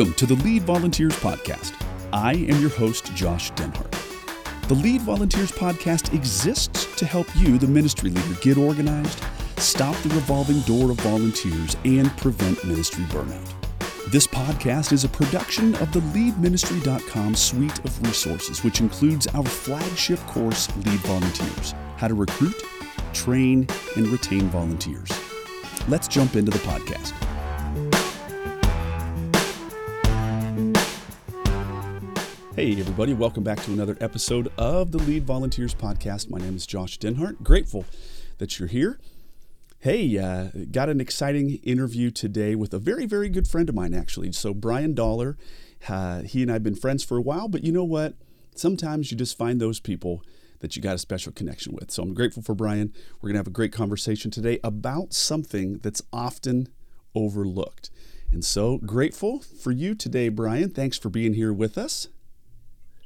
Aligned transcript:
Welcome 0.00 0.14
to 0.14 0.34
the 0.34 0.42
Lead 0.44 0.62
Volunteers 0.62 1.12
Podcast. 1.16 1.74
I 2.10 2.32
am 2.32 2.58
your 2.58 2.70
host, 2.70 3.14
Josh 3.14 3.52
Denhart. 3.52 4.66
The 4.66 4.72
Lead 4.72 5.02
Volunteers 5.02 5.52
Podcast 5.52 6.14
exists 6.14 6.86
to 6.96 7.04
help 7.04 7.26
you, 7.36 7.58
the 7.58 7.66
ministry 7.66 8.08
leader, 8.08 8.40
get 8.40 8.56
organized, 8.56 9.22
stop 9.58 9.94
the 9.96 10.08
revolving 10.14 10.60
door 10.60 10.90
of 10.90 10.96
volunteers, 11.00 11.76
and 11.84 12.08
prevent 12.16 12.64
ministry 12.64 13.04
burnout. 13.10 13.52
This 14.10 14.26
podcast 14.26 14.92
is 14.92 15.04
a 15.04 15.08
production 15.10 15.74
of 15.74 15.92
the 15.92 16.00
leadministry.com 16.00 17.34
suite 17.34 17.78
of 17.80 18.02
resources, 18.02 18.64
which 18.64 18.80
includes 18.80 19.26
our 19.34 19.44
flagship 19.44 20.18
course, 20.20 20.74
Lead 20.76 21.00
Volunteers 21.00 21.74
How 21.98 22.08
to 22.08 22.14
Recruit, 22.14 22.56
Train, 23.12 23.66
and 23.96 24.08
Retain 24.08 24.48
Volunteers. 24.48 25.10
Let's 25.88 26.08
jump 26.08 26.36
into 26.36 26.52
the 26.52 26.58
podcast. 26.60 27.12
Hey, 32.60 32.78
everybody, 32.78 33.14
welcome 33.14 33.42
back 33.42 33.58
to 33.62 33.72
another 33.72 33.96
episode 34.02 34.52
of 34.58 34.92
the 34.92 34.98
Lead 34.98 35.24
Volunteers 35.24 35.74
Podcast. 35.74 36.28
My 36.28 36.36
name 36.36 36.56
is 36.56 36.66
Josh 36.66 36.98
Denhart. 36.98 37.42
Grateful 37.42 37.86
that 38.36 38.58
you're 38.58 38.68
here. 38.68 39.00
Hey, 39.78 40.18
uh, 40.18 40.48
got 40.70 40.90
an 40.90 41.00
exciting 41.00 41.54
interview 41.62 42.10
today 42.10 42.54
with 42.54 42.74
a 42.74 42.78
very, 42.78 43.06
very 43.06 43.30
good 43.30 43.48
friend 43.48 43.70
of 43.70 43.74
mine, 43.74 43.94
actually. 43.94 44.30
So, 44.32 44.52
Brian 44.52 44.92
Dollar, 44.92 45.38
uh, 45.88 46.20
he 46.20 46.42
and 46.42 46.50
I 46.50 46.56
have 46.56 46.62
been 46.62 46.74
friends 46.74 47.02
for 47.02 47.16
a 47.16 47.22
while, 47.22 47.48
but 47.48 47.64
you 47.64 47.72
know 47.72 47.82
what? 47.82 48.12
Sometimes 48.54 49.10
you 49.10 49.16
just 49.16 49.38
find 49.38 49.58
those 49.58 49.80
people 49.80 50.22
that 50.58 50.76
you 50.76 50.82
got 50.82 50.96
a 50.96 50.98
special 50.98 51.32
connection 51.32 51.72
with. 51.72 51.90
So, 51.90 52.02
I'm 52.02 52.12
grateful 52.12 52.42
for 52.42 52.54
Brian. 52.54 52.92
We're 53.22 53.28
going 53.28 53.36
to 53.36 53.40
have 53.40 53.46
a 53.46 53.50
great 53.50 53.72
conversation 53.72 54.30
today 54.30 54.60
about 54.62 55.14
something 55.14 55.78
that's 55.78 56.02
often 56.12 56.68
overlooked. 57.14 57.88
And 58.30 58.44
so 58.44 58.76
grateful 58.76 59.40
for 59.40 59.70
you 59.70 59.94
today, 59.94 60.28
Brian. 60.28 60.68
Thanks 60.68 60.98
for 60.98 61.08
being 61.08 61.32
here 61.32 61.54
with 61.54 61.78
us. 61.78 62.08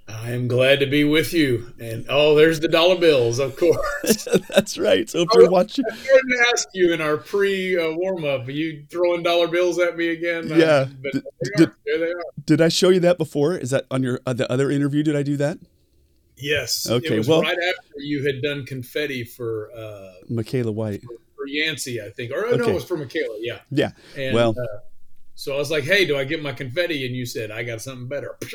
I 0.07 0.33
am 0.33 0.49
glad 0.49 0.81
to 0.81 0.87
be 0.87 1.05
with 1.05 1.33
you. 1.33 1.73
And 1.81 2.05
oh, 2.09 2.35
there's 2.35 2.61
the 2.61 2.69
dollar 2.69 2.99
bills, 2.99 3.39
of 3.39 3.57
course. 3.57 4.29
That's 4.51 4.77
right. 4.77 5.09
So 5.09 5.21
if 5.21 5.29
you're 5.35 5.49
watching, 5.51 5.85
I 5.91 5.97
didn't 5.97 6.47
ask 6.53 6.69
you 6.75 6.93
in 6.93 7.01
our 7.01 7.17
pre 7.17 7.79
uh, 7.79 7.93
warm 7.93 8.25
up, 8.25 8.47
are 8.47 8.51
you 8.51 8.85
throwing 8.91 9.23
dollar 9.23 9.49
bills 9.49 9.79
at 9.79 9.97
me 9.97 10.09
again? 10.09 10.53
Uh, 10.53 10.57
yeah. 10.57 10.67
Uh, 10.67 10.87
did, 11.13 11.25
did, 11.57 11.71
there 11.87 11.99
they 11.99 12.11
are. 12.11 12.23
Did 12.45 12.61
I 12.61 12.69
show 12.69 12.91
you 12.91 13.01
that 13.01 13.17
before? 13.17 13.57
Is 13.57 13.71
that 13.71 13.87
on 13.91 14.03
your 14.03 14.21
uh, 14.27 14.35
the 14.35 14.51
other 14.51 14.71
interview? 14.71 15.03
Did 15.03 15.17
I 15.17 15.23
do 15.23 15.37
that? 15.39 15.59
Yes. 16.37 16.89
Okay. 16.91 17.21
well, 17.21 17.43
right 17.43 17.57
after 17.57 18.01
you 18.01 18.27
had 18.27 18.43
done 18.43 18.67
confetti 18.67 19.25
for 19.25 19.71
uh, 19.75 20.13
Michaela 20.29 20.73
White 20.73 21.03
for, 21.03 21.15
for 21.37 21.47
Yancey, 21.47 22.03
I 22.03 22.11
think, 22.11 22.33
or 22.33 22.47
okay. 22.47 22.57
no, 22.57 22.69
it 22.69 22.75
was 22.75 22.85
for 22.85 22.97
Michaela. 22.97 23.39
Yeah. 23.41 23.61
Yeah. 23.71 23.93
And, 24.17 24.35
well. 24.35 24.51
Uh, 24.51 24.81
so 25.35 25.55
I 25.55 25.59
was 25.59 25.71
like, 25.71 25.85
"Hey, 25.85 26.05
do 26.05 26.17
I 26.17 26.25
get 26.25 26.43
my 26.43 26.53
confetti?" 26.53 27.07
And 27.07 27.15
you 27.15 27.27
said, 27.27 27.51
"I 27.51 27.63
got 27.63 27.81
something 27.81 28.09
better." 28.09 28.37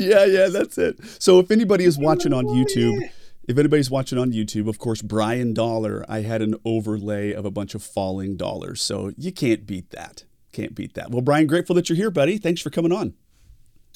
Yeah, 0.00 0.24
yeah, 0.24 0.48
that's 0.48 0.76
it. 0.76 0.98
So 1.20 1.38
if 1.38 1.52
anybody 1.52 1.84
is 1.84 1.96
watching 1.96 2.32
on 2.32 2.46
YouTube, 2.46 3.08
if 3.46 3.56
anybody's 3.56 3.92
watching 3.92 4.18
on 4.18 4.32
YouTube, 4.32 4.68
of 4.68 4.78
course, 4.78 5.02
Brian 5.02 5.54
Dollar, 5.54 6.04
I 6.08 6.22
had 6.22 6.42
an 6.42 6.56
overlay 6.64 7.32
of 7.32 7.44
a 7.44 7.50
bunch 7.52 7.76
of 7.76 7.82
falling 7.84 8.36
dollars. 8.36 8.82
So 8.82 9.12
you 9.16 9.30
can't 9.30 9.66
beat 9.66 9.90
that. 9.90 10.24
Can't 10.50 10.74
beat 10.74 10.94
that. 10.94 11.10
Well, 11.10 11.20
Brian, 11.20 11.46
grateful 11.46 11.76
that 11.76 11.88
you're 11.88 11.96
here, 11.96 12.10
buddy. 12.10 12.38
Thanks 12.38 12.60
for 12.60 12.70
coming 12.70 12.90
on. 12.90 13.14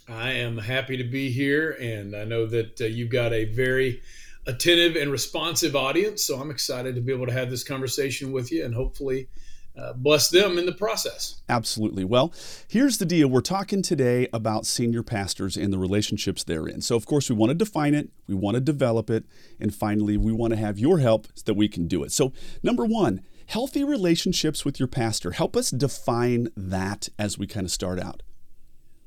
I 0.08 0.32
am 0.32 0.56
happy 0.56 0.96
to 0.96 1.04
be 1.04 1.30
here, 1.30 1.76
and 1.80 2.14
I 2.14 2.24
know 2.24 2.46
that 2.46 2.80
uh, 2.80 2.84
you've 2.84 3.10
got 3.10 3.32
a 3.32 3.44
very 3.44 4.02
attentive 4.46 4.96
and 4.96 5.10
responsive 5.10 5.76
audience. 5.76 6.22
So 6.24 6.40
I'm 6.40 6.50
excited 6.50 6.94
to 6.94 7.00
be 7.00 7.12
able 7.12 7.26
to 7.26 7.32
have 7.32 7.50
this 7.50 7.64
conversation 7.64 8.32
with 8.32 8.50
you, 8.50 8.64
and 8.64 8.74
hopefully 8.74 9.28
uh, 9.78 9.92
bless 9.92 10.28
them 10.28 10.58
in 10.58 10.66
the 10.66 10.72
process. 10.72 11.40
Absolutely. 11.48 12.04
Well, 12.04 12.32
here's 12.68 12.98
the 12.98 13.06
deal. 13.06 13.28
We're 13.28 13.40
talking 13.40 13.82
today 13.82 14.28
about 14.32 14.66
senior 14.66 15.02
pastors 15.02 15.56
and 15.56 15.72
the 15.72 15.78
relationships 15.78 16.42
they're 16.44 16.66
in. 16.66 16.80
So, 16.80 16.96
of 16.96 17.06
course, 17.06 17.30
we 17.30 17.36
want 17.36 17.50
to 17.50 17.54
define 17.54 17.94
it, 17.94 18.10
we 18.26 18.34
want 18.34 18.56
to 18.56 18.60
develop 18.60 19.08
it, 19.10 19.24
and 19.60 19.74
finally, 19.74 20.16
we 20.16 20.32
want 20.32 20.52
to 20.52 20.58
have 20.58 20.78
your 20.78 20.98
help 20.98 21.28
so 21.34 21.42
that 21.46 21.54
we 21.54 21.68
can 21.68 21.86
do 21.86 22.02
it. 22.02 22.12
So, 22.12 22.32
number 22.62 22.84
one, 22.84 23.22
healthy 23.46 23.84
relationships 23.84 24.64
with 24.64 24.78
your 24.78 24.88
pastor. 24.88 25.32
Help 25.32 25.56
us 25.56 25.70
define 25.70 26.48
that 26.56 27.08
as 27.18 27.38
we 27.38 27.46
kind 27.46 27.64
of 27.64 27.70
start 27.70 28.00
out. 28.00 28.22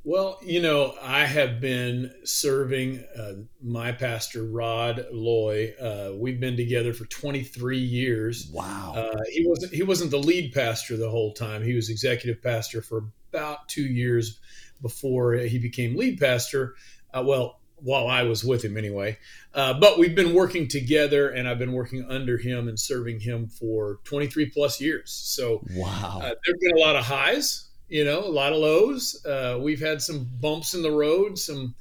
Well, 0.03 0.39
you 0.41 0.61
know, 0.61 0.95
I 0.99 1.25
have 1.25 1.61
been 1.61 2.11
serving 2.23 3.05
uh, 3.15 3.33
my 3.61 3.91
pastor, 3.91 4.43
Rod 4.43 5.05
Loy. 5.11 5.75
Uh, 5.79 6.13
we've 6.15 6.39
been 6.39 6.57
together 6.57 6.91
for 6.91 7.05
23 7.05 7.77
years. 7.77 8.49
Wow. 8.51 8.93
Uh, 8.95 9.19
he 9.29 9.45
wasn't 9.45 9.73
he 9.73 9.83
wasn't 9.83 10.09
the 10.09 10.17
lead 10.17 10.53
pastor 10.53 10.97
the 10.97 11.09
whole 11.09 11.33
time. 11.33 11.63
He 11.63 11.75
was 11.75 11.89
executive 11.89 12.41
pastor 12.41 12.81
for 12.81 13.05
about 13.31 13.69
two 13.69 13.83
years 13.83 14.39
before 14.81 15.33
he 15.33 15.59
became 15.59 15.95
lead 15.95 16.19
pastor. 16.19 16.73
Uh, 17.13 17.23
well, 17.23 17.59
while 17.75 18.07
I 18.07 18.23
was 18.23 18.43
with 18.43 18.63
him 18.63 18.77
anyway. 18.77 19.19
Uh, 19.53 19.73
but 19.79 19.99
we've 19.99 20.15
been 20.15 20.33
working 20.33 20.67
together, 20.67 21.29
and 21.29 21.47
I've 21.47 21.59
been 21.59 21.73
working 21.73 22.05
under 22.07 22.37
him 22.37 22.67
and 22.67 22.79
serving 22.79 23.19
him 23.19 23.47
for 23.47 23.99
23 24.05 24.49
plus 24.49 24.81
years. 24.81 25.11
So 25.11 25.63
wow, 25.75 26.21
uh, 26.23 26.33
there've 26.43 26.59
been 26.59 26.75
a 26.75 26.79
lot 26.79 26.95
of 26.95 27.05
highs 27.05 27.67
you 27.91 28.05
know, 28.05 28.19
a 28.19 28.31
lot 28.31 28.53
of 28.53 28.59
lows. 28.59 29.23
Uh, 29.25 29.59
we've 29.61 29.81
had 29.81 30.01
some 30.01 30.25
bumps 30.39 30.73
in 30.73 30.81
the 30.81 30.89
road, 30.89 31.37
some 31.37 31.75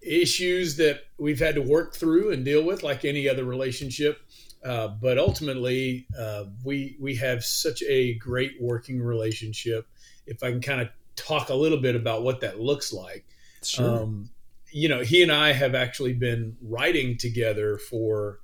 issues 0.00 0.76
that 0.76 1.00
we've 1.18 1.40
had 1.40 1.56
to 1.56 1.60
work 1.60 1.92
through 1.92 2.30
and 2.30 2.44
deal 2.44 2.62
with, 2.62 2.84
like 2.84 3.04
any 3.04 3.28
other 3.28 3.44
relationship. 3.44 4.20
Uh, 4.64 4.86
but 4.86 5.18
ultimately, 5.18 6.06
uh, 6.16 6.44
we 6.62 6.96
we 7.00 7.16
have 7.16 7.42
such 7.44 7.82
a 7.82 8.14
great 8.14 8.52
working 8.60 9.02
relationship. 9.02 9.88
If 10.24 10.44
I 10.44 10.52
can 10.52 10.60
kind 10.60 10.82
of 10.82 10.88
talk 11.16 11.48
a 11.48 11.54
little 11.54 11.78
bit 11.78 11.96
about 11.96 12.22
what 12.22 12.40
that 12.42 12.60
looks 12.60 12.92
like, 12.92 13.24
sure. 13.64 14.02
Um, 14.02 14.30
you 14.70 14.88
know, 14.88 15.00
he 15.00 15.20
and 15.20 15.32
I 15.32 15.52
have 15.52 15.74
actually 15.74 16.12
been 16.12 16.56
writing 16.62 17.16
together 17.16 17.76
for 17.76 18.38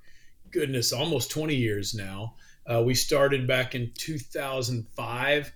goodness, 0.51 0.91
almost 0.91 1.31
20 1.31 1.55
years 1.55 1.93
now. 1.93 2.35
Uh, 2.69 2.83
we 2.85 2.95
started 2.95 3.47
back 3.47 3.75
in 3.75 3.91
2005. 3.95 5.53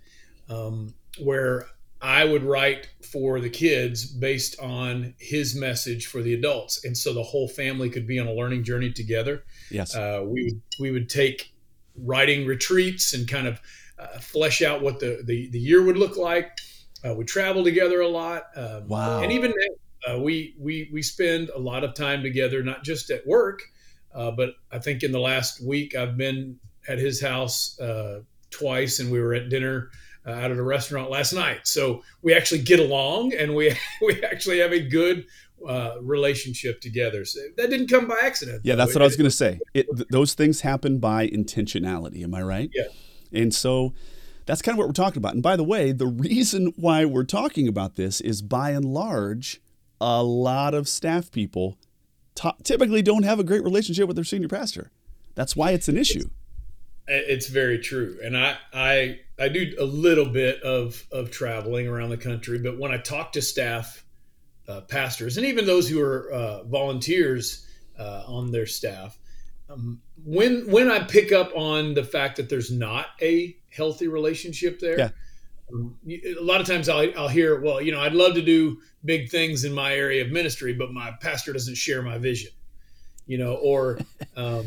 Um, 0.48 0.94
where 1.20 1.68
I 2.02 2.26
would 2.26 2.44
write 2.44 2.90
for 3.12 3.40
the 3.40 3.50
kids 3.50 4.06
based 4.06 4.60
on 4.60 5.14
his 5.20 5.56
message 5.56 6.08
for 6.08 6.22
the 6.22 6.34
adults, 6.34 6.84
and 6.84 6.98
so 6.98 7.14
the 7.14 7.22
whole 7.22 7.48
family 7.48 7.90
could 7.90 8.08
be 8.08 8.20
on 8.20 8.28
a 8.28 8.34
learning 8.34 8.64
journey 8.64 8.92
together. 8.92 9.44
Yes, 9.70 9.96
uh, 9.96 10.24
we 10.26 10.46
would 10.46 10.62
we 10.80 10.92
would 10.92 11.10
take 11.10 11.54
writing 11.96 12.48
retreats 12.48 13.14
and 13.14 13.28
kind 13.28 13.48
of 13.48 13.60
uh, 14.00 14.18
flesh 14.20 14.64
out 14.64 14.82
what 14.82 15.00
the, 15.00 15.22
the 15.26 15.50
the 15.52 15.60
year 15.60 15.84
would 15.84 15.98
look 15.98 16.18
like. 16.18 16.58
Uh, 17.06 17.14
we 17.14 17.24
travel 17.24 17.64
together 17.64 18.02
a 18.02 18.08
lot. 18.08 18.46
Um, 18.56 18.88
wow, 18.88 19.22
and 19.22 19.32
even 19.32 19.54
uh, 20.10 20.20
we 20.20 20.56
we 20.58 20.90
we 20.92 21.04
spend 21.04 21.50
a 21.50 21.60
lot 21.60 21.84
of 21.84 21.94
time 21.94 22.24
together, 22.24 22.64
not 22.64 22.84
just 22.84 23.12
at 23.12 23.26
work, 23.28 23.62
uh, 24.16 24.32
but 24.32 24.56
I 24.72 24.80
think 24.80 25.04
in 25.04 25.12
the 25.12 25.20
last 25.20 25.64
week 25.64 25.96
I've 25.96 26.18
been 26.18 26.58
at 26.88 26.98
his 26.98 27.22
house 27.22 27.80
uh, 27.80 28.22
twice, 28.50 29.00
and 29.00 29.12
we 29.12 29.20
were 29.20 29.36
at 29.36 29.50
dinner 29.50 29.92
uh, 30.26 30.32
out 30.32 30.52
at 30.52 30.58
a 30.58 30.64
restaurant 30.64 31.10
last 31.10 31.34
night. 31.34 31.68
So 31.68 32.04
we 32.22 32.34
actually 32.34 32.62
get 32.62 32.80
along 32.80 33.34
and 33.34 33.56
we 33.56 33.76
we 34.02 34.24
actually 34.24 34.60
have 34.60 34.72
a 34.72 34.82
good 34.82 35.26
uh, 35.68 35.96
relationship 36.02 36.82
together. 36.82 37.26
So 37.26 37.40
that 37.58 37.70
didn't 37.70 37.88
come 37.88 38.08
by 38.08 38.20
accident. 38.24 38.62
Yeah, 38.64 38.76
that's 38.76 38.94
what 38.94 39.02
I 39.02 39.06
was 39.06 39.16
going 39.16 39.30
to 39.30 39.36
say. 39.36 39.60
It, 39.74 39.88
th- 39.96 40.08
those 40.10 40.34
things 40.34 40.62
happen 40.62 41.00
by 41.00 41.28
intentionality. 41.28 42.24
Am 42.24 42.34
I 42.34 42.42
right? 42.42 42.70
Yeah. 42.74 42.86
And 43.32 43.54
so 43.54 43.94
that's 44.46 44.62
kind 44.62 44.74
of 44.76 44.80
what 44.80 44.88
we're 44.88 44.94
talking 44.94 45.20
about. 45.20 45.34
And 45.34 45.44
by 45.44 45.56
the 45.56 45.64
way, 45.64 45.92
the 45.92 46.08
reason 46.08 46.74
why 46.76 47.06
we're 47.06 47.24
talking 47.24 47.68
about 47.68 47.96
this 47.96 48.22
is 48.22 48.42
by 48.42 48.72
and 48.72 48.86
large, 48.86 49.62
a 50.00 50.24
lot 50.24 50.74
of 50.74 50.88
staff 50.88 51.32
people 51.32 51.78
t- 52.36 52.50
typically 52.64 53.02
don't 53.02 53.24
have 53.24 53.40
a 53.40 53.44
great 53.44 53.64
relationship 53.64 54.08
with 54.08 54.16
their 54.16 54.26
senior 54.26 54.48
pastor. 54.48 54.92
That's 55.36 55.56
why 55.56 55.72
it's 55.72 55.88
an 55.88 55.98
issue. 55.98 56.30
It's 57.14 57.48
very 57.48 57.80
true, 57.80 58.18
and 58.24 58.38
I 58.38 58.58
I 58.74 59.20
I 59.38 59.50
do 59.50 59.74
a 59.78 59.84
little 59.84 60.26
bit 60.26 60.62
of 60.64 61.06
of 61.12 61.30
traveling 61.30 61.88
around 61.88 62.10
the 62.10 62.18
country, 62.18 62.58
but 62.58 62.80
when 62.80 62.92
I 62.92 62.98
talk 62.98 63.34
to 63.34 63.42
staff, 63.42 64.06
uh, 64.70 64.82
pastors, 64.82 65.36
and 65.36 65.46
even 65.46 65.66
those 65.66 65.90
who 65.90 66.02
are 66.02 66.32
uh, 66.32 66.64
volunteers 66.64 67.68
uh, 68.00 68.24
on 68.28 68.52
their 68.52 68.66
staff, 68.66 69.18
um, 69.70 70.02
when 70.24 70.72
when 70.72 70.90
I 70.90 71.00
pick 71.04 71.34
up 71.34 71.52
on 71.54 71.96
the 71.96 72.04
fact 72.04 72.38
that 72.38 72.48
there's 72.48 72.72
not 72.72 73.08
a 73.22 73.58
healthy 73.70 74.08
relationship 74.08 74.80
there, 74.80 74.98
yeah. 74.98 75.10
um, 75.74 75.98
a 76.08 76.42
lot 76.42 76.62
of 76.62 76.68
times 76.68 76.88
I'll, 76.88 77.12
I'll 77.18 77.28
hear, 77.28 77.60
well, 77.60 77.82
you 77.82 77.92
know, 77.92 78.00
I'd 78.00 78.14
love 78.14 78.36
to 78.36 78.42
do 78.42 78.80
big 79.04 79.30
things 79.30 79.66
in 79.66 79.74
my 79.74 79.94
area 79.94 80.24
of 80.24 80.32
ministry, 80.32 80.74
but 80.74 80.94
my 80.94 81.12
pastor 81.20 81.52
doesn't 81.52 81.76
share 81.76 82.02
my 82.02 82.18
vision, 82.18 82.52
you 83.28 83.38
know, 83.38 83.56
or 83.56 84.00
um, 84.38 84.66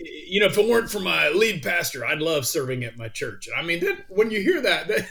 you 0.00 0.40
know, 0.40 0.46
if 0.46 0.56
it 0.56 0.66
weren't 0.66 0.90
for 0.90 1.00
my 1.00 1.28
lead 1.30 1.62
pastor, 1.62 2.06
I'd 2.06 2.22
love 2.22 2.46
serving 2.46 2.84
at 2.84 2.96
my 2.96 3.08
church. 3.08 3.48
I 3.56 3.62
mean, 3.62 3.80
that, 3.80 4.06
when 4.08 4.30
you 4.30 4.40
hear 4.40 4.62
that, 4.62 4.88
that, 4.88 5.06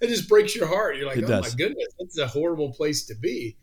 that 0.00 0.08
just 0.08 0.28
breaks 0.28 0.54
your 0.54 0.66
heart. 0.66 0.96
You're 0.96 1.06
like, 1.06 1.18
it 1.18 1.24
oh 1.24 1.28
does. 1.28 1.52
my 1.52 1.56
goodness, 1.56 1.88
that's 1.98 2.18
a 2.18 2.26
horrible 2.26 2.72
place 2.72 3.04
to 3.06 3.14
be. 3.14 3.56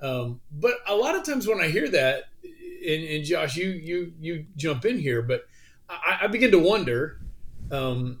Um, 0.00 0.40
but 0.50 0.74
a 0.86 0.94
lot 0.94 1.14
of 1.14 1.24
times 1.24 1.46
when 1.46 1.60
I 1.60 1.68
hear 1.68 1.88
that, 1.88 2.24
and, 2.42 3.04
and 3.04 3.24
Josh, 3.24 3.56
you 3.56 3.70
you 3.70 4.12
you 4.18 4.46
jump 4.56 4.84
in 4.84 4.98
here, 4.98 5.22
but 5.22 5.42
I, 5.88 6.20
I 6.22 6.26
begin 6.26 6.50
to 6.50 6.58
wonder, 6.58 7.20
um, 7.70 8.20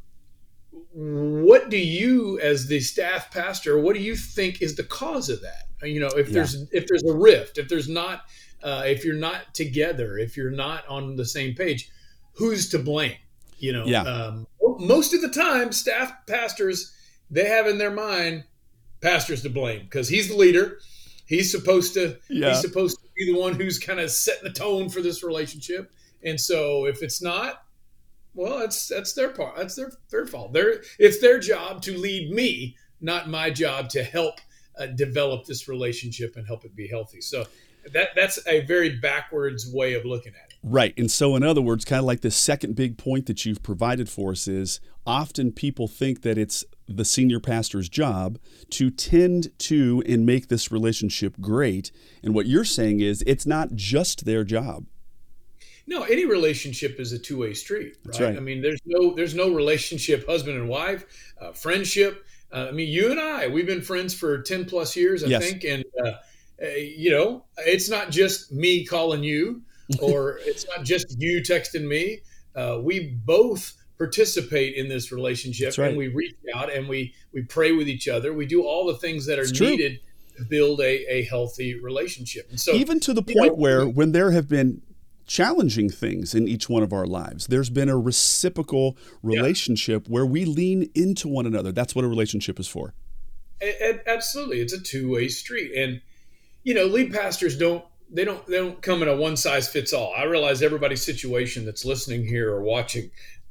what 0.94 1.70
do 1.70 1.78
you 1.78 2.38
as 2.40 2.66
the 2.66 2.78
staff 2.78 3.30
pastor 3.30 3.80
what 3.80 3.94
do 3.94 4.00
you 4.00 4.14
think 4.14 4.60
is 4.60 4.76
the 4.76 4.82
cause 4.82 5.30
of 5.30 5.40
that 5.40 5.88
you 5.88 5.98
know 5.98 6.08
if 6.08 6.28
yeah. 6.28 6.34
there's 6.34 6.66
if 6.70 6.86
there's 6.86 7.02
a 7.04 7.14
rift 7.14 7.56
if 7.56 7.68
there's 7.68 7.88
not 7.88 8.24
uh, 8.62 8.82
if 8.86 9.04
you're 9.04 9.14
not 9.14 9.54
together 9.54 10.18
if 10.18 10.36
you're 10.36 10.50
not 10.50 10.86
on 10.88 11.16
the 11.16 11.24
same 11.24 11.54
page 11.54 11.90
who's 12.34 12.68
to 12.68 12.78
blame 12.78 13.16
you 13.58 13.72
know 13.72 13.84
yeah. 13.84 14.02
um, 14.02 14.46
most 14.78 15.14
of 15.14 15.20
the 15.20 15.28
time 15.28 15.72
staff 15.72 16.12
pastors 16.26 16.94
they 17.30 17.48
have 17.48 17.66
in 17.66 17.78
their 17.78 17.90
mind 17.90 18.44
pastors 19.00 19.42
to 19.42 19.50
blame 19.50 19.82
because 19.82 20.08
he's 20.08 20.28
the 20.28 20.36
leader 20.36 20.78
he's 21.26 21.50
supposed 21.50 21.94
to 21.94 22.16
yeah. 22.28 22.50
he's 22.50 22.60
supposed 22.60 22.98
to 22.98 23.08
be 23.16 23.32
the 23.32 23.38
one 23.38 23.54
who's 23.54 23.78
kind 23.78 24.00
of 24.00 24.10
setting 24.10 24.44
the 24.44 24.52
tone 24.52 24.88
for 24.88 25.00
this 25.00 25.22
relationship 25.22 25.90
and 26.24 26.40
so 26.40 26.86
if 26.86 27.02
it's 27.02 27.20
not 27.20 27.62
well, 28.34 28.60
that's 28.60 28.88
that's 28.88 29.12
their 29.12 29.30
part. 29.30 29.56
That's 29.56 29.74
their 29.74 29.92
their 30.10 30.26
fault. 30.26 30.52
Their 30.52 30.82
it's 30.98 31.20
their 31.20 31.38
job 31.38 31.82
to 31.82 31.96
lead 31.96 32.30
me, 32.30 32.76
not 33.00 33.28
my 33.28 33.50
job 33.50 33.90
to 33.90 34.02
help 34.02 34.40
uh, 34.78 34.86
develop 34.86 35.44
this 35.44 35.68
relationship 35.68 36.36
and 36.36 36.46
help 36.46 36.64
it 36.64 36.74
be 36.74 36.88
healthy. 36.88 37.20
So 37.20 37.44
that 37.92 38.10
that's 38.14 38.38
a 38.46 38.60
very 38.60 38.90
backwards 38.90 39.70
way 39.72 39.94
of 39.94 40.04
looking 40.04 40.32
at 40.34 40.50
it. 40.50 40.56
Right. 40.62 40.94
And 40.96 41.10
so 41.10 41.34
in 41.34 41.42
other 41.42 41.60
words, 41.60 41.84
kind 41.84 41.98
of 41.98 42.04
like 42.04 42.20
the 42.20 42.30
second 42.30 42.76
big 42.76 42.96
point 42.96 43.26
that 43.26 43.44
you've 43.44 43.62
provided 43.62 44.08
for 44.08 44.30
us 44.30 44.46
is 44.46 44.80
often 45.04 45.50
people 45.52 45.88
think 45.88 46.22
that 46.22 46.38
it's 46.38 46.64
the 46.88 47.04
senior 47.04 47.40
pastor's 47.40 47.88
job 47.88 48.38
to 48.70 48.90
tend 48.90 49.56
to 49.58 50.02
and 50.06 50.24
make 50.24 50.48
this 50.48 50.70
relationship 50.70 51.34
great. 51.40 51.90
And 52.22 52.34
what 52.34 52.46
you're 52.46 52.64
saying 52.64 53.00
is 53.00 53.22
it's 53.26 53.46
not 53.46 53.74
just 53.74 54.24
their 54.24 54.44
job. 54.44 54.86
No, 55.86 56.04
any 56.04 56.24
relationship 56.24 57.00
is 57.00 57.12
a 57.12 57.18
two-way 57.18 57.54
street, 57.54 57.96
right? 58.04 58.20
right? 58.20 58.36
I 58.36 58.40
mean, 58.40 58.62
there's 58.62 58.80
no 58.86 59.14
there's 59.14 59.34
no 59.34 59.52
relationship 59.52 60.26
husband 60.28 60.56
and 60.56 60.68
wife, 60.68 61.04
uh, 61.40 61.52
friendship. 61.52 62.24
Uh, 62.52 62.66
I 62.68 62.70
mean, 62.70 62.88
you 62.88 63.10
and 63.10 63.18
I, 63.18 63.48
we've 63.48 63.66
been 63.66 63.82
friends 63.82 64.14
for 64.14 64.40
ten 64.42 64.64
plus 64.64 64.94
years, 64.94 65.24
I 65.24 65.26
yes. 65.26 65.42
think, 65.44 65.64
and 65.64 65.84
uh, 66.06 66.12
uh 66.62 66.68
you 66.76 67.10
know, 67.10 67.44
it's 67.58 67.88
not 67.88 68.10
just 68.10 68.52
me 68.52 68.84
calling 68.84 69.22
you, 69.22 69.62
or 70.00 70.38
it's 70.42 70.66
not 70.68 70.84
just 70.84 71.16
you 71.18 71.40
texting 71.40 71.86
me. 71.86 72.20
Uh, 72.54 72.78
we 72.82 73.18
both 73.24 73.74
participate 73.98 74.74
in 74.74 74.88
this 74.88 75.12
relationship, 75.12 75.76
right. 75.78 75.88
and 75.88 75.96
we 75.96 76.08
reach 76.08 76.34
out 76.54 76.72
and 76.72 76.88
we 76.88 77.14
we 77.32 77.42
pray 77.42 77.72
with 77.72 77.88
each 77.88 78.08
other. 78.08 78.32
We 78.32 78.46
do 78.46 78.64
all 78.64 78.86
the 78.86 78.96
things 78.96 79.26
that 79.26 79.38
are 79.38 79.42
it's 79.42 79.60
needed. 79.60 80.00
True. 80.00 80.08
To 80.38 80.44
build 80.46 80.80
a, 80.80 81.12
a 81.12 81.24
healthy 81.24 81.78
relationship. 81.78 82.48
And 82.48 82.58
so 82.58 82.72
even 82.72 83.00
to 83.00 83.12
the 83.12 83.20
point 83.20 83.52
know, 83.52 83.54
where 83.54 83.86
when 83.86 84.12
there 84.12 84.30
have 84.30 84.48
been 84.48 84.80
challenging 85.26 85.88
things 85.88 86.34
in 86.34 86.46
each 86.46 86.68
one 86.68 86.82
of 86.82 86.92
our 86.92 87.06
lives. 87.06 87.46
There's 87.46 87.70
been 87.70 87.88
a 87.88 87.98
reciprocal 87.98 88.96
relationship 89.22 90.04
yeah. 90.06 90.12
where 90.12 90.26
we 90.26 90.44
lean 90.44 90.90
into 90.94 91.28
one 91.28 91.46
another. 91.46 91.72
That's 91.72 91.94
what 91.94 92.04
a 92.04 92.08
relationship 92.08 92.60
is 92.60 92.68
for. 92.68 92.94
Absolutely, 94.06 94.60
it's 94.60 94.72
a 94.72 94.80
two-way 94.80 95.28
street, 95.28 95.72
and 95.76 96.00
you 96.64 96.74
know, 96.74 96.86
lead 96.86 97.12
pastors 97.12 97.56
don't 97.56 97.84
they 98.12 98.24
don't 98.24 98.46
they 98.46 98.58
don't 98.58 98.80
come 98.82 99.02
in 99.02 99.08
a 99.08 99.16
one 99.16 99.36
size 99.36 99.68
fits 99.68 99.92
all. 99.92 100.12
I 100.16 100.24
realize 100.24 100.62
everybody's 100.62 101.04
situation 101.04 101.64
that's 101.64 101.84
listening 101.84 102.26
here 102.26 102.52
or 102.52 102.62
watching. 102.62 103.10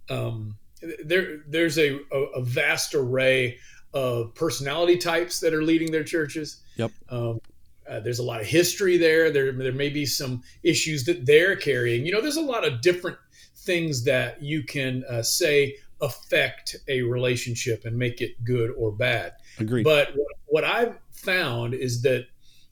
Um, 0.09 0.57
there 1.03 1.39
there's 1.47 1.77
a, 1.77 1.99
a, 2.11 2.41
vast 2.41 2.95
array 2.95 3.57
of 3.93 4.33
personality 4.35 4.97
types 4.97 5.39
that 5.39 5.53
are 5.53 5.63
leading 5.63 5.91
their 5.91 6.03
churches. 6.03 6.61
Yep. 6.77 6.91
Um, 7.09 7.39
uh, 7.87 7.99
there's 7.99 8.19
a 8.19 8.23
lot 8.23 8.39
of 8.39 8.47
history 8.47 8.97
there. 8.97 9.31
There, 9.31 9.51
there 9.51 9.73
may 9.73 9.89
be 9.89 10.05
some 10.05 10.43
issues 10.63 11.03
that 11.05 11.25
they're 11.25 11.55
carrying. 11.55 12.05
You 12.05 12.13
know, 12.13 12.21
there's 12.21 12.37
a 12.37 12.41
lot 12.41 12.65
of 12.65 12.81
different 12.81 13.17
things 13.57 14.03
that 14.05 14.41
you 14.41 14.63
can 14.63 15.03
uh, 15.09 15.21
say 15.23 15.75
affect 15.99 16.77
a 16.87 17.01
relationship 17.01 17.85
and 17.85 17.97
make 17.97 18.21
it 18.21 18.43
good 18.43 18.71
or 18.77 18.91
bad. 18.91 19.33
Agreed. 19.59 19.83
But 19.83 20.15
what, 20.15 20.35
what 20.45 20.63
I've 20.63 20.95
found 21.11 21.73
is 21.73 22.01
that 22.03 22.27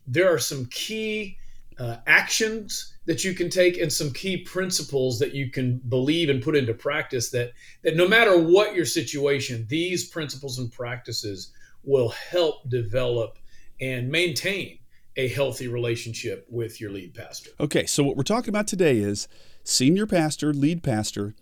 there 0.10 0.34
are 0.34 0.40
some 0.40 0.66
key 0.66 1.38
uh, 1.78 1.98
actions 2.08 2.96
that 3.06 3.24
you 3.24 3.34
can 3.34 3.50
take 3.50 3.78
and 3.78 3.92
some 3.92 4.12
key 4.12 4.38
principles 4.38 5.18
that 5.20 5.34
you 5.34 5.50
can 5.50 5.78
believe 5.88 6.30
and 6.30 6.44
put 6.44 6.56
into 6.56 6.74
practice 6.74 7.30
that 7.30 7.54
that 7.84 7.96
no 7.96 8.08
matter 8.08 8.38
what 8.38 8.76
your 8.76 8.86
situation 8.86 9.66
these 9.70 10.10
principles 10.10 10.60
and 10.60 10.72
practices 10.72 11.54
will 11.84 12.10
help 12.10 12.70
develop 12.70 13.38
and 13.80 14.10
maintain 14.10 14.78
a 15.16 15.28
healthy 15.30 15.68
relationship 15.68 16.46
with 16.50 16.80
your 16.80 16.92
lead 16.92 17.14
pastor. 17.14 17.52
Okay, 17.60 17.86
so 17.86 18.04
what 18.04 18.16
we're 18.16 18.24
talking 18.24 18.50
about 18.50 18.68
today 18.68 18.98
is 18.98 19.28
senior 19.64 20.06
pastor, 20.06 20.54
lead 20.54 20.84
pastor, 20.84 21.34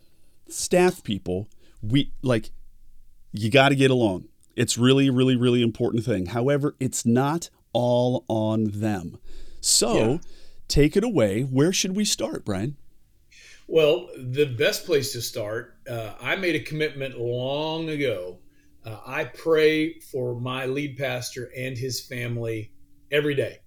staff 0.48 1.04
people. 1.04 1.48
We 1.82 2.12
like 2.22 2.52
you 3.32 3.52
got 3.52 3.70
to 3.70 3.76
get 3.76 3.92
along. 3.92 4.26
It's 4.56 4.78
really, 4.78 5.10
really, 5.10 5.36
really 5.36 5.62
important 5.62 6.04
thing. 6.04 6.28
However, 6.28 6.76
it's 6.80 7.06
not 7.06 7.50
all 7.78 8.26
on 8.28 8.66
them. 8.72 9.20
So 9.62 9.94
yeah. 9.94 10.18
take 10.68 10.98
it 10.98 11.04
away. 11.04 11.44
Where 11.44 11.72
should 11.72 11.96
we 11.96 12.06
start, 12.06 12.44
Brian? 12.44 12.76
Well, 13.68 14.10
the 14.18 14.46
best 14.46 14.88
place 14.88 15.12
to 15.12 15.22
start, 15.22 15.76
uh, 15.88 16.14
I 16.20 16.38
made 16.38 16.56
a 16.56 16.60
commitment 16.60 17.20
long 17.20 17.90
ago. 17.90 18.40
Uh, 18.84 18.98
I 19.06 19.26
pray 19.26 20.00
for 20.00 20.40
my 20.40 20.66
lead 20.66 20.98
pastor 20.98 21.52
and 21.56 21.78
his 21.78 22.02
family 22.02 22.72
every 23.12 23.36
day. 23.36 23.60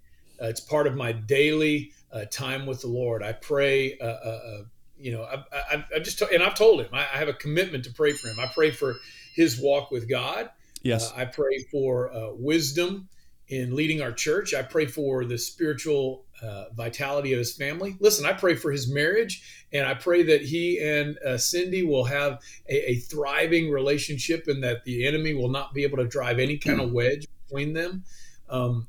Uh, 0.43 0.47
it's 0.47 0.61
part 0.61 0.89
of 0.89 0.97
my 0.97 1.13
daily 1.13 1.93
uh, 2.11 2.25
time 2.33 2.67
with 2.67 2.81
the 2.81 2.89
Lord. 2.89 3.23
I 3.23 3.33
pray. 3.33 3.97
Uh, 3.99 4.07
uh, 4.07 4.63
you 4.99 5.13
know, 5.13 5.23
I, 5.23 5.45
I, 5.53 5.85
I 5.95 5.99
just 6.01 6.21
and 6.21 6.43
I've 6.43 6.57
told 6.57 6.81
him 6.81 6.89
I, 6.93 7.03
I, 7.03 7.19
have 7.19 7.29
a 7.29 7.33
commitment 7.35 7.85
to 7.85 7.93
pray 7.93 8.13
for 8.13 8.29
him. 8.29 8.41
I 8.41 8.47
pray 8.53 8.71
for 8.71 8.97
his 9.35 9.61
walk 9.61 9.91
with 9.91 10.09
God. 10.11 10.51
Yes. 10.83 11.13
I 11.15 11.27
pray 11.27 11.65
for 11.71 12.11
wisdom 12.35 13.09
in 13.51 13.75
leading 13.75 14.01
our 14.01 14.13
church. 14.13 14.55
I 14.55 14.63
pray 14.63 14.87
for 14.87 15.25
the 15.25 15.37
spiritual 15.37 16.25
uh, 16.41 16.67
vitality 16.75 17.33
of 17.33 17.39
his 17.39 17.55
family. 17.55 17.97
Listen, 18.01 18.25
I 18.25 18.33
pray 18.33 18.55
for 18.55 18.71
his 18.71 18.89
marriage, 18.89 19.67
and 19.73 19.87
I 19.87 19.95
pray 19.95 20.23
that 20.23 20.41
he 20.41 20.79
and 20.79 21.19
uh, 21.19 21.37
Cindy 21.37 21.83
will 21.83 22.05
have 22.05 22.41
a, 22.69 22.93
a, 22.93 22.95
thriving 22.97 23.71
relationship, 23.71 24.47
and 24.47 24.63
that 24.63 24.85
the 24.85 25.07
enemy 25.07 25.35
will 25.35 25.51
not 25.51 25.75
be 25.75 25.83
able 25.83 25.99
to 25.99 26.07
drive 26.07 26.39
any 26.39 26.57
kind 26.57 26.81
of 26.81 26.93
wedge 26.93 27.27
between 27.45 27.75
them. 27.75 28.05
Um, 28.49 28.87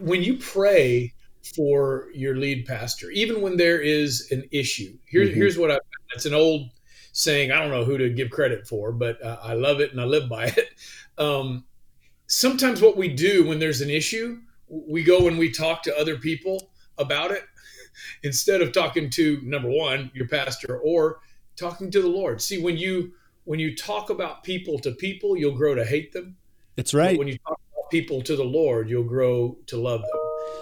when 0.00 0.22
you 0.22 0.36
pray 0.38 1.12
for 1.54 2.08
your 2.14 2.36
lead 2.36 2.66
pastor, 2.66 3.10
even 3.10 3.42
when 3.42 3.56
there 3.56 3.80
is 3.80 4.28
an 4.30 4.44
issue, 4.52 4.96
here, 5.06 5.24
mm-hmm. 5.24 5.34
here's 5.34 5.58
what 5.58 5.70
I 5.70 5.78
it's 6.14 6.26
an 6.26 6.34
old 6.34 6.70
saying. 7.12 7.52
I 7.52 7.58
don't 7.60 7.70
know 7.70 7.84
who 7.84 7.98
to 7.98 8.08
give 8.08 8.30
credit 8.30 8.66
for, 8.66 8.92
but 8.92 9.22
uh, 9.22 9.38
I 9.42 9.54
love 9.54 9.80
it 9.80 9.90
and 9.92 10.00
I 10.00 10.04
live 10.04 10.28
by 10.28 10.46
it. 10.46 10.68
Um, 11.18 11.64
sometimes 12.30 12.80
what 12.80 12.96
we 12.96 13.08
do 13.08 13.46
when 13.46 13.58
there's 13.58 13.80
an 13.80 13.90
issue, 13.90 14.38
we 14.68 15.02
go 15.02 15.26
and 15.26 15.36
we 15.36 15.50
talk 15.50 15.82
to 15.82 15.98
other 15.98 16.16
people 16.16 16.70
about 16.96 17.32
it 17.32 17.42
instead 18.22 18.62
of 18.62 18.72
talking 18.72 19.10
to 19.10 19.40
number 19.42 19.68
one, 19.68 20.10
your 20.14 20.28
pastor, 20.28 20.78
or 20.78 21.18
talking 21.56 21.90
to 21.90 22.00
the 22.00 22.08
Lord. 22.08 22.40
See, 22.40 22.62
when 22.62 22.76
you 22.76 23.12
when 23.44 23.58
you 23.58 23.74
talk 23.74 24.10
about 24.10 24.44
people 24.44 24.78
to 24.78 24.92
people, 24.92 25.36
you'll 25.36 25.56
grow 25.56 25.74
to 25.74 25.84
hate 25.84 26.12
them. 26.12 26.36
That's 26.76 26.94
right. 26.94 27.16
But 27.16 27.18
when 27.18 27.28
you 27.28 27.38
talk 27.38 27.58
about 27.72 27.90
people 27.90 28.22
to 28.22 28.36
the 28.36 28.44
Lord, 28.44 28.88
you'll 28.88 29.02
grow 29.02 29.58
to 29.66 29.76
love 29.76 30.02
them. 30.02 30.19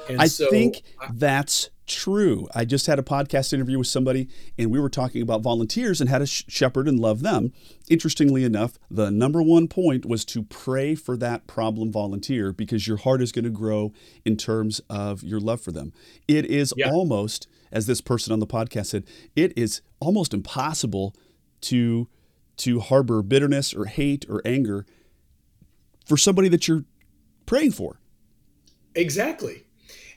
And 0.09 0.21
I 0.21 0.27
so, 0.27 0.49
think 0.51 0.83
that's 1.13 1.71
true. 1.89 2.47
I 2.55 2.65
just 2.65 2.87
had 2.87 2.99
a 2.99 3.03
podcast 3.03 3.53
interview 3.53 3.79
with 3.79 3.87
somebody, 3.87 4.29
and 4.57 4.71
we 4.71 4.79
were 4.79 4.91
talking 4.91 5.23
about 5.23 5.43
volunteers 5.43 6.01
and 6.01 6.09
how 6.09 6.19
to 6.19 6.27
shepherd 6.27 6.87
and 6.87 7.01
love 7.01 7.23
them. 7.23 7.53
Interestingly 7.89 8.45
enough, 8.45 8.79
the 8.91 9.11
number 9.11 9.43
one 9.43 9.67
point 9.67 10.07
was 10.07 10.25
to 10.27 10.43
pray 10.45 10.95
for 10.95 11.17
that 11.17 11.47
problem 11.47 11.91
volunteer 11.91 12.53
because 12.53 12.87
your 12.87 12.99
heart 12.99 13.23
is 13.23 13.33
going 13.33 13.45
to 13.45 13.51
grow 13.51 13.93
in 14.25 14.37
terms 14.37 14.81
of 14.89 15.23
your 15.23 15.41
love 15.41 15.61
for 15.61 15.73
them. 15.73 15.93
It 16.29 16.45
is 16.47 16.73
yeah. 16.77 16.91
almost, 16.91 17.49
as 17.73 17.87
this 17.87 18.01
person 18.01 18.33
on 18.33 18.39
the 18.39 18.47
podcast 18.47 18.87
said, 18.87 19.05
it 19.35 19.57
is 19.57 19.81
almost 20.01 20.33
impossible 20.33 21.17
to 21.63 22.09
to 22.59 22.81
harbor 22.81 23.23
bitterness 23.23 23.73
or 23.73 23.85
hate 23.85 24.27
or 24.29 24.43
anger 24.45 24.85
for 26.07 26.17
somebody 26.17 26.49
that 26.49 26.67
you're 26.67 26.85
praying 27.47 27.71
for. 27.71 28.01
Exactly. 28.97 29.65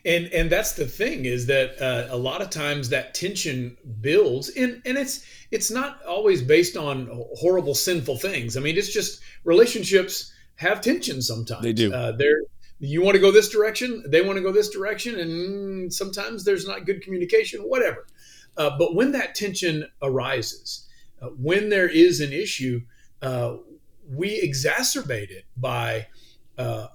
And 0.05 0.27
and 0.27 0.49
that's 0.49 0.73
the 0.73 0.85
thing 0.85 1.25
is 1.25 1.45
that 1.45 1.79
uh, 1.81 2.07
a 2.09 2.17
lot 2.17 2.41
of 2.41 2.49
times 2.49 2.89
that 2.89 3.13
tension 3.13 3.77
builds 4.01 4.49
and 4.49 4.81
and 4.85 4.97
it's 4.97 5.25
it's 5.51 5.69
not 5.69 6.03
always 6.05 6.41
based 6.41 6.75
on 6.75 7.07
horrible 7.37 7.75
sinful 7.75 8.17
things. 8.17 8.57
I 8.57 8.61
mean, 8.61 8.77
it's 8.77 8.91
just 8.91 9.21
relationships 9.43 10.33
have 10.55 10.81
tension 10.81 11.21
sometimes. 11.21 11.63
They 11.63 11.73
do. 11.73 11.93
Uh, 11.93 12.13
they're 12.13 12.41
you 12.81 13.03
want 13.03 13.13
to 13.13 13.21
go 13.21 13.31
this 13.31 13.49
direction, 13.49 14.03
they 14.07 14.23
want 14.23 14.37
to 14.37 14.41
go 14.41 14.51
this 14.51 14.69
direction, 14.69 15.19
and 15.19 15.93
sometimes 15.93 16.43
there's 16.43 16.67
not 16.67 16.85
good 16.85 17.03
communication, 17.03 17.61
whatever. 17.61 18.07
Uh, 18.57 18.71
but 18.77 18.95
when 18.95 19.11
that 19.11 19.35
tension 19.35 19.85
arises, 20.01 20.87
uh, 21.21 21.27
when 21.27 21.69
there 21.69 21.87
is 21.87 22.21
an 22.21 22.33
issue, 22.33 22.81
uh, 23.21 23.57
we 24.09 24.41
exacerbate 24.41 25.29
it 25.29 25.45
by 25.55 26.07
uh, 26.57 26.87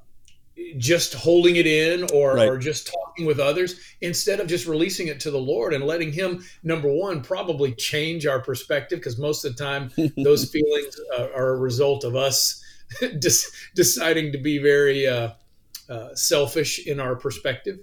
just 0.78 1.14
holding 1.14 1.56
it 1.56 1.66
in 1.66 2.04
or, 2.12 2.34
Right. 2.34 2.48
or 2.48 2.58
just 2.58 2.86
talking 2.86 3.26
with 3.26 3.38
others 3.38 3.78
instead 4.00 4.40
of 4.40 4.46
just 4.46 4.66
releasing 4.66 5.08
it 5.08 5.20
to 5.20 5.30
the 5.30 5.38
Lord 5.38 5.74
and 5.74 5.84
letting 5.84 6.12
Him, 6.12 6.44
number 6.62 6.88
one, 6.90 7.22
probably 7.22 7.72
change 7.74 8.26
our 8.26 8.40
perspective 8.40 8.98
because 8.98 9.18
most 9.18 9.44
of 9.44 9.56
the 9.56 9.62
time 9.62 9.90
those 10.16 10.50
feelings 10.50 10.98
uh, 11.18 11.28
are 11.34 11.50
a 11.50 11.56
result 11.56 12.04
of 12.04 12.16
us 12.16 12.62
just 13.20 13.50
deciding 13.74 14.32
to 14.32 14.38
be 14.38 14.58
very 14.58 15.06
uh, 15.06 15.30
uh, 15.88 16.14
selfish 16.14 16.86
in 16.86 17.00
our 17.00 17.16
perspective. 17.16 17.78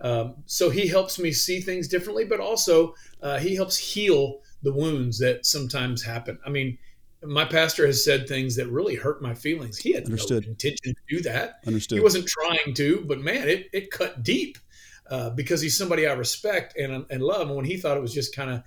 Um, 0.00 0.34
so 0.46 0.68
He 0.70 0.86
helps 0.88 1.18
me 1.18 1.32
see 1.32 1.60
things 1.60 1.88
differently, 1.88 2.24
but 2.24 2.40
also 2.40 2.94
uh, 3.22 3.38
He 3.38 3.54
helps 3.54 3.76
heal 3.76 4.40
the 4.62 4.72
wounds 4.72 5.18
that 5.20 5.46
sometimes 5.46 6.02
happen. 6.02 6.38
I 6.44 6.50
mean, 6.50 6.78
my 7.22 7.44
pastor 7.44 7.86
has 7.86 8.04
said 8.04 8.28
things 8.28 8.56
that 8.56 8.68
really 8.68 8.94
hurt 8.94 9.22
my 9.22 9.34
feelings. 9.34 9.78
He 9.78 9.92
had 9.92 10.04
Understood. 10.04 10.44
no 10.44 10.50
intention 10.50 10.94
to 10.94 11.16
do 11.16 11.22
that. 11.22 11.60
Understood. 11.66 11.98
He 11.98 12.02
wasn't 12.02 12.26
trying 12.26 12.74
to, 12.74 13.04
but 13.06 13.20
man, 13.20 13.48
it, 13.48 13.68
it 13.72 13.90
cut 13.90 14.22
deep 14.22 14.58
uh, 15.10 15.30
because 15.30 15.60
he's 15.60 15.76
somebody 15.76 16.06
I 16.06 16.12
respect 16.12 16.76
and, 16.78 17.06
and 17.10 17.22
love. 17.22 17.48
And 17.48 17.56
when 17.56 17.64
he 17.64 17.76
thought 17.76 17.96
it 17.96 18.02
was 18.02 18.14
just 18.14 18.34
kind 18.34 18.50
of 18.50 18.62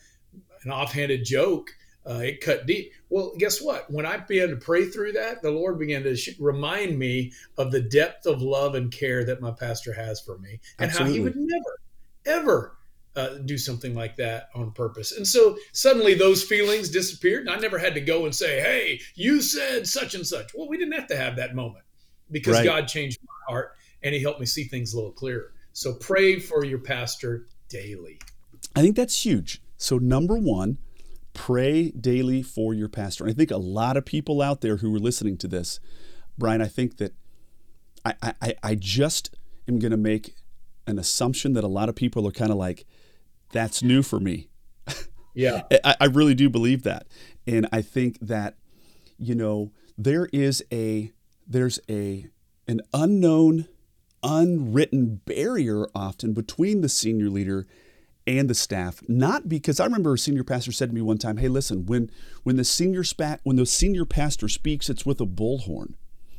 an 0.63 0.71
offhanded 0.71 1.23
joke, 1.25 1.71
uh, 2.09 2.21
it 2.23 2.41
cut 2.41 2.65
deep. 2.65 2.93
Well, 3.09 3.33
guess 3.37 3.61
what? 3.61 3.89
When 3.91 4.05
I 4.05 4.17
began 4.17 4.49
to 4.49 4.55
pray 4.55 4.85
through 4.85 5.13
that, 5.13 5.41
the 5.41 5.51
Lord 5.51 5.77
began 5.77 6.03
to 6.03 6.15
sh- 6.15 6.39
remind 6.39 6.97
me 6.97 7.33
of 7.57 7.71
the 7.71 7.81
depth 7.81 8.25
of 8.25 8.41
love 8.41 8.75
and 8.75 8.91
care 8.91 9.23
that 9.25 9.41
my 9.41 9.51
pastor 9.51 9.93
has 9.93 10.19
for 10.19 10.37
me 10.39 10.59
and 10.79 10.89
how 10.89 11.05
he 11.05 11.19
would 11.19 11.35
never, 11.35 11.79
ever 12.25 12.77
uh, 13.19 13.37
do 13.39 13.57
something 13.57 13.95
like 13.95 14.15
that 14.17 14.49
on 14.55 14.71
purpose. 14.71 15.11
And 15.11 15.27
so 15.27 15.57
suddenly 15.73 16.13
those 16.13 16.43
feelings 16.43 16.89
disappeared. 16.89 17.41
And 17.41 17.49
I 17.49 17.59
never 17.59 17.77
had 17.77 17.93
to 17.95 18.01
go 18.01 18.25
and 18.25 18.33
say, 18.33 18.61
Hey, 18.61 19.01
you 19.15 19.41
said 19.41 19.87
such 19.87 20.15
and 20.15 20.25
such. 20.25 20.51
Well, 20.55 20.69
we 20.69 20.77
didn't 20.77 20.93
have 20.93 21.07
to 21.07 21.17
have 21.17 21.35
that 21.35 21.55
moment 21.55 21.85
because 22.31 22.55
Right. 22.55 22.65
God 22.65 22.87
changed 22.87 23.19
my 23.23 23.53
heart 23.53 23.73
and 24.03 24.15
he 24.15 24.21
helped 24.21 24.39
me 24.39 24.45
see 24.45 24.63
things 24.63 24.93
a 24.93 24.97
little 24.97 25.11
clearer. 25.11 25.53
So 25.73 25.93
pray 25.93 26.39
for 26.39 26.63
your 26.63 26.79
pastor 26.79 27.47
daily. 27.67 28.19
I 28.75 28.81
think 28.81 28.95
that's 28.95 29.25
huge. 29.25 29.61
So, 29.77 29.97
number 29.97 30.35
one, 30.35 30.77
pray 31.33 31.91
daily 31.91 32.41
for 32.41 32.73
your 32.73 32.89
pastor. 32.89 33.23
And 33.23 33.31
I 33.31 33.35
think 33.35 33.51
a 33.51 33.57
lot 33.57 33.97
of 33.97 34.05
people 34.05 34.41
out 34.41 34.61
there 34.61 34.77
who 34.77 34.93
are 34.95 34.99
listening 34.99 35.37
to 35.37 35.47
this, 35.47 35.79
Brian, 36.37 36.61
I 36.61 36.67
think 36.67 36.97
that 36.97 37.13
I, 38.03 38.33
I, 38.41 38.55
I 38.63 38.75
just 38.75 39.35
am 39.67 39.79
going 39.79 39.91
to 39.91 39.97
make 39.97 40.35
an 40.87 40.99
assumption 40.99 41.53
that 41.53 41.63
a 41.63 41.67
lot 41.67 41.89
of 41.89 41.95
people 41.95 42.27
are 42.27 42.31
kind 42.31 42.51
of 42.51 42.57
like, 42.57 42.85
that's 43.51 43.81
new 43.83 44.01
for 44.03 44.19
me. 44.19 44.49
Yeah. 45.33 45.63
I, 45.83 45.95
I 46.01 46.05
really 46.05 46.35
do 46.35 46.49
believe 46.49 46.83
that. 46.83 47.07
And 47.47 47.67
I 47.71 47.81
think 47.81 48.17
that, 48.21 48.55
you 49.17 49.35
know, 49.35 49.71
there 49.97 50.27
is 50.33 50.63
a, 50.71 51.11
there's 51.47 51.79
a, 51.89 52.27
an 52.67 52.81
unknown, 52.93 53.67
unwritten 54.23 55.21
barrier 55.25 55.87
often 55.95 56.33
between 56.33 56.81
the 56.81 56.89
senior 56.89 57.29
leader 57.29 57.67
and 58.27 58.49
the 58.49 58.53
staff. 58.55 59.01
Not 59.07 59.49
because 59.49 59.79
I 59.79 59.85
remember 59.85 60.13
a 60.13 60.17
senior 60.17 60.43
pastor 60.43 60.71
said 60.71 60.89
to 60.89 60.95
me 60.95 61.01
one 61.01 61.17
time, 61.17 61.37
"Hey, 61.37 61.47
listen, 61.47 61.85
when 61.85 62.11
when 62.43 62.57
the 62.57 62.63
senior 62.63 63.03
spat 63.03 63.39
when 63.43 63.55
the 63.55 63.65
senior 63.65 64.05
pastor 64.05 64.47
speaks, 64.47 64.89
it's 64.89 65.05
with 65.05 65.19
a 65.21 65.25
bullhorn. 65.25 65.93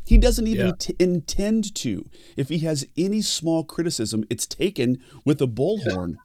He 0.05 0.17
doesn't 0.19 0.47
even 0.47 0.67
Yeah. 0.69 0.73
t- 0.79 0.97
intend 0.99 1.75
to. 1.77 2.09
If 2.37 2.49
he 2.49 2.59
has 2.61 2.87
any 2.97 3.23
small 3.23 3.65
criticism, 3.65 4.25
it's 4.31 4.47
taken 4.47 4.99
with 5.25 5.41
a 5.43 5.47
bullhorn. 5.47 6.17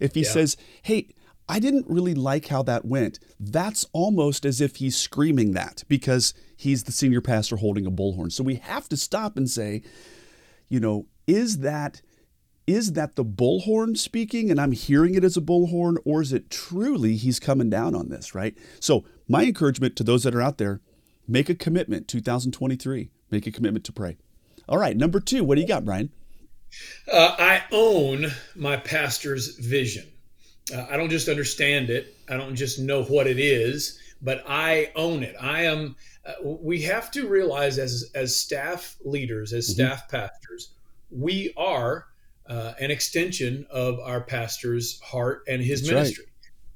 If 0.00 0.14
he 0.14 0.22
Yeah. 0.22 0.30
says, 0.32 0.56
"Hey," 0.82 1.08
I 1.48 1.60
didn't 1.60 1.86
really 1.88 2.14
like 2.14 2.46
how 2.48 2.62
that 2.64 2.84
went. 2.84 3.18
That's 3.38 3.86
almost 3.92 4.44
as 4.44 4.60
if 4.60 4.76
he's 4.76 4.96
screaming 4.96 5.52
that 5.52 5.84
because 5.86 6.34
he's 6.56 6.84
the 6.84 6.92
senior 6.92 7.20
pastor 7.20 7.56
holding 7.56 7.86
a 7.86 7.90
bullhorn. 7.90 8.32
So 8.32 8.42
we 8.42 8.56
have 8.56 8.88
to 8.88 8.96
stop 8.96 9.36
and 9.36 9.48
say, 9.48 9.82
you 10.68 10.80
know, 10.80 11.06
is 11.26 11.58
that 11.58 12.02
is 12.66 12.94
that 12.94 13.14
the 13.14 13.24
bullhorn 13.24 13.96
speaking 13.96 14.50
and 14.50 14.60
I'm 14.60 14.72
hearing 14.72 15.14
it 15.14 15.22
as 15.22 15.36
a 15.36 15.40
bullhorn 15.40 15.98
or 16.04 16.20
is 16.20 16.32
it 16.32 16.50
truly 16.50 17.14
he's 17.14 17.38
coming 17.38 17.70
down 17.70 17.94
on 17.94 18.08
this, 18.08 18.34
right? 18.34 18.58
So, 18.80 19.04
my 19.28 19.44
encouragement 19.44 19.94
to 19.96 20.02
those 20.02 20.24
that 20.24 20.34
are 20.34 20.42
out 20.42 20.58
there, 20.58 20.80
make 21.28 21.48
a 21.48 21.54
commitment 21.54 22.08
2023. 22.08 23.10
Make 23.30 23.46
a 23.46 23.52
commitment 23.52 23.84
to 23.84 23.92
pray. 23.92 24.16
All 24.68 24.78
right, 24.78 24.96
number 24.96 25.20
2, 25.20 25.44
what 25.44 25.54
do 25.54 25.60
you 25.60 25.66
got, 25.68 25.84
Brian? 25.84 26.10
Uh, 27.10 27.34
I 27.38 27.62
own 27.72 28.26
my 28.54 28.76
pastor's 28.76 29.56
vision. 29.56 30.06
Uh, 30.74 30.86
I 30.90 30.96
don't 30.96 31.10
just 31.10 31.28
understand 31.28 31.90
it. 31.90 32.16
I 32.28 32.36
don't 32.36 32.56
just 32.56 32.78
know 32.78 33.04
what 33.04 33.26
it 33.26 33.38
is, 33.38 34.00
but 34.20 34.42
I 34.48 34.90
own 34.96 35.22
it. 35.22 35.36
I 35.40 35.62
am. 35.62 35.94
Uh, 36.24 36.32
we 36.42 36.82
have 36.82 37.10
to 37.12 37.28
realize, 37.28 37.78
as 37.78 38.10
as 38.14 38.36
staff 38.36 38.96
leaders, 39.04 39.52
as 39.52 39.68
Mhm. 39.68 39.72
staff 39.74 40.08
pastors, 40.08 40.70
we 41.10 41.52
are 41.56 42.06
uh, 42.48 42.74
an 42.78 42.90
extension 42.92 43.66
of 43.70 43.98
our 44.00 44.20
pastor's 44.20 45.00
heart 45.00 45.42
and 45.48 45.60
his 45.62 45.80
That's 45.82 45.90
right. 45.92 45.98
ministry. 45.98 46.26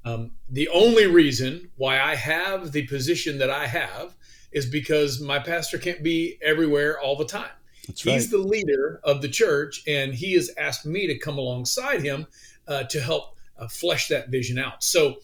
Um, 0.03 0.31
the 0.49 0.67
only 0.69 1.05
reason 1.07 1.69
why 1.77 2.01
I 2.01 2.15
have 2.15 2.71
the 2.73 2.85
position 2.87 3.37
that 3.37 3.49
I 3.49 3.67
have 3.67 4.13
is 4.51 4.65
because 4.65 5.21
my 5.21 5.39
pastor 5.39 5.77
can't 5.77 6.03
be 6.03 6.37
everywhere 6.41 6.99
all 6.99 7.15
the 7.15 7.23
time. 7.25 7.51
That's 7.87 8.05
right. 8.05 8.13
He's 8.13 8.29
the 8.29 8.37
leader 8.37 8.99
of 9.03 9.21
the 9.21 9.27
church, 9.29 9.83
and 9.87 10.13
he 10.13 10.33
has 10.33 10.51
asked 10.57 10.85
me 10.85 11.07
to 11.07 11.17
come 11.17 11.37
alongside 11.37 12.01
him 12.01 12.27
uh, 12.67 12.83
to 12.83 13.01
help 13.01 13.37
uh, 13.57 13.67
flesh 13.67 14.07
that 14.09 14.29
vision 14.29 14.57
out. 14.59 14.83
So, 14.83 15.15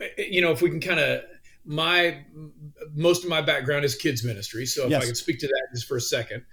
uh, 0.00 0.06
you 0.16 0.40
know, 0.40 0.50
if 0.52 0.62
we 0.62 0.70
can 0.70 0.80
kind 0.80 1.00
of 1.00 1.22
my 1.66 2.24
most 2.94 3.24
of 3.24 3.30
my 3.30 3.40
background 3.40 3.84
is 3.84 3.94
kids 3.94 4.22
ministry, 4.24 4.66
so 4.66 4.84
if 4.84 4.90
Yes. 4.90 5.02
I 5.02 5.06
could 5.06 5.16
speak 5.16 5.38
to 5.40 5.46
that 5.46 5.68
just 5.74 5.86
for 5.86 5.96
a 5.96 6.00
second, 6.00 6.44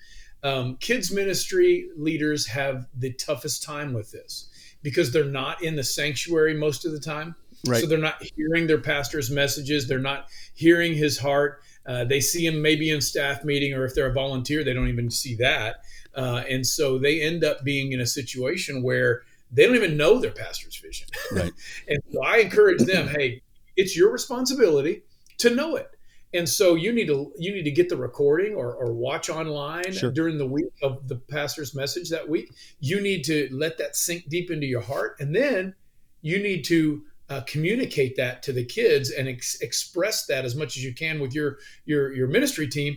um, 0.44 0.78
kids 0.78 1.12
ministry 1.12 1.90
leaders 1.98 2.48
have 2.48 2.88
the 2.98 3.14
toughest 3.14 3.64
time 3.64 3.94
with 3.94 4.12
this 4.12 4.50
because 4.84 5.12
they're 5.12 5.26
not 5.26 5.62
in 5.64 5.76
the 5.76 5.84
sanctuary 5.84 6.54
most 6.54 6.86
of 6.86 6.92
the 6.92 7.00
time. 7.00 7.36
right. 7.68 7.82
So 7.82 7.88
they're 7.88 7.98
not 7.98 8.24
hearing 8.36 8.68
their 8.68 8.80
pastor's 8.80 9.30
messages. 9.30 9.88
They're 9.88 10.00
not 10.00 10.28
hearing 10.56 10.94
his 10.96 11.18
heart. 11.20 11.62
Uh, 11.86 12.04
they 12.04 12.20
see 12.20 12.46
him 12.46 12.62
maybe 12.62 12.90
in 12.90 13.02
staff 13.02 13.44
meeting, 13.44 13.74
or 13.74 13.86
if 13.86 13.96
they're 13.96 14.10
a 14.10 14.14
volunteer, 14.14 14.64
they 14.64 14.74
don't 14.74 14.88
even 14.90 15.10
see 15.10 15.36
that. 15.36 15.78
Uh, 16.16 16.44
and 16.50 16.66
so 16.66 16.98
they 16.98 17.22
end 17.22 17.44
up 17.44 17.64
being 17.64 17.92
in 17.92 18.02
a 18.02 18.06
situation 18.06 18.84
where 18.84 19.24
they 19.52 19.66
don't 19.66 19.76
even 19.76 19.98
know 19.98 20.20
their 20.20 20.32
pastor's 20.32 20.76
vision. 20.78 21.08
Right. 21.32 21.52
and 21.88 22.02
so 22.12 22.24
I 22.24 22.38
encourage 22.38 22.82
them, 22.82 23.08
hey, 23.08 23.42
it's 23.76 23.96
your 23.98 24.12
responsibility 24.12 25.04
to 25.40 25.50
know 25.50 25.76
it. 25.76 25.90
And 26.34 26.48
so 26.48 26.76
you 26.76 26.94
need 26.94 27.08
to 27.08 27.34
you 27.38 27.54
need 27.54 27.64
to 27.64 27.72
get 27.72 27.90
the 27.90 27.98
recording 27.98 28.56
or, 28.56 28.74
or 28.74 28.94
watch 28.94 29.30
online 29.30 29.92
Sure. 29.92 30.12
during 30.12 30.38
the 30.38 30.46
week 30.46 30.72
of 30.82 31.08
the 31.10 31.16
pastor's 31.16 31.76
message 31.76 32.10
that 32.10 32.28
week. 32.30 32.54
You 32.80 33.02
need 33.02 33.26
to 33.26 33.50
let 33.52 33.78
that 33.80 33.98
sink 33.98 34.30
deep 34.30 34.50
into 34.50 34.66
your 34.66 34.82
heart, 34.82 35.18
and 35.20 35.36
then 35.36 35.76
you 36.22 36.42
need 36.42 36.64
to 36.66 37.04
uh, 37.32 37.42
communicate 37.54 38.14
that 38.18 38.44
to 38.44 38.52
the 38.52 38.66
kids 38.66 39.10
and 39.18 39.28
ex- 39.30 39.60
express 39.62 40.26
that 40.26 40.44
as 40.46 40.54
much 40.56 40.76
as 40.78 40.84
you 40.84 40.94
can 40.94 41.20
with 41.22 41.34
your 41.34 41.58
your 41.86 42.14
your 42.14 42.28
ministry 42.28 42.68
team. 42.68 42.94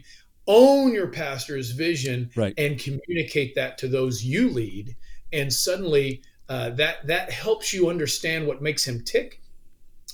Own 0.47 0.93
your 0.93 1.09
pastor's 1.09 1.71
vision 1.71 2.31
Right. 2.37 2.53
and 2.59 2.79
communicate 2.79 3.55
that 3.55 3.79
to 3.79 3.88
those 3.88 4.25
you 4.25 4.50
lead, 4.50 4.95
and 5.33 5.50
suddenly 5.53 6.21
uh, 6.49 6.71
that 6.81 7.07
that 7.07 7.31
helps 7.31 7.73
you 7.73 7.88
understand 7.88 8.47
what 8.47 8.61
makes 8.61 8.85
him 8.87 9.03
tick. 9.05 9.41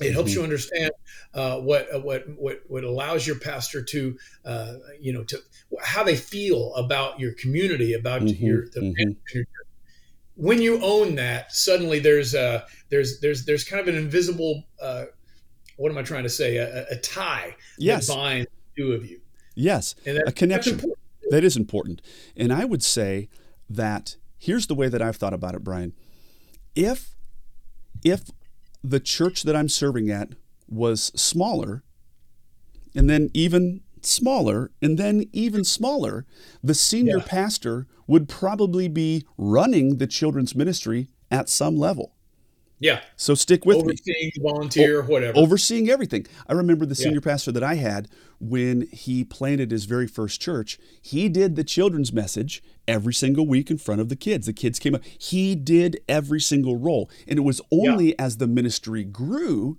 It 0.01 0.13
helps 0.13 0.31
Mhm. 0.31 0.35
you 0.37 0.43
understand 0.45 0.91
uh, 1.35 1.57
what 1.69 1.83
uh, 1.95 2.01
what 2.01 2.23
what 2.39 2.57
what 2.69 2.85
allows 2.85 3.27
your 3.27 3.39
pastor 3.39 3.83
to 3.83 4.19
uh, 4.45 4.75
you 5.01 5.13
know 5.13 5.25
to 5.25 5.39
how 5.83 6.05
they 6.05 6.17
feel 6.17 6.75
about 6.75 7.19
your 7.21 7.33
community, 7.43 7.95
about 7.95 8.23
Mhm, 8.23 8.41
your 8.41 8.61
the 8.75 8.81
mhm. 8.81 9.17
your- 9.35 9.45
when 10.41 10.61
you 10.63 10.81
own 10.83 11.15
that, 11.17 11.53
suddenly 11.53 11.99
there's 11.99 12.35
a 12.35 12.65
there's 12.91 13.21
there's 13.21 13.45
there's 13.45 13.65
kind 13.65 13.81
of 13.81 13.89
an 13.89 13.95
invisible 13.97 14.65
uh, 14.83 15.05
what 15.77 15.91
am 15.93 15.99
I 15.99 16.03
trying 16.03 16.23
to 16.25 16.29
say 16.31 16.57
a, 16.57 16.87
a- 16.91 16.97
tie 16.97 17.57
Yes. 17.79 18.07
that 18.07 18.15
binds 18.15 18.47
the 18.77 18.83
two 18.83 18.93
of 18.93 19.05
you, 19.07 19.21
Yes. 19.55 19.95
and 20.07 20.17
that, 20.17 20.29
A 20.29 20.33
connection. 20.33 20.81
That 21.31 21.45
is 21.45 21.57
important. 21.57 22.03
And 22.37 22.53
I 22.53 22.65
would 22.65 22.83
say 22.83 23.29
that 23.69 24.17
here's 24.39 24.67
the 24.67 24.75
way 24.75 24.89
that 24.89 25.01
I've 25.01 25.17
thought 25.17 25.33
about 25.35 25.55
it, 25.55 25.63
Brian. 25.63 25.93
If 26.75 27.15
if 28.05 28.23
the 28.83 28.99
church 29.01 29.43
that 29.45 29.55
I'm 29.55 29.69
serving 29.69 30.11
at 30.11 30.31
was 30.69 31.13
smaller, 31.15 31.83
and 32.95 33.09
then 33.11 33.31
even 33.35 33.83
smaller, 34.07 34.71
and 34.83 34.99
then 34.99 35.25
even 35.33 35.65
smaller, 35.65 36.25
the 36.63 36.75
senior 36.75 37.19
Yeah. 37.19 37.25
pastor 37.25 37.87
would 38.07 38.29
probably 38.29 38.89
be 38.89 39.25
running 39.39 39.99
the 39.99 40.07
children's 40.07 40.55
ministry 40.55 41.09
at 41.31 41.49
some 41.49 41.77
level. 41.79 42.15
Yeah, 42.83 43.01
So 43.15 43.35
stick 43.35 43.67
with 43.67 43.77
me 43.77 43.83
overseeing, 43.83 44.33
volunteer, 44.41 45.03
whatever. 45.03 45.37
overseeing 45.39 45.91
everything. 45.91 46.27
I 46.47 46.55
remember 46.55 46.87
the 46.87 46.95
Yeah. 46.95 47.05
senior 47.05 47.21
pastor 47.21 47.53
that 47.53 47.63
I 47.63 47.75
had 47.75 48.09
when 48.41 48.89
he 48.91 49.23
planted 49.23 49.71
his 49.71 49.85
very 49.85 50.07
first 50.07 50.41
church. 50.41 50.79
He 51.03 51.29
did 51.29 51.57
the 51.57 51.63
children's 51.65 52.11
message 52.11 52.63
every 52.89 53.13
single 53.13 53.47
week 53.47 53.71
in 53.71 53.77
front 53.77 54.01
of 54.01 54.09
the 54.09 54.17
kids. 54.17 54.47
The 54.47 54.55
kids 54.55 54.79
came 54.79 54.95
up. 54.95 55.03
He 55.19 55.55
did 55.55 56.01
every 56.09 56.41
single 56.41 56.77
role. 56.79 57.11
And 57.29 57.39
it 57.39 57.43
was 57.43 57.61
only 57.71 58.19
as 58.19 58.39
the 58.39 58.47
ministry 58.47 59.05
grew 59.05 59.77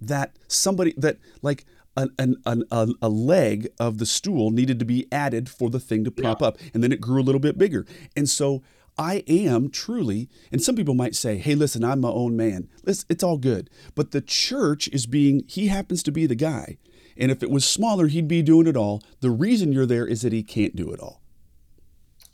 that 0.00 0.36
somebody 0.46 0.94
that 0.96 1.18
like 1.42 1.64
an, 1.96 2.10
an, 2.18 2.36
an, 2.44 2.94
a 3.00 3.08
leg 3.08 3.68
of 3.78 3.98
the 3.98 4.06
stool 4.06 4.50
needed 4.50 4.78
to 4.78 4.84
be 4.84 5.06
added 5.10 5.48
for 5.48 5.70
the 5.70 5.80
thing 5.80 6.04
to 6.04 6.10
prop 6.10 6.40
yeah. 6.40 6.48
up. 6.48 6.58
And 6.74 6.82
then 6.82 6.92
it 6.92 7.00
grew 7.00 7.20
a 7.20 7.24
little 7.24 7.40
bit 7.40 7.58
bigger. 7.58 7.86
And 8.16 8.28
so 8.28 8.62
I 8.98 9.24
am 9.26 9.70
truly, 9.70 10.28
and 10.50 10.62
some 10.62 10.74
people 10.74 10.94
might 10.94 11.14
say, 11.14 11.36
hey, 11.36 11.54
listen, 11.54 11.84
I'm 11.84 12.00
my 12.00 12.08
own 12.08 12.36
man. 12.36 12.68
Listen, 12.84 13.06
it's 13.10 13.22
all 13.22 13.36
good. 13.36 13.68
But 13.94 14.10
the 14.12 14.22
church 14.22 14.88
is 14.88 15.06
being, 15.06 15.44
he 15.46 15.68
happens 15.68 16.02
to 16.04 16.12
be 16.12 16.26
the 16.26 16.34
guy. 16.34 16.78
And 17.16 17.30
if 17.30 17.42
it 17.42 17.50
was 17.50 17.64
smaller, 17.64 18.08
he'd 18.08 18.28
be 18.28 18.42
doing 18.42 18.66
it 18.66 18.76
all. 18.76 19.02
The 19.20 19.30
reason 19.30 19.72
you're 19.72 19.86
there 19.86 20.06
is 20.06 20.22
that 20.22 20.32
he 20.32 20.42
can't 20.42 20.76
do 20.76 20.92
it 20.92 21.00
all. 21.00 21.22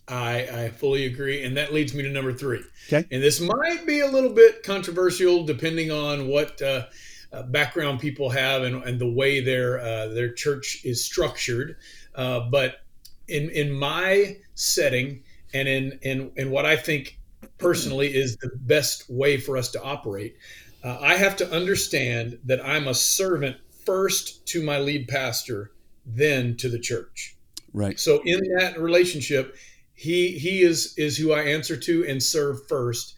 I, 0.08 0.64
I 0.64 0.70
fully 0.70 1.06
agree. 1.06 1.44
And 1.44 1.56
that 1.56 1.72
leads 1.72 1.94
me 1.94 2.02
to 2.02 2.10
number 2.10 2.32
three. 2.32 2.62
Okay. 2.88 3.06
And 3.10 3.22
this 3.22 3.40
might 3.40 3.86
be 3.86 4.00
a 4.00 4.08
little 4.08 4.32
bit 4.32 4.62
controversial 4.62 5.44
depending 5.44 5.90
on 5.90 6.26
what 6.28 6.60
uh, 6.60 6.86
uh, 7.32 7.42
background 7.44 8.00
people 8.00 8.30
have 8.30 8.62
and, 8.62 8.82
and 8.84 9.00
the 9.00 9.10
way 9.10 9.40
their, 9.40 9.80
uh, 9.80 10.08
their 10.08 10.32
church 10.32 10.82
is 10.84 11.04
structured. 11.04 11.76
Uh, 12.14 12.40
but 12.50 12.80
in, 13.28 13.50
in 13.50 13.72
my 13.72 14.36
setting 14.54 15.22
and 15.54 15.68
in, 15.68 15.98
in, 16.02 16.32
in 16.36 16.50
what 16.50 16.66
I 16.66 16.76
think 16.76 17.18
personally 17.58 18.14
is 18.14 18.36
the 18.36 18.50
best 18.54 19.08
way 19.08 19.38
for 19.38 19.56
us 19.56 19.70
to 19.70 19.82
operate, 19.82 20.36
uh, 20.84 20.98
I 21.00 21.16
have 21.16 21.36
to 21.36 21.50
understand 21.50 22.38
that 22.44 22.64
I'm 22.64 22.88
a 22.88 22.94
servant 22.94 23.56
first 23.84 24.46
to 24.46 24.62
my 24.62 24.78
lead 24.78 25.08
pastor, 25.08 25.72
then 26.04 26.56
to 26.56 26.68
the 26.68 26.78
church. 26.78 27.36
Right. 27.72 27.98
So 27.98 28.20
in 28.24 28.40
that 28.58 28.78
relationship, 28.78 29.56
he 29.94 30.38
he 30.38 30.62
is 30.62 30.94
is 30.96 31.16
who 31.16 31.32
I 31.32 31.42
answer 31.42 31.76
to 31.76 32.04
and 32.06 32.22
serve 32.22 32.66
first, 32.66 33.14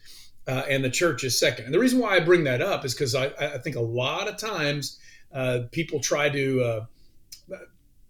uh, 0.47 0.63
and 0.69 0.85
the 0.85 0.91
church 0.91 1.25
is 1.25 1.39
second. 1.39 1.67
And 1.67 1.75
the 1.75 1.79
reason 1.79 1.99
why 1.99 2.17
I 2.17 2.21
bring 2.21 2.45
that 2.45 2.61
up 2.61 2.85
is 2.85 2.95
because 2.95 3.15
I, 3.15 3.27
I 3.39 3.59
think 3.59 3.77
a 3.77 3.81
lot 3.81 4.29
of 4.29 4.37
times 4.37 4.99
uh, 5.33 5.61
people 5.73 6.01
try 6.01 6.29
to 6.29 6.63
uh, 6.63 7.57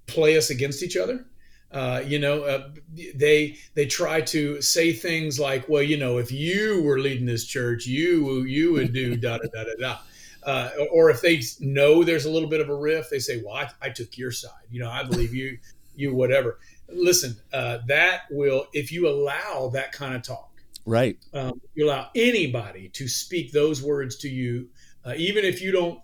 play 0.07 0.37
us 0.37 0.50
against 0.50 0.83
each 0.83 0.97
other. 0.97 1.26
Uh, 1.71 2.03
you 2.07 2.19
know, 2.19 2.43
uh, 2.43 2.69
they 3.17 3.57
they 3.75 3.87
try 3.87 4.21
to 4.21 4.62
say 4.62 4.93
things 4.93 5.41
like, 5.41 5.69
"Well, 5.69 5.83
you 5.83 5.97
know, 5.97 6.19
if 6.19 6.31
you 6.31 6.83
were 6.85 7.00
leading 7.00 7.26
this 7.26 7.47
church, 7.47 7.85
you 7.85 8.45
you 8.45 8.73
would 8.73 8.93
do 8.93 9.17
da 9.17 9.38
da 9.38 9.49
da 9.53 9.64
da 9.64 9.75
da." 9.81 9.99
Uh, 10.45 10.71
or 10.93 11.11
if 11.11 11.21
they 11.21 11.41
know 11.59 12.05
there's 12.05 12.26
a 12.26 12.31
little 12.31 12.49
bit 12.49 12.61
of 12.61 12.69
a 12.69 12.75
riff, 12.76 13.11
they 13.11 13.19
say, 13.19 13.43
"Well, 13.45 13.57
I, 13.57 13.71
I 13.83 13.91
took 13.91 14.17
your 14.17 14.31
side. 14.31 14.53
You 14.71 14.81
know, 14.81 14.91
I 14.91 15.03
believe 15.03 15.35
you, 15.35 15.59
you 15.97 16.14
whatever." 16.14 16.59
listen, 16.88 17.37
uh, 17.53 17.79
that 17.87 18.23
will, 18.31 18.67
if 18.73 18.93
you 18.93 19.09
allow 19.09 19.71
that 19.73 19.93
kind 19.93 20.14
of 20.14 20.23
talk, 20.23 20.50
right? 20.87 21.17
Um, 21.33 21.61
you 21.75 21.87
allow 21.87 22.11
anybody 22.14 22.88
to 22.91 23.09
speak 23.09 23.53
those 23.53 23.83
words 23.83 24.17
to 24.19 24.29
you, 24.29 24.69
uh, 25.05 25.14
even 25.17 25.45
if 25.45 25.61
you 25.61 25.73
don't 25.73 26.00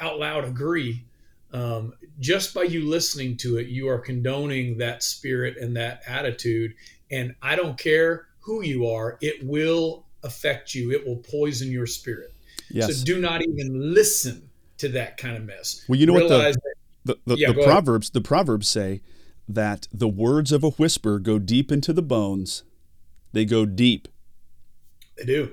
out 0.00 0.18
loud 0.18 0.44
agree. 0.44 1.04
Um, 1.52 1.94
just 2.18 2.52
by 2.52 2.64
you 2.64 2.88
listening 2.88 3.36
to 3.38 3.58
it, 3.58 3.68
you 3.68 3.88
are 3.88 3.98
condoning 3.98 4.78
that 4.78 5.02
spirit 5.02 5.56
and 5.56 5.76
that 5.76 6.02
attitude. 6.06 6.74
And 7.10 7.34
I 7.42 7.54
don't 7.54 7.78
care 7.78 8.26
who 8.40 8.62
you 8.62 8.88
are, 8.88 9.18
it 9.20 9.44
will 9.44 10.04
affect 10.22 10.74
you. 10.74 10.90
It 10.92 11.06
will 11.06 11.16
poison 11.16 11.70
your 11.70 11.86
spirit. 11.86 12.34
Yes. 12.70 12.98
So 12.98 13.04
do 13.04 13.20
not 13.20 13.42
even 13.42 13.94
listen 13.94 14.50
to 14.78 14.88
that 14.90 15.16
kind 15.16 15.36
of 15.36 15.44
mess. 15.44 15.84
Well, 15.88 15.98
you 15.98 16.06
know 16.06 16.14
Realize 16.14 16.56
what 16.56 16.74
the, 17.04 17.14
the, 17.14 17.34
the, 17.34 17.40
yeah, 17.40 17.52
the 17.52 17.62
proverbs 17.62 18.08
ahead. 18.08 18.14
the 18.14 18.26
proverbs 18.26 18.68
say 18.68 19.02
that 19.48 19.88
the 19.92 20.08
words 20.08 20.52
of 20.52 20.64
a 20.64 20.70
whisper 20.70 21.18
go 21.18 21.38
deep 21.38 21.70
into 21.70 21.92
the 21.92 22.02
bones. 22.02 22.64
They 23.32 23.44
go 23.44 23.64
deep. 23.66 24.08
They 25.16 25.24
do. 25.24 25.52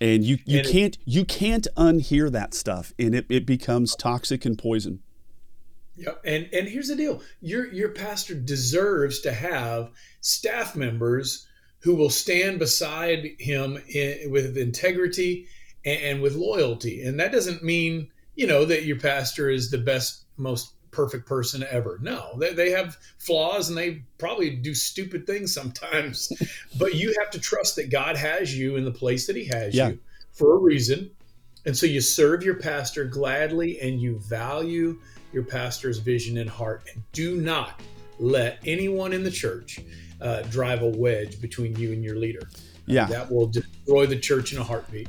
And 0.00 0.24
you, 0.24 0.38
you 0.44 0.58
and 0.58 0.68
can't 0.68 0.98
you 1.04 1.24
can't 1.24 1.66
unhear 1.76 2.30
that 2.32 2.52
stuff 2.52 2.92
and 2.98 3.14
it, 3.14 3.26
it 3.28 3.46
becomes 3.46 3.94
toxic 3.94 4.44
and 4.44 4.58
poison. 4.58 5.00
Yep. 5.96 6.20
And 6.24 6.48
and 6.52 6.68
here's 6.68 6.88
the 6.88 6.96
deal. 6.96 7.22
Your 7.40 7.72
your 7.72 7.90
pastor 7.90 8.34
deserves 8.34 9.20
to 9.20 9.32
have 9.32 9.90
staff 10.20 10.74
members 10.74 11.46
who 11.80 11.94
will 11.94 12.10
stand 12.10 12.58
beside 12.58 13.30
him 13.38 13.78
in, 13.88 14.30
with 14.30 14.56
integrity 14.56 15.46
and, 15.84 16.00
and 16.02 16.22
with 16.22 16.34
loyalty. 16.34 17.02
And 17.02 17.20
that 17.20 17.30
doesn't 17.30 17.62
mean, 17.62 18.08
you 18.34 18.46
know, 18.46 18.64
that 18.64 18.84
your 18.84 18.98
pastor 18.98 19.50
is 19.50 19.70
the 19.70 19.78
best 19.78 20.24
most 20.36 20.72
perfect 20.94 21.26
person 21.26 21.64
ever. 21.70 21.98
No, 22.00 22.36
they, 22.38 22.52
they 22.52 22.70
have 22.70 22.96
flaws 23.18 23.68
and 23.68 23.76
they 23.76 24.02
probably 24.18 24.50
do 24.50 24.74
stupid 24.74 25.26
things 25.26 25.52
sometimes. 25.52 26.32
but 26.78 26.94
you 26.94 27.14
have 27.18 27.30
to 27.32 27.40
trust 27.40 27.76
that 27.76 27.90
God 27.90 28.16
has 28.16 28.56
you 28.56 28.76
in 28.76 28.84
the 28.84 28.90
place 28.90 29.26
that 29.26 29.36
He 29.36 29.44
has 29.46 29.74
yeah. 29.74 29.88
you 29.88 29.98
for 30.32 30.54
a 30.54 30.58
reason. 30.58 31.10
And 31.66 31.76
so 31.76 31.86
you 31.86 32.00
serve 32.00 32.42
your 32.42 32.56
pastor 32.56 33.04
gladly 33.04 33.80
and 33.80 34.00
you 34.00 34.18
value 34.18 34.98
your 35.32 35.44
pastor's 35.44 35.98
vision 35.98 36.38
and 36.38 36.48
heart. 36.48 36.84
And 36.92 37.02
do 37.12 37.36
not 37.36 37.80
let 38.18 38.58
anyone 38.66 39.12
in 39.12 39.22
the 39.22 39.30
church 39.30 39.80
uh, 40.20 40.42
drive 40.42 40.82
a 40.82 40.88
wedge 40.88 41.40
between 41.40 41.74
you 41.76 41.92
and 41.92 42.04
your 42.04 42.16
leader. 42.16 42.42
Yeah. 42.86 43.06
that 43.06 43.32
will 43.32 43.46
destroy 43.46 44.04
the 44.06 44.18
church 44.18 44.52
in 44.52 44.58
a 44.58 44.62
heartbeat. 44.62 45.08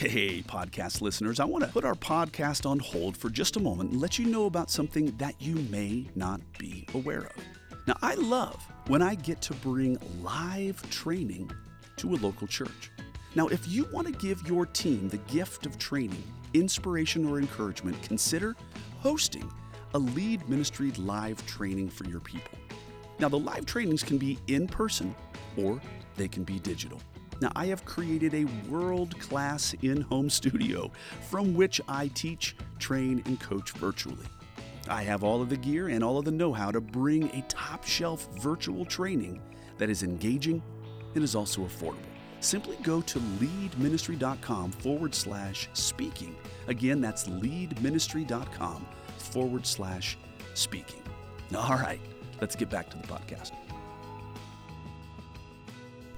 Hey, 0.00 0.40
podcast 0.40 1.02
listeners, 1.02 1.40
I 1.40 1.44
want 1.44 1.62
to 1.62 1.70
put 1.70 1.84
our 1.84 1.94
podcast 1.94 2.64
on 2.64 2.78
hold 2.78 3.18
for 3.18 3.28
just 3.28 3.56
a 3.56 3.60
moment 3.60 3.90
and 3.90 4.00
let 4.00 4.18
you 4.18 4.24
know 4.24 4.46
about 4.46 4.70
something 4.70 5.14
that 5.18 5.34
you 5.38 5.56
may 5.68 6.06
not 6.14 6.40
be 6.58 6.86
aware 6.94 7.24
of. 7.24 7.44
Now, 7.86 7.96
I 8.00 8.14
love 8.14 8.66
when 8.86 9.02
I 9.02 9.14
get 9.14 9.42
to 9.42 9.54
bring 9.56 9.98
live 10.22 10.80
training 10.88 11.50
to 11.98 12.14
a 12.14 12.16
local 12.16 12.46
church. 12.46 12.90
Now, 13.34 13.48
if 13.48 13.68
you 13.68 13.86
want 13.92 14.06
to 14.06 14.14
give 14.14 14.48
your 14.48 14.64
team 14.64 15.10
the 15.10 15.18
gift 15.18 15.66
of 15.66 15.76
training, 15.76 16.24
inspiration, 16.54 17.26
or 17.26 17.38
encouragement, 17.38 18.02
consider 18.02 18.56
hosting 19.00 19.52
a 19.92 19.98
lead 19.98 20.48
ministry 20.48 20.92
live 20.92 21.46
training 21.46 21.90
for 21.90 22.04
your 22.04 22.20
people. 22.20 22.58
Now, 23.18 23.28
the 23.28 23.38
live 23.38 23.66
trainings 23.66 24.02
can 24.02 24.16
be 24.16 24.38
in 24.46 24.66
person 24.66 25.14
or 25.58 25.78
they 26.16 26.26
can 26.26 26.42
be 26.42 26.58
digital. 26.58 27.02
Now, 27.40 27.50
I 27.56 27.66
have 27.66 27.84
created 27.84 28.34
a 28.34 28.44
world 28.68 29.18
class 29.18 29.74
in 29.82 30.02
home 30.02 30.28
studio 30.28 30.90
from 31.30 31.54
which 31.54 31.80
I 31.88 32.08
teach, 32.08 32.54
train, 32.78 33.22
and 33.24 33.40
coach 33.40 33.72
virtually. 33.72 34.26
I 34.88 35.02
have 35.02 35.24
all 35.24 35.40
of 35.40 35.48
the 35.48 35.56
gear 35.56 35.88
and 35.88 36.02
all 36.02 36.18
of 36.18 36.24
the 36.24 36.30
know 36.30 36.52
how 36.52 36.70
to 36.70 36.80
bring 36.80 37.30
a 37.30 37.42
top 37.48 37.84
shelf 37.84 38.28
virtual 38.40 38.84
training 38.84 39.40
that 39.78 39.88
is 39.88 40.02
engaging 40.02 40.62
and 41.14 41.24
is 41.24 41.34
also 41.34 41.62
affordable. 41.62 41.96
Simply 42.40 42.76
go 42.82 43.00
to 43.02 43.18
leadministry.com 43.18 44.72
forward 44.72 45.14
slash 45.14 45.68
speaking. 45.74 46.36
Again, 46.68 47.00
that's 47.00 47.28
leadministry.com 47.28 48.86
forward 49.18 49.66
slash 49.66 50.18
speaking. 50.54 51.02
All 51.56 51.76
right, 51.76 52.00
let's 52.40 52.56
get 52.56 52.70
back 52.70 52.90
to 52.90 52.96
the 52.96 53.06
podcast. 53.06 53.52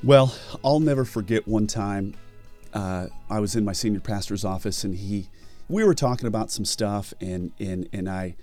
Well, 0.05 0.35
I'll 0.65 0.81
never 0.81 1.05
forget 1.05 1.47
one 1.47 1.69
time 1.69 2.15
uh, 2.75 3.07
I 3.31 3.39
was 3.39 3.55
in 3.55 3.65
my 3.65 3.73
senior 3.73 4.01
pastor's 4.01 4.45
office 4.45 4.83
and 4.83 4.97
he, 4.97 5.29
we 5.69 5.85
were 5.85 5.95
talking 5.95 6.27
about 6.27 6.51
some 6.51 6.65
stuff 6.65 7.15
and 7.21 7.53
and 7.61 7.89
and 7.93 8.09
I, 8.09 8.35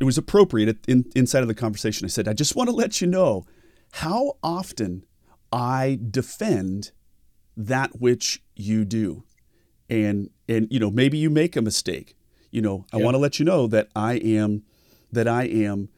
it 0.00 0.04
was 0.04 0.16
appropriate 0.16 0.78
in, 0.88 1.04
inside 1.14 1.42
of 1.42 1.48
the 1.48 1.54
conversation. 1.54 2.06
I 2.06 2.08
said, 2.08 2.26
I 2.26 2.32
just 2.32 2.56
want 2.56 2.70
to 2.70 2.74
let 2.74 3.02
you 3.02 3.06
know 3.06 3.44
how 3.92 4.38
often 4.42 5.04
I 5.52 5.98
defend 6.10 6.92
that 7.54 8.00
which 8.00 8.42
you 8.56 8.86
do, 8.86 9.24
and 9.90 10.30
and 10.48 10.68
you 10.70 10.80
know 10.80 10.90
maybe 10.90 11.18
you 11.18 11.28
make 11.28 11.54
a 11.54 11.62
mistake. 11.62 12.16
You 12.50 12.62
know, 12.62 12.86
I 12.94 12.96
want 12.96 13.14
to 13.14 13.18
let 13.18 13.38
you 13.38 13.44
know 13.44 13.66
that 13.66 13.88
I 13.94 14.14
am, 14.14 14.62
that 15.12 15.28
I 15.28 15.44
am, 15.44 15.90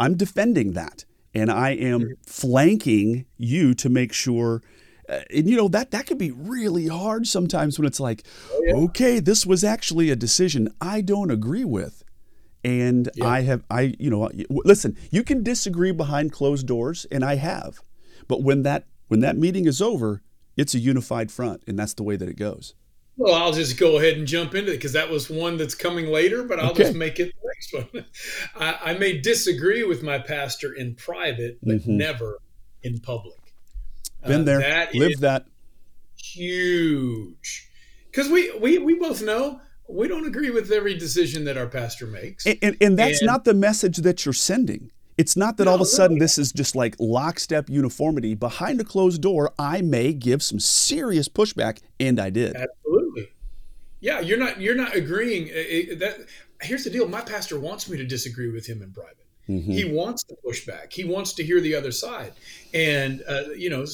I'm 0.00 0.16
defending 0.16 0.72
that 0.72 1.04
and 1.38 1.50
I 1.50 1.70
am 1.70 2.00
mm-hmm. 2.00 2.12
flanking 2.26 3.26
you 3.36 3.74
to 3.74 3.88
make 3.88 4.12
sure. 4.12 4.62
Uh, 5.08 5.20
and 5.34 5.48
you 5.48 5.56
know 5.56 5.68
that 5.68 5.90
that 5.92 6.06
can 6.06 6.18
be 6.18 6.30
really 6.30 6.88
hard 6.88 7.26
sometimes 7.26 7.78
when 7.78 7.86
it's 7.86 8.00
like, 8.00 8.26
oh, 8.52 8.62
yeah. 8.66 8.74
okay, 8.74 9.20
this 9.20 9.46
was 9.46 9.64
actually 9.64 10.10
a 10.10 10.16
decision 10.16 10.74
I 10.80 11.00
don't 11.00 11.30
agree 11.30 11.64
with, 11.64 12.04
and 12.62 13.08
yeah. 13.14 13.26
I 13.26 13.40
have 13.42 13.64
I 13.70 13.94
you 13.98 14.10
know 14.10 14.28
listen, 14.50 14.96
you 15.10 15.22
can 15.22 15.42
disagree 15.42 15.92
behind 15.92 16.32
closed 16.32 16.66
doors, 16.66 17.06
and 17.10 17.24
I 17.24 17.36
have, 17.36 17.80
but 18.26 18.42
when 18.42 18.64
that 18.64 18.86
when 19.06 19.20
that 19.20 19.38
meeting 19.38 19.66
is 19.66 19.80
over, 19.80 20.22
it's 20.56 20.74
a 20.74 20.78
unified 20.78 21.30
front, 21.32 21.62
and 21.66 21.78
that's 21.78 21.94
the 21.94 22.02
way 22.02 22.16
that 22.16 22.28
it 22.28 22.36
goes. 22.36 22.74
Well, 23.18 23.34
I'll 23.34 23.52
just 23.52 23.76
go 23.78 23.98
ahead 23.98 24.16
and 24.16 24.28
jump 24.28 24.54
into 24.54 24.70
it 24.70 24.76
because 24.76 24.92
that 24.92 25.10
was 25.10 25.28
one 25.28 25.56
that's 25.56 25.74
coming 25.74 26.06
later, 26.06 26.44
but 26.44 26.60
I'll 26.60 26.70
okay. 26.70 26.84
just 26.84 26.94
make 26.94 27.18
it 27.18 27.34
the 27.42 27.48
next 27.48 27.92
one. 27.92 28.04
I, 28.56 28.92
I, 28.92 28.94
may 28.98 29.18
disagree 29.18 29.82
with 29.82 30.04
my 30.04 30.20
pastor 30.20 30.72
in 30.74 30.94
private, 30.94 31.58
but 31.60 31.78
mm-hmm. 31.78 31.96
never 31.96 32.38
in 32.84 33.00
public. 33.00 33.34
Been 34.24 34.42
uh, 34.42 34.44
there, 34.44 34.60
that 34.60 34.94
lived 34.94 35.20
that. 35.22 35.46
Huge, 36.16 37.68
because 38.06 38.28
we, 38.28 38.56
we 38.58 38.78
we 38.78 38.94
both 38.94 39.20
know 39.20 39.60
we 39.88 40.06
don't 40.06 40.26
agree 40.26 40.50
with 40.50 40.70
every 40.70 40.96
decision 40.96 41.44
that 41.44 41.56
our 41.56 41.66
pastor 41.66 42.06
makes, 42.06 42.46
and, 42.46 42.58
and, 42.62 42.76
and 42.80 42.98
that's 42.98 43.20
and, 43.20 43.26
not 43.26 43.44
the 43.44 43.54
message 43.54 43.98
that 43.98 44.24
you're 44.24 44.32
sending. 44.32 44.92
It's 45.16 45.36
not 45.36 45.56
that 45.56 45.64
no, 45.64 45.72
all 45.72 45.74
of 45.74 45.80
a 45.80 45.86
sudden 45.86 46.18
this 46.18 46.38
is 46.38 46.52
just 46.52 46.76
like 46.76 46.94
lockstep 47.00 47.68
uniformity. 47.68 48.34
Behind 48.34 48.80
a 48.80 48.84
closed 48.84 49.20
door, 49.20 49.52
I 49.58 49.80
may 49.82 50.12
give 50.12 50.44
some 50.44 50.60
serious 50.60 51.28
pushback, 51.28 51.80
and 51.98 52.20
I 52.20 52.30
did. 52.30 52.54
Absolutely. 52.54 53.07
Yeah, 54.00 54.20
you're 54.20 54.38
not 54.38 54.60
you're 54.60 54.74
not 54.74 54.94
agreeing. 54.94 55.48
It, 55.50 55.98
that 55.98 56.18
here's 56.62 56.84
the 56.84 56.90
deal. 56.90 57.08
My 57.08 57.20
pastor 57.20 57.58
wants 57.58 57.88
me 57.88 57.96
to 57.98 58.04
disagree 58.04 58.50
with 58.50 58.66
him 58.66 58.82
in 58.82 58.92
private. 58.92 59.26
Mm-hmm. 59.48 59.72
He 59.72 59.84
wants 59.84 60.24
to 60.24 60.36
push 60.44 60.66
back. 60.66 60.92
He 60.92 61.04
wants 61.04 61.32
to 61.34 61.44
hear 61.44 61.60
the 61.60 61.74
other 61.74 61.90
side. 61.90 62.32
And 62.74 63.22
uh, 63.28 63.50
you 63.56 63.70
know, 63.70 63.84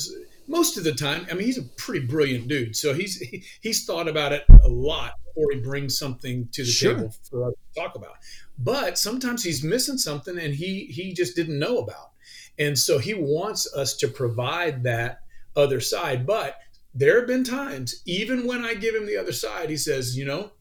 most 0.49 0.77
of 0.77 0.85
the 0.85 0.93
time, 0.93 1.27
I 1.31 1.35
mean, 1.35 1.47
he's 1.47 1.59
a 1.59 1.63
pretty 1.63 2.07
brilliant 2.07 2.49
dude. 2.49 2.77
So 2.77 2.93
he's 2.93 3.19
he, 3.19 3.45
he's 3.61 3.85
thought 3.85 4.09
about 4.09 4.33
it 4.33 4.45
a 4.63 4.69
lot 4.69 5.15
before 5.25 5.53
he 5.53 5.61
brings 5.61 5.99
something 5.99 6.49
to 6.53 6.63
the 6.65 6.71
sure. 6.71 6.95
table 6.95 7.15
for 7.31 7.49
us 7.49 7.55
to 7.55 7.81
talk 7.81 7.95
about. 7.95 8.17
But 8.59 8.99
sometimes 8.99 9.43
he's 9.43 9.65
missing 9.65 9.99
something, 9.99 10.39
and 10.39 10.55
he 10.55 10.87
he 10.87 11.13
just 11.13 11.37
didn't 11.37 11.59
know 11.59 11.79
about. 11.79 12.11
And 12.59 12.79
so 12.79 12.99
he 12.99 13.15
wants 13.15 13.73
us 13.75 13.97
to 13.97 14.09
provide 14.09 14.85
that 14.85 15.21
other 15.57 15.81
side. 15.81 16.27
But 16.27 16.57
there 16.95 17.19
have 17.19 17.27
been 17.27 17.45
times, 17.45 18.03
even 18.07 18.47
when 18.47 18.65
I 18.65 18.75
give 18.75 18.95
him 18.95 19.07
the 19.07 19.17
other 19.17 19.33
side, 19.33 19.69
he 19.69 19.77
says, 19.77 20.17
you 20.17 20.25
know, 20.25 20.53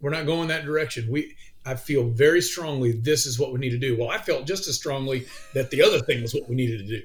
we're 0.00 0.10
not 0.10 0.26
going 0.26 0.48
that 0.48 0.64
direction. 0.64 1.10
We, 1.10 1.36
I 1.66 1.74
feel 1.74 2.08
very 2.08 2.40
strongly 2.40 2.92
this 2.92 3.26
is 3.26 3.38
what 3.38 3.52
we 3.52 3.58
need 3.58 3.70
to 3.70 3.78
do. 3.78 3.98
Well, 3.98 4.08
I 4.08 4.18
felt 4.18 4.46
just 4.46 4.68
as 4.68 4.76
strongly 4.76 5.26
that 5.54 5.70
the 5.70 5.82
other 5.82 5.98
thing 5.98 6.22
was 6.22 6.32
what 6.32 6.48
we 6.48 6.54
needed 6.54 6.78
to 6.78 7.00
do. 7.00 7.02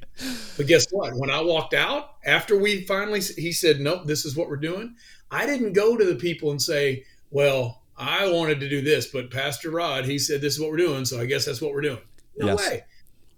But 0.55 0.67
guess 0.67 0.85
what? 0.91 1.13
When 1.15 1.29
I 1.29 1.41
walked 1.41 1.73
out 1.73 2.15
after 2.23 2.57
we 2.57 2.85
finally, 2.85 3.19
he 3.19 3.51
said, 3.51 3.81
nope, 3.81 4.05
this 4.05 4.23
is 4.23 4.37
what 4.37 4.47
we're 4.47 4.55
doing. 4.55 4.95
I 5.31 5.45
didn't 5.45 5.73
go 5.73 5.97
to 5.97 6.05
the 6.05 6.15
people 6.15 6.51
and 6.51 6.61
say, 6.61 7.03
well, 7.29 7.81
I 7.97 8.31
wanted 8.31 8.59
to 8.61 8.69
do 8.69 8.81
this, 8.81 9.07
but 9.07 9.31
Pastor 9.31 9.69
Rod, 9.69 10.05
he 10.05 10.17
said 10.17 10.39
this 10.39 10.53
is 10.53 10.59
what 10.59 10.69
we're 10.69 10.77
doing, 10.77 11.03
so 11.03 11.19
I 11.19 11.25
guess 11.25 11.45
that's 11.45 11.61
what 11.61 11.73
we're 11.73 11.81
doing. 11.81 12.01
No 12.37 12.47
yes. 12.47 12.59
way. 12.59 12.83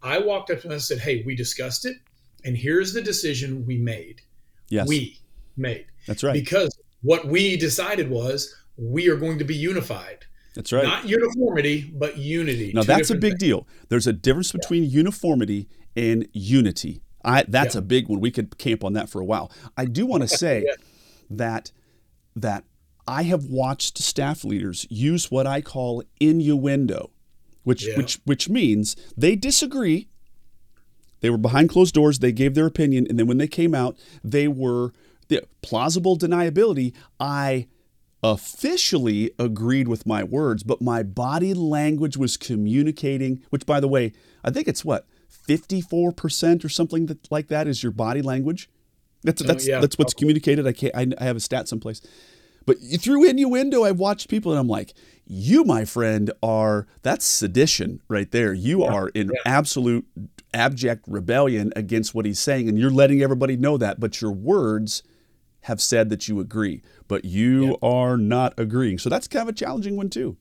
I 0.03 0.19
walked 0.19 0.51
up 0.51 0.59
to 0.59 0.67
him 0.67 0.71
and 0.71 0.77
I 0.77 0.81
said, 0.81 0.99
hey, 0.99 1.23
we 1.25 1.35
discussed 1.35 1.85
it, 1.85 1.97
and 2.43 2.55
here's 2.55 2.93
the 2.93 3.01
decision 3.01 3.65
we 3.65 3.77
made. 3.77 4.21
Yes. 4.69 4.87
We 4.87 5.19
made. 5.57 5.85
That's 6.07 6.23
right. 6.23 6.33
Because 6.33 6.77
what 7.01 7.27
we 7.27 7.57
decided 7.57 8.09
was 8.09 8.55
we 8.77 9.09
are 9.09 9.15
going 9.15 9.37
to 9.39 9.45
be 9.45 9.55
unified. 9.55 10.25
That's 10.55 10.71
right. 10.71 10.85
Not 10.85 11.05
uniformity, 11.05 11.93
but 11.93 12.17
unity. 12.17 12.71
Now 12.73 12.83
that's 12.83 13.09
a 13.09 13.15
big 13.15 13.33
things. 13.33 13.39
deal. 13.39 13.67
There's 13.89 14.07
a 14.07 14.13
difference 14.13 14.51
between 14.51 14.83
yeah. 14.83 14.89
uniformity 14.89 15.67
and 15.95 16.27
unity. 16.31 17.01
I 17.23 17.43
that's 17.47 17.75
yeah. 17.75 17.79
a 17.79 17.81
big 17.81 18.07
one. 18.07 18.21
We 18.21 18.31
could 18.31 18.57
camp 18.57 18.83
on 18.83 18.93
that 18.93 19.09
for 19.09 19.19
a 19.19 19.25
while. 19.25 19.51
I 19.75 19.85
do 19.85 20.05
want 20.05 20.23
to 20.23 20.27
say 20.37 20.63
yeah. 20.65 20.75
that 21.31 21.71
that 22.35 22.63
I 23.07 23.23
have 23.23 23.45
watched 23.45 23.97
staff 23.97 24.43
leaders 24.43 24.87
use 24.89 25.29
what 25.29 25.45
I 25.45 25.61
call 25.61 26.03
innuendo, 26.19 27.11
which 27.63 27.87
which 27.97 28.19
which 28.25 28.49
means 28.49 28.95
they 29.17 29.35
disagree. 29.35 30.07
They 31.25 31.31
were 31.31 31.39
behind 31.39 31.69
closed 31.69 31.95
doors. 31.95 32.19
They 32.19 32.31
gave 32.31 32.53
their 32.53 32.67
opinion, 32.67 33.07
and 33.09 33.17
then 33.17 33.25
when 33.25 33.39
they 33.39 33.47
came 33.47 33.73
out, 33.73 33.97
they 34.23 34.47
were 34.47 34.91
the 35.27 35.41
plausible 35.63 36.19
deniability. 36.19 36.93
I 37.19 37.65
officially 38.21 39.31
agreed 39.39 39.87
with 39.87 40.05
my 40.05 40.23
words, 40.23 40.61
but 40.61 40.83
my 40.83 41.01
body 41.01 41.55
language 41.55 42.15
was 42.15 42.37
communicating, 42.37 43.41
which, 43.49 43.65
by 43.65 43.79
the 43.79 43.87
way, 43.87 44.13
I 44.43 44.51
think 44.51 44.67
it's 44.67 44.85
what, 44.85 45.07
54% 45.49 46.63
or 46.63 46.69
something 46.69 47.07
that, 47.07 47.31
like 47.31 47.47
that 47.47 47.67
is 47.67 47.81
your 47.81 47.91
body 47.91 48.21
language? 48.21 48.69
That's, 49.23 49.41
oh, 49.41 49.45
that's, 49.45 49.67
yeah, 49.67 49.79
that's 49.79 49.97
what's 49.97 50.13
communicated. 50.13 50.67
I 50.67 50.73
can't, 50.73 50.95
I, 50.95 51.07
I 51.19 51.23
have 51.23 51.37
a 51.37 51.39
stat 51.39 51.67
someplace. 51.67 52.01
But 52.67 52.77
through 52.99 53.27
innuendo, 53.27 53.83
I've 53.83 53.97
watched 53.97 54.29
people 54.29 54.51
and 54.51 54.59
I'm 54.59 54.67
like, 54.67 54.93
you, 55.25 55.63
my 55.63 55.85
friend, 55.85 56.31
are, 56.43 56.87
that's 57.01 57.25
sedition 57.25 58.01
right 58.07 58.29
there. 58.31 58.53
You 58.53 58.83
yeah, 58.83 58.93
are 58.93 59.09
in 59.09 59.29
yeah. 59.29 59.39
absolute 59.45 60.05
abject 60.53 61.05
rebellion 61.07 61.73
against 61.75 62.15
what 62.15 62.25
he's 62.25 62.39
saying. 62.39 62.69
And 62.69 62.77
you're 62.77 62.91
letting 62.91 63.21
everybody 63.21 63.57
know 63.57 63.77
that, 63.77 63.99
but 63.99 64.21
your 64.21 64.31
words 64.31 65.03
have 65.61 65.81
said 65.81 66.09
that 66.09 66.27
you 66.27 66.39
agree 66.39 66.81
but 67.07 67.25
you 67.25 67.67
yeah. 67.67 67.73
are 67.81 68.17
not 68.17 68.53
agreeing. 68.57 68.97
So 68.97 69.09
that's 69.09 69.27
kind 69.27 69.47
of 69.47 69.53
a 69.53 69.57
challenging 69.57 69.95
one 69.95 70.09
too. 70.09 70.37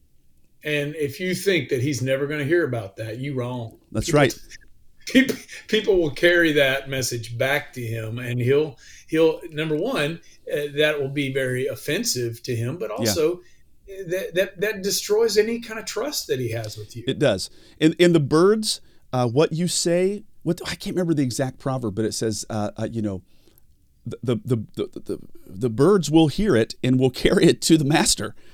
And 0.64 0.94
if 0.97 1.20
you 1.20 1.35
think 1.35 1.68
that 1.68 1.83
he's 1.83 2.01
never 2.01 2.27
going 2.27 2.40
to 2.40 2.47
hear 2.47 2.64
about 2.64 2.97
that, 2.97 3.18
you 3.18 3.35
wrong. 3.35 3.79
That's 3.92 4.07
people, 4.07 4.20
right. 4.20 4.38
People, 5.07 5.37
people 5.68 5.99
will 5.99 6.11
carry 6.11 6.53
that 6.53 6.88
message 6.88 7.37
back 7.37 7.75
to 7.75 7.83
him, 7.83 8.18
and 8.18 8.40
he'll 8.40 8.79
he'll 9.07 9.38
number 9.51 9.77
one 9.77 10.18
uh, 10.51 10.61
that 10.77 10.99
will 10.99 11.11
be 11.11 11.31
very 11.31 11.66
offensive 11.66 12.42
to 12.44 12.57
him, 12.57 12.79
but 12.79 12.90
also. 12.90 13.35
Yeah. 13.35 13.49
That, 13.87 14.35
that 14.35 14.61
that 14.61 14.83
destroys 14.83 15.37
any 15.37 15.61
kind 15.61 15.79
of 15.79 15.85
trust 15.85 16.27
that 16.29 16.40
he 16.40 16.51
has 16.53 16.77
with 16.77 16.97
you. 16.97 17.05
It 17.07 17.18
does. 17.18 17.51
In 17.79 17.92
in 17.99 18.12
the 18.12 18.20
birds, 18.20 18.81
uh, 19.12 19.29
what 19.29 19.53
you 19.53 19.68
say, 19.68 20.25
what 20.42 20.61
I 20.66 20.75
can't 20.75 20.97
remember 20.97 21.14
the 21.14 21.23
exact 21.23 21.59
proverb, 21.59 21.94
but 21.94 22.05
it 22.05 22.12
says, 22.12 22.44
uh, 22.49 22.70
uh 22.77 22.88
you 22.90 23.03
know, 23.03 23.23
the, 24.07 24.37
the, 24.44 24.57
the, 24.75 25.01
the, 25.01 25.18
the 25.47 25.70
birds 25.70 26.11
will 26.11 26.29
hear 26.29 26.57
it 26.57 26.75
and 26.83 26.99
will 26.99 27.11
carry 27.25 27.47
it 27.47 27.61
to 27.62 27.77
the 27.77 27.85
master. 27.85 28.35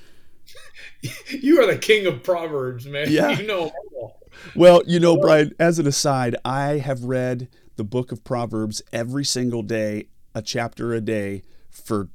You 1.29 1.59
are 1.59 1.65
the 1.65 1.79
king 1.79 2.05
of 2.05 2.21
proverbs, 2.21 2.85
man. 2.85 3.07
Yeah. 3.11 3.31
You 3.31 3.47
know. 3.47 3.71
Well, 4.55 4.83
you 4.85 4.99
know, 4.99 5.17
Brian. 5.17 5.53
As 5.59 5.79
an 5.79 5.87
aside, 5.87 6.35
I 6.45 6.77
have 6.77 7.03
read 7.03 7.47
the 7.75 7.83
book 7.83 8.11
of 8.11 8.23
Proverbs 8.23 8.81
every 8.93 9.25
single 9.25 9.63
day, 9.63 10.09
a 10.35 10.41
chapter 10.41 10.93
a 10.93 11.01
day 11.01 11.41
for 11.69 12.09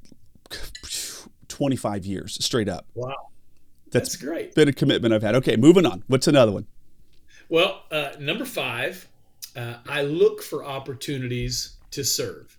25 1.47 2.05
years 2.05 2.43
straight 2.43 2.69
up. 2.69 2.85
Wow. 2.95 3.13
That's, 3.91 4.09
That's 4.09 4.15
great. 4.17 4.55
Been 4.55 4.67
a 4.67 4.73
commitment 4.73 5.13
I've 5.13 5.23
had. 5.23 5.35
Okay, 5.35 5.55
moving 5.55 5.85
on. 5.85 6.03
What's 6.07 6.27
another 6.27 6.51
one? 6.51 6.67
Well, 7.49 7.83
uh, 7.91 8.11
number 8.19 8.43
five, 8.43 9.07
uh, 9.55 9.75
I 9.87 10.01
look 10.01 10.43
for 10.43 10.65
opportunities 10.65 11.77
to 11.91 12.03
serve 12.03 12.57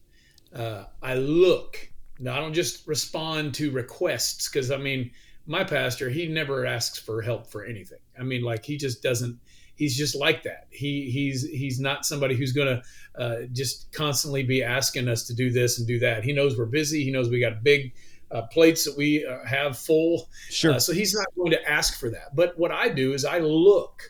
uh, 0.55 0.85
I 1.03 1.15
look. 1.15 1.91
Now, 2.19 2.37
I 2.37 2.41
don't 2.41 2.55
just 2.55 2.87
respond 2.87 3.55
to 3.55 3.71
requests 3.71 4.49
because 4.49 4.71
I 4.71 4.77
mean, 4.77 5.11
my 5.47 5.65
pastor, 5.65 6.09
he 6.09 6.27
never 6.27 6.67
asks 6.67 6.99
for 6.99 7.23
help 7.23 7.47
for 7.47 7.65
anything. 7.65 8.01
I 8.19 8.23
mean, 8.23 8.43
like 8.43 8.65
he 8.65 8.77
just 8.77 9.03
doesn't. 9.03 9.39
He's 9.75 9.97
just 9.97 10.17
like 10.17 10.43
that. 10.43 10.67
He 10.71 11.09
he's 11.11 11.49
he's 11.49 11.79
not 11.79 12.05
somebody 12.05 12.35
who's 12.35 12.53
going 12.53 12.81
to 12.81 13.23
uh, 13.23 13.37
just 13.53 13.93
constantly 13.93 14.43
be 14.43 14.65
asking 14.65 15.09
us 15.09 15.27
to 15.29 15.35
do 15.35 15.51
this 15.51 15.79
and 15.79 15.87
do 15.87 16.01
that. 16.01 16.25
He 16.25 16.33
knows 16.33 16.59
we're 16.59 16.67
busy. 16.67 17.05
He 17.05 17.13
knows 17.13 17.29
we 17.29 17.41
got 17.41 17.63
big 17.63 17.95
uh, 18.31 18.43
plates 18.43 18.85
that 18.85 18.97
we 18.97 19.25
uh, 19.25 19.45
have 19.45 19.79
full. 19.79 20.29
Sure. 20.51 20.73
Uh, 20.73 20.79
so 20.79 20.93
he's 20.93 21.15
not 21.15 21.27
going 21.37 21.51
to 21.51 21.69
ask 21.69 21.99
for 21.99 22.11
that. 22.11 22.35
But 22.35 22.59
what 22.59 22.71
I 22.71 22.89
do 22.89 23.15
is 23.15 23.25
I 23.25 23.39
look 23.39 24.03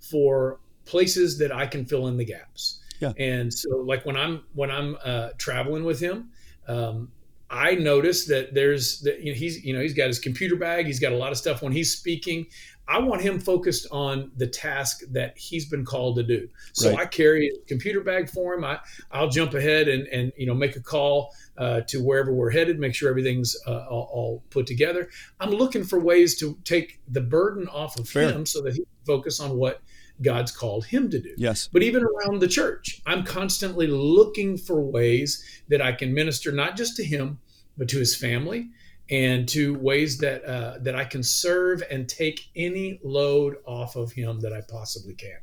for 0.00 0.60
places 0.84 1.38
that 1.38 1.52
I 1.52 1.66
can 1.66 1.84
fill 1.84 2.08
in 2.08 2.16
the 2.16 2.24
gaps. 2.24 2.80
Yeah. 3.00 3.12
And 3.18 3.52
so, 3.52 3.78
like 3.78 4.06
when 4.06 4.16
I'm 4.16 4.44
when 4.54 4.70
I'm 4.70 4.96
uh, 5.04 5.30
traveling 5.36 5.84
with 5.84 5.98
him, 5.98 6.30
um, 6.68 7.10
I 7.50 7.74
notice 7.74 8.26
that 8.26 8.54
there's 8.54 9.00
that 9.00 9.20
you 9.20 9.32
know, 9.32 9.38
he's 9.38 9.64
you 9.64 9.74
know 9.74 9.80
he's 9.80 9.92
got 9.92 10.06
his 10.06 10.18
computer 10.18 10.56
bag, 10.56 10.86
he's 10.86 11.00
got 11.00 11.12
a 11.12 11.16
lot 11.16 11.32
of 11.32 11.38
stuff 11.38 11.62
when 11.62 11.72
he's 11.72 11.92
speaking. 11.92 12.46
I 12.88 12.98
want 12.98 13.22
him 13.22 13.38
focused 13.38 13.86
on 13.90 14.32
the 14.36 14.46
task 14.46 15.02
that 15.10 15.38
he's 15.38 15.66
been 15.66 15.84
called 15.84 16.16
to 16.16 16.22
do. 16.22 16.48
So 16.72 16.90
right. 16.90 17.00
I 17.00 17.06
carry 17.06 17.48
a 17.48 17.66
computer 17.66 18.00
bag 18.00 18.28
for 18.28 18.54
him. 18.54 18.64
I 18.64 18.80
I'll 19.10 19.28
jump 19.28 19.54
ahead 19.54 19.88
and 19.88 20.06
and 20.08 20.32
you 20.36 20.46
know 20.46 20.54
make 20.54 20.76
a 20.76 20.80
call 20.80 21.34
uh, 21.56 21.82
to 21.88 22.02
wherever 22.02 22.32
we're 22.32 22.50
headed, 22.50 22.78
make 22.78 22.94
sure 22.94 23.08
everything's 23.08 23.56
uh, 23.66 23.86
all, 23.88 24.10
all, 24.12 24.44
put 24.50 24.66
together. 24.66 25.08
I'm 25.38 25.50
looking 25.50 25.84
for 25.84 26.00
ways 26.00 26.38
to 26.40 26.58
take 26.64 27.00
the 27.08 27.20
burden 27.20 27.68
off 27.68 27.98
of 27.98 28.10
him 28.10 28.46
so 28.46 28.62
that 28.62 28.72
he 28.72 28.80
can 28.80 28.86
focus 29.06 29.38
on 29.38 29.56
what 29.56 29.82
God's 30.20 30.50
called 30.50 30.86
him 30.86 31.10
to 31.10 31.20
do. 31.20 31.34
Yes. 31.36 31.68
But 31.72 31.82
even 31.82 32.04
around 32.04 32.40
the 32.40 32.48
church, 32.48 33.00
I'm 33.06 33.24
constantly 33.24 33.86
looking 33.86 34.56
for 34.56 34.80
ways 34.80 35.44
that 35.68 35.82
I 35.82 35.92
can 35.92 36.14
minister 36.14 36.52
not 36.52 36.76
just 36.76 36.96
to 36.96 37.04
him, 37.04 37.38
but 37.76 37.88
to 37.90 37.98
his 37.98 38.16
family 38.16 38.70
and 39.12 39.46
to 39.46 39.78
ways 39.78 40.16
that 40.18 40.42
uh, 40.44 40.78
that 40.80 40.96
I 40.96 41.04
can 41.04 41.22
serve 41.22 41.82
and 41.90 42.08
take 42.08 42.48
any 42.56 42.98
load 43.04 43.56
off 43.66 43.94
of 43.94 44.10
him 44.10 44.40
that 44.40 44.54
I 44.54 44.62
possibly 44.62 45.14
can. 45.14 45.36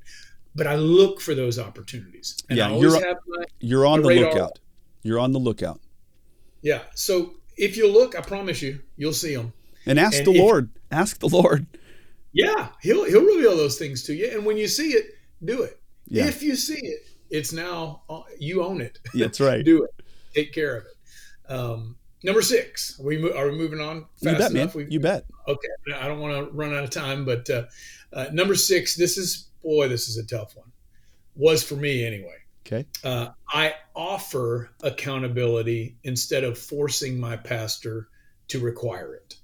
But 0.56 0.66
I 0.66 0.76
look 0.76 1.22
for 1.22 1.36
those 1.36 1.60
opportunities. 1.60 2.36
And 2.50 2.58
yeah, 2.58 2.76
you're, 2.76 3.00
my, 3.00 3.46
you're 3.60 3.86
on 3.86 4.02
the 4.02 4.10
lookout. 4.10 4.60
You're 5.04 5.20
on 5.20 5.32
the 5.32 5.40
lookout. 5.40 5.80
Yeah. 6.64 6.82
So 6.96 7.36
if 7.56 7.78
you 7.78 7.90
look, 7.90 8.18
I 8.18 8.22
promise 8.22 8.62
you, 8.62 8.80
you'll 8.98 9.14
see 9.14 9.36
them. 9.36 9.54
And 9.86 10.00
ask 10.00 10.18
and 10.18 10.28
the 10.28 10.32
if, 10.32 10.40
Lord. 10.40 10.70
Ask 10.92 11.20
the 11.20 11.30
Lord. 11.30 11.68
Yeah, 12.34 12.70
he'll 12.82 13.06
he'll 13.06 13.26
reveal 13.26 13.56
those 13.56 13.78
things 13.78 14.04
to 14.04 14.14
you, 14.14 14.32
and 14.32 14.46
when 14.46 14.58
you 14.58 14.68
see 14.68 14.90
it, 14.90 15.14
do 15.46 15.62
it. 15.62 15.80
Yeah. 16.08 16.26
If 16.26 16.42
you 16.42 16.56
see 16.56 16.80
it, 16.80 17.08
it's 17.30 17.54
now 17.54 18.02
uh, 18.10 18.22
you 18.40 18.64
own 18.64 18.82
it. 18.82 18.98
That's 19.14 19.40
right. 19.40 19.64
do 19.64 19.84
it. 19.84 19.92
Take 20.34 20.54
care 20.54 20.78
of 20.78 20.86
it. 20.86 21.52
Um, 21.52 21.96
number 22.24 22.42
six. 22.42 23.00
Are 23.00 23.04
we 23.04 23.32
are 23.32 23.50
we 23.52 23.58
moving 23.58 23.80
on 23.80 24.06
fast 24.22 24.24
you 24.24 24.32
bet, 24.32 24.52
enough? 24.52 24.76
Man. 24.76 24.92
You 24.92 25.00
bet. 25.00 25.26
Okay. 25.48 25.68
I 25.96 26.08
don't 26.08 26.20
want 26.20 26.36
to 26.36 26.52
run 26.56 26.74
out 26.74 26.84
of 26.84 26.90
time, 26.90 27.26
but 27.26 27.50
uh, 27.50 27.64
uh, 28.14 28.28
number 28.32 28.56
six. 28.56 28.96
This 28.96 29.18
is 29.18 29.50
boy. 29.64 29.88
This 29.88 30.10
is 30.10 30.18
a 30.18 30.26
tough 30.26 30.56
one. 30.56 30.72
Was 31.36 31.64
for 31.64 31.76
me 31.76 32.06
anyway. 32.06 32.36
Okay. 32.66 32.86
Uh, 33.04 33.30
I 33.52 33.74
offer 33.96 34.72
accountability 34.84 35.98
instead 36.04 36.44
of 36.44 36.58
forcing 36.58 37.20
my 37.20 37.36
pastor 37.36 38.10
to 38.50 38.60
require 38.60 39.16
it. 39.16 39.36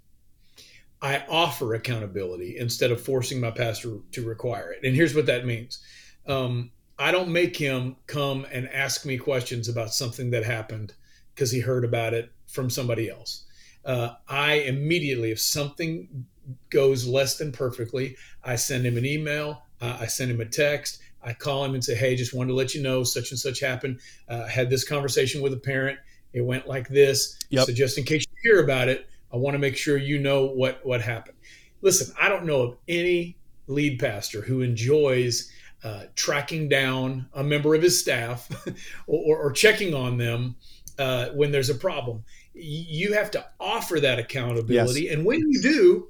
I 1.01 1.23
offer 1.29 1.73
accountability 1.73 2.57
instead 2.57 2.91
of 2.91 3.01
forcing 3.01 3.39
my 3.39 3.51
pastor 3.51 3.97
to 4.11 4.25
require 4.25 4.71
it. 4.71 4.79
And 4.83 4.95
here's 4.95 5.15
what 5.15 5.25
that 5.27 5.45
means 5.45 5.79
um, 6.27 6.71
I 6.97 7.11
don't 7.11 7.29
make 7.29 7.57
him 7.57 7.97
come 8.07 8.45
and 8.51 8.69
ask 8.69 9.05
me 9.05 9.17
questions 9.17 9.67
about 9.69 9.93
something 9.93 10.31
that 10.31 10.43
happened 10.43 10.93
because 11.33 11.51
he 11.51 11.59
heard 11.59 11.83
about 11.83 12.13
it 12.13 12.31
from 12.55 12.69
somebody 12.69 13.09
else. 13.09 13.43
uh, 13.85 14.15
I 14.27 14.53
immediately, 14.53 15.29
if 15.31 15.39
something 15.39 16.25
goes 16.71 17.05
less 17.05 17.37
than 17.37 17.51
perfectly, 17.51 18.15
I 18.43 18.55
send 18.55 18.85
him 18.85 18.97
an 18.97 19.05
email, 19.05 19.61
uh, 19.79 19.97
I 19.99 20.07
send 20.07 20.31
him 20.31 20.41
a 20.41 20.45
text, 20.45 21.01
I 21.25 21.33
call 21.33 21.65
him 21.65 21.73
and 21.73 21.83
say, 21.83 21.95
"Hey, 21.95 22.15
just 22.15 22.33
wanted 22.33 22.49
to 22.49 22.55
let 22.55 22.73
you 22.75 22.81
know 22.81 23.03
such 23.03 23.31
and 23.31 23.39
such 23.39 23.59
happened. 23.59 23.99
Uh, 24.29 24.45
had 24.45 24.69
this 24.69 24.83
conversation 24.83 25.41
with 25.41 25.53
a 25.53 25.57
parent. 25.57 25.99
It 26.33 26.41
went 26.41 26.67
like 26.67 26.87
this. 26.87 27.37
Yep. 27.49 27.65
So 27.65 27.73
just 27.73 27.97
in 27.97 28.03
case 28.03 28.25
you 28.29 28.51
hear 28.51 28.63
about 28.63 28.89
it, 28.89 29.07
I 29.33 29.37
want 29.37 29.55
to 29.55 29.59
make 29.59 29.75
sure 29.75 29.97
you 29.97 30.19
know 30.19 30.45
what 30.45 30.85
what 30.85 31.01
happened." 31.01 31.37
Listen, 31.81 32.15
I 32.19 32.29
don't 32.29 32.45
know 32.45 32.61
of 32.61 32.77
any 32.87 33.37
lead 33.67 33.99
pastor 33.99 34.41
who 34.41 34.61
enjoys 34.61 35.51
uh, 35.83 36.03
tracking 36.15 36.69
down 36.69 37.27
a 37.33 37.43
member 37.43 37.75
of 37.75 37.81
his 37.81 37.99
staff 37.99 38.49
or, 39.07 39.37
or, 39.37 39.51
checking 39.51 39.93
on 39.93 40.17
them 40.17 40.55
uh, 40.97 41.27
when 41.29 41.51
there's 41.51 41.69
a 41.69 41.75
problem. 41.75 42.23
You 42.55 43.13
have 43.13 43.31
to 43.31 43.45
offer 43.59 43.99
that 43.99 44.17
accountability, 44.17 45.03
yes. 45.03 45.13
and 45.13 45.25
when 45.25 45.39
you 45.39 45.61
do, 45.61 46.07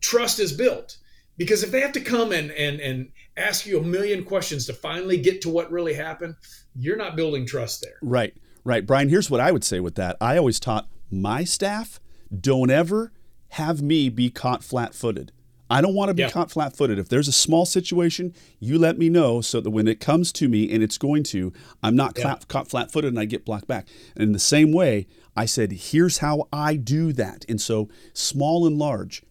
trust 0.00 0.40
is 0.40 0.52
built. 0.52 0.96
Because 1.36 1.62
if 1.62 1.70
they 1.70 1.80
have 1.80 1.92
to 1.92 2.00
come 2.00 2.32
and 2.32 2.50
and 2.52 2.80
and 2.80 3.10
ask 3.36 3.66
you 3.66 3.78
a 3.78 3.82
million 3.82 4.24
questions 4.24 4.66
to 4.66 4.72
finally 4.72 5.16
get 5.16 5.40
to 5.42 5.48
what 5.48 5.70
really 5.70 5.94
happened 5.94 6.36
you're 6.74 6.96
not 6.96 7.16
building 7.16 7.46
trust 7.46 7.82
there. 7.82 7.96
Right. 8.02 8.34
Right. 8.64 8.86
Brian 8.86 9.08
here's 9.08 9.30
what 9.30 9.40
i 9.40 9.50
would 9.50 9.64
say 9.64 9.80
with 9.80 9.94
that. 9.96 10.16
I 10.20 10.36
always 10.36 10.60
taught 10.60 10.88
my 11.10 11.44
staff 11.44 12.00
don't 12.38 12.70
ever 12.70 13.12
have 13.50 13.82
me 13.82 14.08
be 14.08 14.30
caught 14.30 14.64
flat-footed 14.64 15.32
i 15.72 15.80
don't 15.80 15.94
want 15.94 16.08
to 16.08 16.14
be 16.14 16.22
yeah. 16.22 16.30
caught 16.30 16.50
flat-footed 16.50 16.98
if 16.98 17.08
there's 17.08 17.28
a 17.28 17.32
small 17.32 17.66
situation 17.66 18.34
you 18.60 18.78
let 18.78 18.98
me 18.98 19.08
know 19.08 19.40
so 19.40 19.60
that 19.60 19.70
when 19.70 19.88
it 19.88 20.00
comes 20.00 20.32
to 20.32 20.48
me 20.48 20.72
and 20.72 20.82
it's 20.82 20.98
going 20.98 21.22
to 21.22 21.52
i'm 21.82 21.96
not 21.96 22.16
yeah. 22.18 22.36
caught 22.48 22.68
flat-footed 22.68 23.10
and 23.10 23.18
i 23.18 23.24
get 23.24 23.44
blocked 23.44 23.66
back 23.66 23.86
and 24.14 24.22
in 24.22 24.32
the 24.32 24.38
same 24.38 24.72
way 24.72 25.06
i 25.36 25.44
said 25.44 25.72
here's 25.72 26.18
how 26.18 26.48
i 26.52 26.76
do 26.76 27.12
that 27.12 27.44
and 27.48 27.60
so 27.60 27.88
small 28.12 28.66
and 28.66 28.78
large 28.78 29.22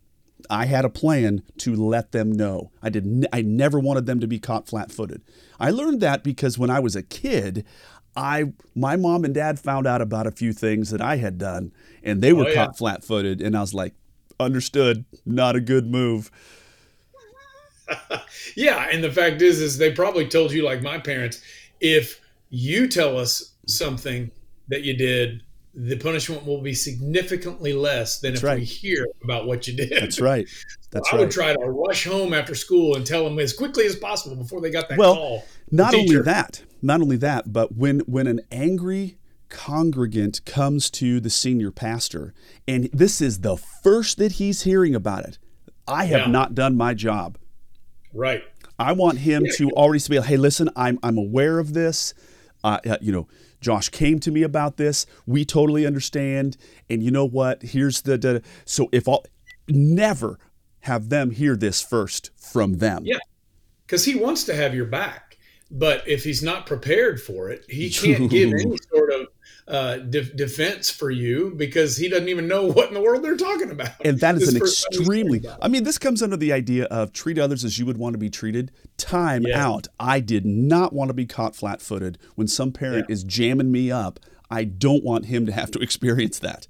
I 0.49 0.65
had 0.65 0.86
a 0.86 0.89
plan 0.89 1.43
to 1.60 1.75
let 1.75 2.12
them 2.12 2.32
know. 2.32 2.71
I 2.82 2.89
did. 2.89 3.06
N- 3.06 3.27
I 3.32 3.41
never 3.41 3.80
wanted 3.80 4.06
them 4.06 4.19
to 4.19 4.27
be 4.27 4.39
caught 4.39 4.67
flat-footed. 4.67 5.21
I 5.60 5.69
learned 5.69 6.01
that 6.01 6.23
because 6.23 6.58
when 6.58 6.69
I 6.69 6.80
was 6.80 6.95
a 6.95 7.04
kid, 7.04 7.65
I 8.15 8.54
my 8.75 8.95
mom 8.95 9.23
and 9.23 9.34
dad 9.34 9.60
found 9.60 9.88
out 9.88 10.01
about 10.01 10.27
a 10.27 10.32
few 10.32 10.54
things 10.54 10.89
that 10.89 11.01
I 11.01 11.17
had 11.17 11.38
done, 11.38 11.71
and 12.04 12.21
they 12.21 12.32
oh, 12.32 12.36
were 12.36 12.45
oh, 12.45 12.49
yeah. 12.49 12.65
caught 12.65 12.77
flat-footed, 12.77 13.41
and 13.41 13.56
I 13.56 13.62
was 13.62 13.73
like, 13.73 13.93
understood, 14.41 15.06
not 15.25 15.56
a 15.56 15.62
good 15.62 15.86
move. 15.86 16.32
yeah, 18.56 18.88
and 18.91 19.04
the 19.04 19.12
fact 19.12 19.41
is, 19.41 19.60
is 19.60 19.77
they 19.77 19.91
probably 19.91 20.27
told 20.27 20.51
you 20.51 20.63
like 20.63 20.82
my 20.82 20.97
parents, 20.97 21.41
if 21.80 22.19
you 22.49 22.88
tell 22.88 23.17
us 23.17 23.54
something 23.65 24.32
that 24.67 24.84
you 24.84 24.95
did 24.95 25.43
the 25.73 25.95
punishment 25.97 26.45
will 26.45 26.62
be 26.62 26.73
significantly 26.73 27.73
less 27.73 28.19
than 28.19 28.34
That's 28.34 28.43
if 28.43 28.47
right. 28.47 28.60
we 28.60 28.65
hear 28.65 29.08
about 29.23 29.47
what 29.47 29.67
you 29.67 29.75
did. 29.75 29.89
That's 29.89 30.19
right. 30.19 30.47
That's 30.91 31.10
so 31.10 31.17
I 31.17 31.19
would 31.21 31.32
try 31.32 31.54
to 31.54 31.60
rush 31.60 32.06
home 32.06 32.34
after 32.34 32.54
school 32.54 32.95
and 32.95 33.06
tell 33.06 33.23
them 33.23 33.39
as 33.39 33.54
quickly 33.54 33.86
as 33.86 33.95
possible 33.95 34.36
before 34.36 34.60
they 34.60 34.69
got 34.69 34.89
that 34.89 34.97
well, 34.97 35.15
call. 35.15 35.45
Not 35.71 35.95
only 35.95 36.21
that, 36.21 36.62
not 36.82 37.01
only 37.01 37.15
that, 37.17 37.54
but 37.54 37.73
when 37.73 37.99
when 38.01 38.27
an 38.27 38.41
angry 38.51 39.17
congregant 39.52 40.44
comes 40.46 40.90
to 40.90 41.20
the 41.20 41.30
senior 41.30 41.70
pastor, 41.70 42.34
and 42.68 42.90
this 42.92 43.22
is 43.22 43.42
the 43.42 43.58
first 43.58 44.18
that 44.18 44.34
he's 44.34 44.64
hearing 44.64 44.96
about 44.96 45.26
it, 45.26 45.38
I 45.88 46.06
have 46.06 46.22
yeah. 46.22 46.28
not 46.32 46.56
done 46.56 46.76
my 46.76 46.96
job. 46.96 47.38
Right. 48.14 48.44
I 48.80 48.94
want 48.94 49.20
him 49.20 49.46
yeah. 49.46 49.52
to 49.58 49.70
already 49.72 50.04
be 50.10 50.18
like, 50.18 50.28
hey, 50.28 50.38
listen, 50.38 50.70
I'm 50.76 50.98
I'm 51.04 51.18
aware 51.18 51.60
of 51.60 51.74
this. 51.74 52.16
Uh, 52.64 52.80
uh 52.90 52.98
you 53.02 53.12
know, 53.12 53.28
Josh 53.60 53.90
came 53.90 54.20
to 54.22 54.32
me 54.32 54.42
about 54.42 54.78
this. 54.78 55.06
We 55.28 55.46
totally 55.46 55.86
understand. 55.86 56.58
And 56.90 57.04
you 57.04 57.12
know 57.12 57.26
what? 57.26 57.62
Here's 57.62 58.02
the, 58.02 58.18
the 58.18 58.42
so 58.66 58.90
if 58.92 59.08
all 59.08 59.26
never 59.68 60.40
have 60.82 61.10
them 61.10 61.32
hear 61.32 61.56
this 61.56 61.82
first 61.82 62.32
from 62.36 62.80
them. 62.80 63.04
Yeah. 63.06 63.20
Because 63.86 64.06
he 64.06 64.16
wants 64.16 64.46
to 64.46 64.56
have 64.56 64.74
your 64.74 64.86
back. 64.86 65.38
But 65.70 66.06
if 66.06 66.24
he's 66.24 66.44
not 66.44 66.66
prepared 66.66 67.22
for 67.22 67.50
it, 67.50 67.66
he 67.70 67.90
can't 67.90 68.30
give 68.30 68.52
any 68.60 68.78
sort 68.94 69.14
of 69.14 69.28
uh, 69.67 69.97
de- 69.97 70.34
defense 70.34 70.89
for 70.89 71.12
you 71.12 71.54
because 71.56 71.97
he 71.97 72.10
doesn't 72.10 72.30
even 72.30 72.47
know 72.47 72.65
what 72.71 72.88
in 72.88 72.93
the 72.93 73.02
world 73.02 73.24
they're 73.24 73.38
talking 73.38 73.71
about. 73.71 73.91
And 74.04 74.19
that 74.19 74.36
is 74.36 74.54
an 74.54 74.58
extremely, 74.58 75.41
I 75.62 75.67
mean, 75.67 75.84
this 75.84 75.97
comes 75.97 76.21
under 76.21 76.38
the 76.38 76.52
idea 76.52 76.86
of 76.86 77.13
treat 77.13 77.38
others 77.38 77.63
as 77.63 77.80
you 77.80 77.86
would 77.86 77.97
want 77.97 78.13
to 78.13 78.19
be 78.19 78.30
treated. 78.30 78.71
Time 78.97 79.43
yeah. 79.43 79.65
out. 79.65 79.88
I 80.00 80.19
did 80.19 80.45
not 80.45 80.93
want 80.93 81.10
to 81.10 81.13
be 81.13 81.26
caught 81.26 81.56
flat 81.56 81.82
footed 81.82 82.17
when 82.36 82.47
some 82.47 82.71
parent 82.71 83.06
yeah. 83.10 83.13
is 83.13 83.24
jamming 83.24 83.71
me 83.71 83.91
up. 83.91 84.19
I 84.50 84.65
don't 84.65 85.04
want 85.04 85.26
him 85.26 85.45
to 85.45 85.52
have 85.52 85.71
to 85.71 85.80
experience 85.82 86.39
that. 86.39 86.67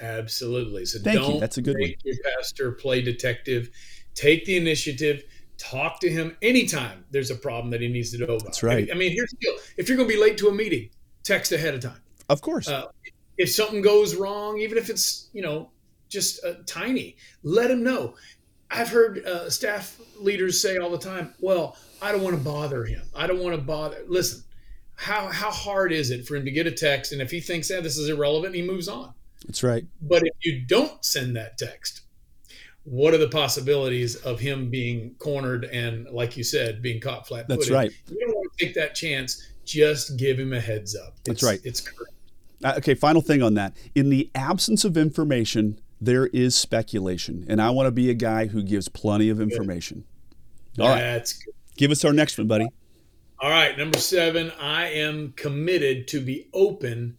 Absolutely. 0.00 0.84
So 0.84 0.98
Thank 0.98 1.20
don't 1.20 1.34
you. 1.34 1.40
That's 1.40 1.58
a 1.58 1.62
good 1.62 1.76
make 1.76 1.98
one. 2.04 2.14
your 2.14 2.16
pastor 2.36 2.72
play 2.72 3.02
detective. 3.02 3.70
Take 4.14 4.44
the 4.44 4.56
initiative. 4.56 5.24
Talk 5.58 6.00
to 6.00 6.10
him 6.10 6.36
anytime 6.42 7.04
there's 7.10 7.30
a 7.30 7.36
problem 7.36 7.70
that 7.70 7.80
he 7.80 7.88
needs 7.88 8.10
to 8.12 8.18
know 8.18 8.24
about. 8.24 8.44
That's 8.44 8.62
right. 8.62 8.88
I 8.90 8.94
mean, 8.94 9.12
here's 9.12 9.30
the 9.30 9.36
deal: 9.40 9.54
if 9.76 9.88
you're 9.88 9.96
going 9.96 10.08
to 10.08 10.14
be 10.14 10.20
late 10.20 10.36
to 10.38 10.48
a 10.48 10.52
meeting, 10.52 10.90
text 11.24 11.52
ahead 11.52 11.74
of 11.74 11.80
time. 11.80 12.00
Of 12.28 12.40
course. 12.40 12.68
Uh, 12.68 12.86
if 13.38 13.50
something 13.50 13.82
goes 13.82 14.14
wrong, 14.14 14.58
even 14.58 14.78
if 14.78 14.90
it's 14.90 15.28
you 15.32 15.42
know 15.42 15.70
just 16.08 16.44
uh, 16.44 16.54
tiny, 16.66 17.16
let 17.42 17.70
him 17.70 17.82
know. 17.82 18.14
I've 18.70 18.88
heard 18.88 19.24
uh, 19.24 19.50
staff 19.50 20.00
leaders 20.18 20.60
say 20.60 20.78
all 20.78 20.90
the 20.90 20.98
time, 20.98 21.34
"Well, 21.40 21.76
I 22.00 22.12
don't 22.12 22.22
want 22.22 22.36
to 22.36 22.42
bother 22.42 22.84
him. 22.84 23.02
I 23.14 23.26
don't 23.26 23.40
want 23.40 23.56
to 23.56 23.62
bother." 23.62 23.98
Listen, 24.06 24.42
how 24.94 25.28
how 25.28 25.50
hard 25.50 25.92
is 25.92 26.10
it 26.10 26.26
for 26.26 26.36
him 26.36 26.44
to 26.44 26.50
get 26.50 26.66
a 26.66 26.70
text, 26.70 27.12
and 27.12 27.20
if 27.20 27.30
he 27.30 27.40
thinks 27.40 27.68
that 27.68 27.78
eh, 27.78 27.80
this 27.80 27.98
is 27.98 28.08
irrelevant, 28.08 28.54
he 28.54 28.62
moves 28.62 28.88
on. 28.88 29.12
That's 29.46 29.62
right. 29.62 29.84
But 30.00 30.22
if 30.24 30.34
you 30.42 30.60
don't 30.66 31.04
send 31.04 31.36
that 31.36 31.58
text, 31.58 32.02
what 32.84 33.14
are 33.14 33.18
the 33.18 33.28
possibilities 33.28 34.16
of 34.16 34.40
him 34.40 34.70
being 34.70 35.14
cornered 35.18 35.64
and, 35.64 36.08
like 36.10 36.36
you 36.36 36.44
said, 36.44 36.82
being 36.82 37.00
caught 37.00 37.26
flat-footed? 37.26 37.60
That's 37.60 37.70
right. 37.70 37.90
You 38.08 38.20
don't 38.26 38.36
want 38.36 38.52
to 38.56 38.64
take 38.64 38.74
that 38.74 38.94
chance. 38.94 39.51
Just 39.64 40.16
give 40.16 40.38
him 40.38 40.52
a 40.52 40.60
heads 40.60 40.96
up. 40.96 41.14
It's, 41.18 41.40
That's 41.40 41.42
right. 41.42 41.60
It's 41.64 41.80
correct. 41.80 42.12
Uh, 42.64 42.74
okay, 42.78 42.94
final 42.94 43.22
thing 43.22 43.42
on 43.42 43.54
that. 43.54 43.76
In 43.94 44.08
the 44.08 44.30
absence 44.34 44.84
of 44.84 44.96
information, 44.96 45.80
there 46.00 46.26
is 46.28 46.54
speculation. 46.54 47.44
And 47.48 47.60
I 47.60 47.70
want 47.70 47.86
to 47.86 47.90
be 47.90 48.10
a 48.10 48.14
guy 48.14 48.46
who 48.46 48.62
gives 48.62 48.88
plenty 48.88 49.28
of 49.28 49.40
information. 49.40 50.04
All 50.78 50.88
right. 50.88 51.00
That's 51.00 51.32
good. 51.34 51.54
Give 51.76 51.90
us 51.90 52.04
our 52.04 52.12
next 52.12 52.38
one, 52.38 52.48
buddy. 52.48 52.68
All 53.40 53.50
right. 53.50 53.76
Number 53.76 53.98
seven, 53.98 54.52
I 54.60 54.86
am 54.86 55.32
committed 55.36 56.08
to 56.08 56.20
be 56.20 56.48
open 56.52 57.16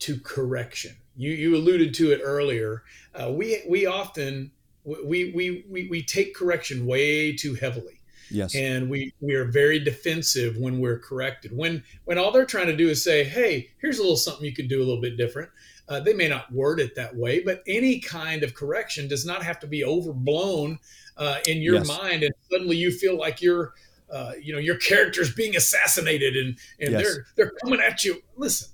to 0.00 0.18
correction. 0.20 0.96
You, 1.16 1.32
you 1.32 1.56
alluded 1.56 1.94
to 1.94 2.12
it 2.12 2.20
earlier. 2.22 2.82
Uh, 3.14 3.32
we, 3.32 3.62
we 3.68 3.86
often, 3.86 4.50
we, 4.84 5.32
we, 5.32 5.64
we, 5.68 5.88
we 5.88 6.02
take 6.02 6.34
correction 6.34 6.86
way 6.86 7.34
too 7.34 7.54
heavily 7.54 7.95
Yes. 8.30 8.54
And 8.54 8.90
we 8.90 9.12
we 9.20 9.34
are 9.34 9.44
very 9.44 9.78
defensive 9.78 10.56
when 10.56 10.80
we're 10.80 10.98
corrected. 10.98 11.56
When 11.56 11.82
when 12.04 12.18
all 12.18 12.32
they're 12.32 12.46
trying 12.46 12.66
to 12.66 12.76
do 12.76 12.88
is 12.88 13.02
say, 13.02 13.24
"Hey, 13.24 13.70
here's 13.78 13.98
a 13.98 14.02
little 14.02 14.16
something 14.16 14.44
you 14.44 14.52
could 14.52 14.68
do 14.68 14.78
a 14.78 14.84
little 14.84 15.00
bit 15.00 15.16
different." 15.16 15.50
Uh, 15.88 16.00
they 16.00 16.12
may 16.12 16.28
not 16.28 16.52
word 16.52 16.80
it 16.80 16.96
that 16.96 17.14
way, 17.14 17.40
but 17.40 17.62
any 17.68 18.00
kind 18.00 18.42
of 18.42 18.54
correction 18.54 19.06
does 19.06 19.24
not 19.24 19.42
have 19.42 19.60
to 19.60 19.66
be 19.68 19.84
overblown 19.84 20.78
uh, 21.16 21.38
in 21.46 21.58
your 21.58 21.76
yes. 21.76 21.88
mind, 21.88 22.22
and 22.24 22.34
suddenly 22.50 22.76
you 22.76 22.90
feel 22.90 23.16
like 23.16 23.40
you're, 23.40 23.72
uh, 24.10 24.32
you 24.42 24.52
know, 24.52 24.58
your 24.58 24.76
character's 24.76 25.32
being 25.32 25.54
assassinated, 25.54 26.36
and 26.36 26.58
and 26.80 26.92
yes. 26.92 27.02
they're 27.02 27.26
they're 27.36 27.52
coming 27.62 27.80
at 27.80 28.04
you. 28.04 28.20
Listen, 28.36 28.68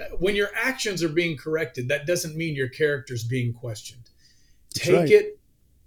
uh, 0.00 0.04
when 0.18 0.34
your 0.34 0.48
actions 0.56 1.02
are 1.02 1.10
being 1.10 1.36
corrected, 1.36 1.88
that 1.88 2.06
doesn't 2.06 2.36
mean 2.36 2.54
your 2.54 2.68
character's 2.68 3.24
being 3.24 3.52
questioned. 3.52 4.10
That's 4.74 4.86
Take 4.86 4.96
right. 4.96 5.10
it 5.10 5.38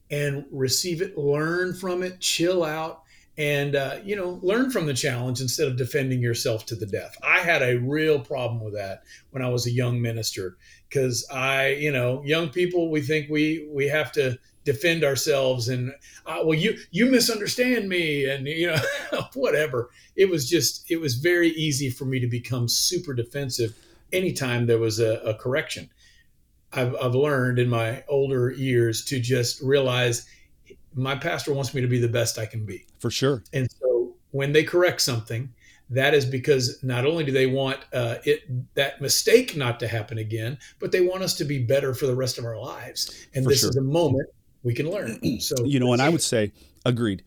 and 0.10 0.46
receive 0.52 1.02
it, 1.02 1.18
learn 1.18 1.74
from 1.74 2.04
it, 2.04 2.20
chill 2.20 2.64
out, 2.64 3.04
and 3.38 3.76
uh, 3.76 3.98
you 4.04 4.16
know 4.16 4.40
learn 4.42 4.72
from 4.72 4.86
the 4.86 4.94
challenge 4.94 5.42
instead 5.42 5.68
of 5.68 5.78
defending 5.78 6.22
yourself 6.22 6.66
to 6.66 6.76
the 6.76 6.86
death. 6.86 7.16
I 7.24 7.40
had 7.40 7.62
a 7.62 7.78
real 7.78 8.20
problem 8.20 8.64
with 8.64 8.74
that 8.74 9.04
when 9.32 9.44
i 9.44 9.50
was 9.50 9.68
a 9.68 9.72
young 9.72 10.02
minister 10.02 10.58
because 10.90 11.28
i 11.32 11.70
you 11.70 11.92
know 11.92 12.24
young 12.24 12.50
people 12.50 12.90
we 12.90 13.02
think 13.02 13.30
we 13.30 13.70
we 13.72 13.88
have 13.88 14.12
to 14.14 14.38
defend 14.68 15.02
ourselves 15.02 15.70
and 15.70 15.94
uh, 16.26 16.40
well 16.44 16.54
you 16.54 16.78
you 16.92 17.06
misunderstand 17.06 17.88
me 17.88 18.26
and 18.26 18.46
you 18.48 18.68
know 18.68 18.82
whatever. 19.34 19.90
It 20.18 20.30
was 20.30 20.50
just 20.50 20.92
it 20.92 21.00
was 21.00 21.16
very 21.16 21.52
easy 21.52 21.90
for 21.90 22.04
me 22.04 22.20
to 22.20 22.28
become 22.28 22.68
super 22.68 23.14
defensive 23.14 23.74
anytime 24.12 24.66
there 24.66 24.78
was 24.78 25.00
a, 25.00 25.20
a 25.20 25.34
correction. 25.36 25.90
I've, 26.74 26.94
I've 27.02 27.16
learned 27.16 27.60
in 27.60 27.70
my 27.70 28.04
older 28.10 28.52
years 28.52 29.06
to 29.06 29.22
just 29.22 29.62
realize 29.62 30.28
my 30.98 31.16
pastor 31.16 31.54
wants 31.54 31.74
me 31.74 31.82
to 31.82 31.88
be 31.88 32.00
the 32.00 32.08
best 32.08 32.38
I 32.38 32.46
can 32.46 32.66
be. 32.66 32.86
For 33.00 33.12
sure. 33.12 33.44
And 33.54 33.70
so 33.80 34.16
when 34.32 34.52
they 34.52 34.64
correct 34.64 35.02
something, 35.02 35.54
that 35.90 36.14
is 36.14 36.26
because 36.26 36.84
not 36.84 37.06
only 37.06 37.24
do 37.24 37.32
they 37.32 37.46
want 37.46 37.80
uh, 37.94 38.16
it 38.26 38.44
that 38.76 39.00
mistake 39.00 39.56
not 39.56 39.80
to 39.80 39.88
happen 39.88 40.18
again, 40.18 40.58
but 40.80 40.92
they 40.92 41.02
want 41.02 41.24
us 41.24 41.34
to 41.36 41.46
be 41.46 41.60
better 41.60 41.94
for 41.94 42.08
the 42.08 42.16
rest 42.16 42.38
of 42.38 42.46
our 42.46 42.58
lives. 42.58 43.28
And 43.34 43.46
for 43.46 43.52
this 43.52 43.62
sure. 43.62 43.70
is 43.70 43.78
a 43.78 43.82
moment 43.82 44.28
we 44.64 44.74
can 44.74 44.90
learn. 44.90 45.20
So 45.40 45.56
you 45.64 45.80
know, 45.80 45.94
and 45.94 46.02
I 46.02 46.10
would 46.10 46.22
say, 46.22 46.52
agreed. 46.86 47.24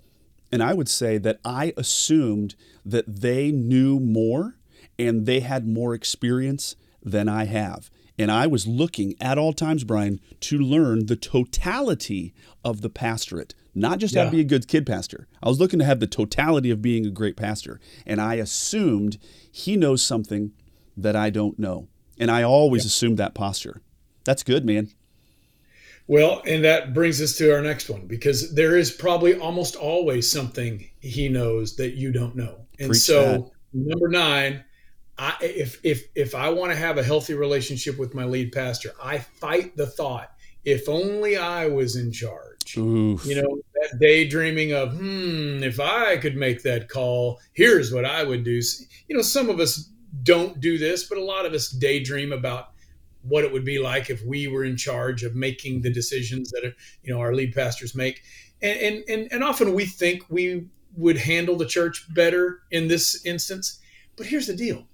And 0.52 0.62
I 0.62 0.74
would 0.74 0.88
say 0.88 1.16
that 1.18 1.38
I 1.44 1.72
assumed 1.76 2.56
that 2.84 3.04
they 3.06 3.52
knew 3.52 4.00
more 4.00 4.56
and 4.98 5.24
they 5.24 5.40
had 5.40 5.66
more 5.66 5.94
experience 5.94 6.76
than 7.02 7.28
I 7.28 7.44
have. 7.44 7.90
And 8.18 8.30
I 8.30 8.46
was 8.46 8.66
looking 8.66 9.14
at 9.20 9.38
all 9.38 9.54
times, 9.54 9.84
Brian, 9.84 10.20
to 10.40 10.58
learn 10.58 11.06
the 11.06 11.16
totality 11.16 12.34
of 12.62 12.82
the 12.82 12.90
pastorate, 12.90 13.54
not 13.74 13.98
just 13.98 14.14
how 14.14 14.24
to 14.24 14.30
be 14.30 14.40
a 14.40 14.44
good 14.44 14.68
kid 14.68 14.86
pastor. 14.86 15.28
I 15.42 15.48
was 15.48 15.60
looking 15.60 15.78
to 15.78 15.84
have 15.84 16.00
the 16.00 16.06
totality 16.06 16.70
of 16.70 16.82
being 16.82 17.06
a 17.06 17.10
great 17.10 17.36
pastor. 17.36 17.80
And 18.06 18.20
I 18.20 18.34
assumed 18.34 19.18
he 19.50 19.76
knows 19.76 20.02
something 20.02 20.52
that 20.96 21.16
I 21.16 21.30
don't 21.30 21.58
know. 21.58 21.88
And 22.18 22.30
I 22.30 22.42
always 22.42 22.84
assumed 22.84 23.18
that 23.18 23.34
posture. 23.34 23.80
That's 24.24 24.42
good, 24.42 24.64
man. 24.64 24.90
Well, 26.06 26.42
and 26.44 26.64
that 26.64 26.92
brings 26.92 27.22
us 27.22 27.36
to 27.38 27.54
our 27.54 27.62
next 27.62 27.88
one 27.88 28.06
because 28.06 28.52
there 28.54 28.76
is 28.76 28.90
probably 28.90 29.38
almost 29.38 29.76
always 29.76 30.30
something 30.30 30.84
he 30.98 31.28
knows 31.28 31.76
that 31.76 31.94
you 31.94 32.10
don't 32.10 32.34
know. 32.34 32.66
And 32.80 32.88
Preach 32.88 33.02
so, 33.02 33.22
that. 33.22 33.50
number 33.72 34.08
nine, 34.08 34.64
I, 35.16 35.36
if 35.40 35.78
if 35.84 36.08
if 36.16 36.34
I 36.34 36.50
want 36.50 36.72
to 36.72 36.76
have 36.76 36.98
a 36.98 37.04
healthy 37.04 37.34
relationship 37.34 37.96
with 37.96 38.14
my 38.14 38.24
lead 38.24 38.50
pastor, 38.50 38.92
I 39.00 39.18
fight 39.18 39.76
the 39.76 39.86
thought: 39.86 40.32
if 40.64 40.88
only 40.88 41.36
I 41.36 41.68
was 41.68 41.94
in 41.94 42.10
charge. 42.10 42.49
Oof. 42.76 43.24
You 43.26 43.42
know, 43.42 43.58
that 43.74 43.98
daydreaming 44.00 44.72
of, 44.72 44.94
hmm, 44.94 45.62
if 45.62 45.80
I 45.80 46.16
could 46.16 46.36
make 46.36 46.62
that 46.62 46.88
call, 46.88 47.40
here's 47.52 47.92
what 47.92 48.04
I 48.04 48.22
would 48.24 48.44
do. 48.44 48.60
You 49.08 49.16
know, 49.16 49.22
some 49.22 49.48
of 49.48 49.60
us 49.60 49.90
don't 50.22 50.60
do 50.60 50.78
this, 50.78 51.04
but 51.04 51.18
a 51.18 51.24
lot 51.24 51.46
of 51.46 51.52
us 51.52 51.70
daydream 51.70 52.32
about 52.32 52.72
what 53.22 53.44
it 53.44 53.52
would 53.52 53.64
be 53.64 53.78
like 53.78 54.10
if 54.10 54.24
we 54.24 54.48
were 54.48 54.64
in 54.64 54.76
charge 54.76 55.22
of 55.22 55.34
making 55.34 55.82
the 55.82 55.90
decisions 55.90 56.50
that 56.50 56.72
you 57.02 57.12
know 57.12 57.20
our 57.20 57.34
lead 57.34 57.54
pastors 57.54 57.94
make 57.94 58.22
and 58.62 58.80
and 58.80 59.04
and, 59.08 59.32
and 59.32 59.44
often 59.44 59.74
we 59.74 59.84
think 59.84 60.24
we 60.28 60.66
would 60.96 61.16
handle 61.16 61.56
the 61.56 61.66
church 61.66 62.06
better 62.14 62.62
in 62.70 62.88
this 62.88 63.24
instance 63.26 63.80
but 64.16 64.26
here's 64.26 64.46
the 64.46 64.56
deal 64.56 64.86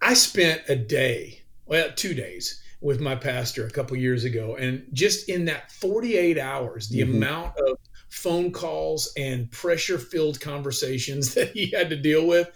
i 0.00 0.14
spent 0.14 0.62
a 0.68 0.76
day 0.76 1.42
well 1.66 1.90
two 1.96 2.14
days 2.14 2.62
with 2.80 3.00
my 3.00 3.14
pastor 3.16 3.66
a 3.66 3.70
couple 3.70 3.96
years 3.96 4.24
ago 4.24 4.56
and 4.56 4.84
just 4.92 5.28
in 5.28 5.44
that 5.46 5.70
48 5.72 6.38
hours 6.38 6.88
the 6.88 7.00
Mhm. 7.00 7.14
amount 7.16 7.56
of 7.58 7.76
phone 8.08 8.52
calls 8.52 9.12
and 9.16 9.50
pressure 9.50 9.98
filled 9.98 10.40
conversations 10.40 11.34
that 11.34 11.50
he 11.50 11.66
had 11.70 11.90
to 11.90 11.96
deal 11.96 12.26
with 12.26 12.50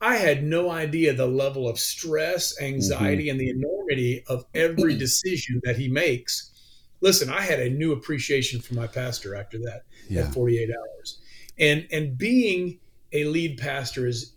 I 0.00 0.16
had 0.16 0.42
no 0.42 0.68
idea 0.68 1.14
the 1.14 1.28
level 1.28 1.68
of 1.68 1.78
stress, 1.78 2.60
anxiety, 2.60 3.28
and 3.28 3.38
the 3.40 3.50
enormity 3.50 4.24
of 4.26 4.44
every 4.52 4.96
decision 4.98 5.60
that 5.62 5.76
he 5.76 5.86
makes. 5.86 6.50
Listen, 7.00 7.30
I 7.30 7.40
had 7.40 7.60
a 7.60 7.70
new 7.70 7.92
appreciation 7.92 8.60
for 8.60 8.74
my 8.74 8.88
pastor 8.88 9.36
after 9.36 9.58
that, 9.58 9.82
Yeah. 10.10 10.22
that 10.22 10.34
48 10.34 10.70
hours. 10.76 11.18
And 11.56 11.86
and 11.92 12.18
being 12.18 12.80
a 13.12 13.26
lead 13.26 13.58
pastor 13.58 14.08
is 14.08 14.32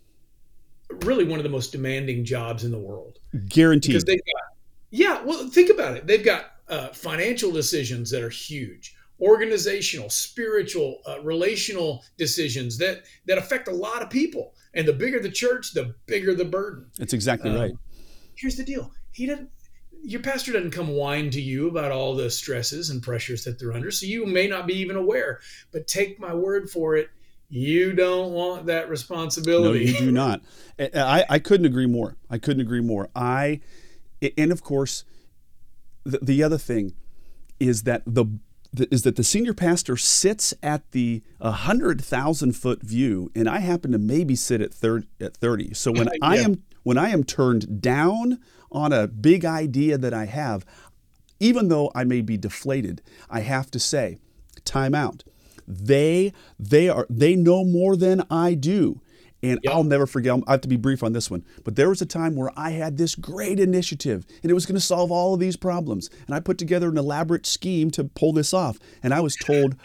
really 1.04 1.24
one 1.24 1.40
of 1.40 1.42
the 1.42 1.50
most 1.50 1.72
demanding 1.72 2.24
jobs 2.24 2.62
in 2.62 2.70
the 2.70 2.78
world 2.78 3.18
Guaranteed. 3.48 3.88
because 3.90 4.04
they've 4.04 4.20
got 4.20 4.55
yeah 4.90 5.22
well 5.24 5.48
think 5.48 5.70
about 5.70 5.96
it 5.96 6.06
they've 6.06 6.24
got 6.24 6.52
uh, 6.68 6.88
financial 6.88 7.52
decisions 7.52 8.10
that 8.10 8.22
are 8.22 8.28
huge 8.30 8.96
organizational 9.20 10.10
spiritual 10.10 11.00
uh, 11.08 11.20
relational 11.22 12.04
decisions 12.18 12.76
that 12.78 13.02
that 13.26 13.38
affect 13.38 13.68
a 13.68 13.72
lot 13.72 14.02
of 14.02 14.10
people 14.10 14.54
and 14.74 14.86
the 14.86 14.92
bigger 14.92 15.18
the 15.20 15.30
church 15.30 15.72
the 15.72 15.94
bigger 16.06 16.34
the 16.34 16.44
burden 16.44 16.86
That's 16.98 17.12
exactly 17.12 17.50
Um, 17.50 17.56
right. 17.56 17.72
here's 18.34 18.56
the 18.56 18.64
deal 18.64 18.92
he 19.12 19.26
doesn't 19.26 19.50
your 20.02 20.20
pastor 20.20 20.52
doesn't 20.52 20.70
come 20.70 20.88
whine 20.88 21.30
to 21.30 21.40
you 21.40 21.68
about 21.68 21.90
all 21.90 22.14
the 22.14 22.30
stresses 22.30 22.90
and 22.90 23.02
pressures 23.02 23.42
that 23.44 23.58
they're 23.58 23.72
under 23.72 23.90
so 23.90 24.06
you 24.06 24.26
may 24.26 24.46
not 24.46 24.66
be 24.66 24.74
even 24.74 24.96
aware 24.96 25.40
but 25.72 25.86
take 25.86 26.20
my 26.20 26.34
word 26.34 26.68
for 26.68 26.96
it 26.96 27.08
you 27.48 27.92
don't 27.92 28.32
want 28.32 28.66
that 28.66 28.88
responsibility. 28.88 29.84
No, 29.84 29.90
you 29.92 29.98
do 29.98 30.10
not. 30.10 30.42
I, 30.80 31.24
I 31.28 31.38
couldn't 31.38 31.66
agree 31.66 31.86
more. 31.86 32.16
I 32.28 32.38
couldn't 32.38 32.60
agree 32.60 32.80
more. 32.80 33.08
I, 33.14 33.60
and 34.36 34.52
of 34.52 34.62
course, 34.62 35.04
the, 36.04 36.18
the 36.22 36.42
other 36.42 36.58
thing 36.58 36.94
is 37.58 37.82
that 37.82 38.02
the, 38.06 38.26
the 38.72 38.92
is 38.92 39.02
that 39.02 39.16
the 39.16 39.24
senior 39.24 39.54
pastor 39.54 39.96
sits 39.96 40.54
at 40.62 40.90
the 40.92 41.22
hundred 41.42 42.02
thousand 42.02 42.52
foot 42.52 42.82
view, 42.82 43.30
and 43.34 43.48
I 43.48 43.58
happen 43.58 43.92
to 43.92 43.98
maybe 43.98 44.34
sit 44.34 44.60
at 44.60 44.72
third 44.72 45.06
at 45.20 45.36
thirty. 45.36 45.74
So 45.74 45.92
when 45.92 46.08
I 46.22 46.38
am 46.38 46.62
when 46.82 46.98
I 46.98 47.10
am 47.10 47.24
turned 47.24 47.80
down 47.80 48.38
on 48.70 48.92
a 48.92 49.06
big 49.06 49.44
idea 49.44 49.98
that 49.98 50.12
I 50.12 50.26
have, 50.26 50.64
even 51.40 51.68
though 51.68 51.90
I 51.94 52.04
may 52.04 52.20
be 52.20 52.36
deflated, 52.36 53.02
I 53.30 53.40
have 53.40 53.70
to 53.72 53.78
say, 53.78 54.18
time 54.64 54.94
out. 54.94 55.24
They 55.66 56.32
they 56.58 56.88
are 56.88 57.06
they 57.10 57.34
know 57.34 57.64
more 57.64 57.96
than 57.96 58.22
I 58.30 58.54
do. 58.54 59.00
And 59.42 59.60
Yep. 59.62 59.72
I'll 59.72 59.84
never 59.84 60.06
forget. 60.06 60.40
I 60.46 60.52
have 60.52 60.62
to 60.62 60.68
be 60.68 60.76
brief 60.76 61.02
on 61.02 61.12
this 61.12 61.30
one, 61.30 61.44
but 61.62 61.76
there 61.76 61.88
was 61.88 62.00
a 62.00 62.06
time 62.06 62.36
where 62.36 62.50
I 62.56 62.70
had 62.70 62.96
this 62.96 63.14
great 63.14 63.60
initiative, 63.60 64.26
and 64.42 64.50
it 64.50 64.54
was 64.54 64.66
going 64.66 64.76
to 64.76 64.80
solve 64.80 65.12
all 65.12 65.34
of 65.34 65.40
these 65.40 65.56
problems. 65.56 66.08
And 66.26 66.34
I 66.34 66.40
put 66.40 66.58
together 66.58 66.88
an 66.88 66.98
elaborate 66.98 67.46
scheme 67.46 67.90
to 67.92 68.04
pull 68.04 68.32
this 68.32 68.54
off, 68.54 68.78
and 69.02 69.12
I 69.12 69.20
was 69.20 69.36
told 69.36 69.76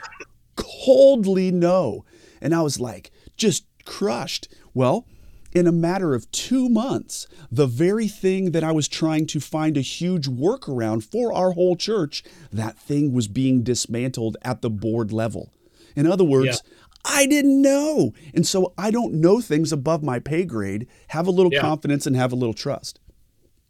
coldly 0.56 1.52
no, 1.52 2.06
and 2.42 2.56
I 2.56 2.62
was 2.62 2.80
like 2.80 3.12
just 3.36 3.66
crushed. 3.86 4.48
Well, 4.74 5.06
in 5.52 5.68
a 5.68 5.72
matter 5.72 6.14
of 6.14 6.32
two 6.32 6.70
months, 6.70 7.28
the 7.52 7.68
very 7.68 8.08
thing 8.08 8.52
that 8.52 8.64
I 8.64 8.72
was 8.72 8.88
trying 8.88 9.28
to 9.28 9.40
find 9.42 9.76
a 9.76 9.82
huge 9.82 10.28
workaround 10.28 11.04
for 11.04 11.34
our 11.34 11.52
whole 11.52 11.76
church, 11.76 12.24
that 12.54 12.80
thing 12.80 13.12
was 13.12 13.28
being 13.28 13.64
dismantled 13.64 14.38
at 14.44 14.62
the 14.62 14.70
board 14.70 15.12
level. 15.12 15.52
In 15.94 16.08
other 16.08 16.24
words, 16.24 16.64
I 17.06 17.26
didn't 17.26 17.62
know. 17.62 18.14
And 18.34 18.46
so 18.46 18.74
I 18.78 18.92
don't 18.92 19.14
know 19.16 19.42
things 19.42 19.72
above 19.72 20.04
my 20.04 20.20
pay 20.20 20.46
grade. 20.46 20.88
Have 21.08 21.28
a 21.28 21.32
little 21.32 21.52
Yeah. 21.54 21.62
confidence 21.62 22.06
and 22.06 22.16
have 22.16 22.32
a 22.32 22.36
little 22.36 22.54
trust. 22.54 23.00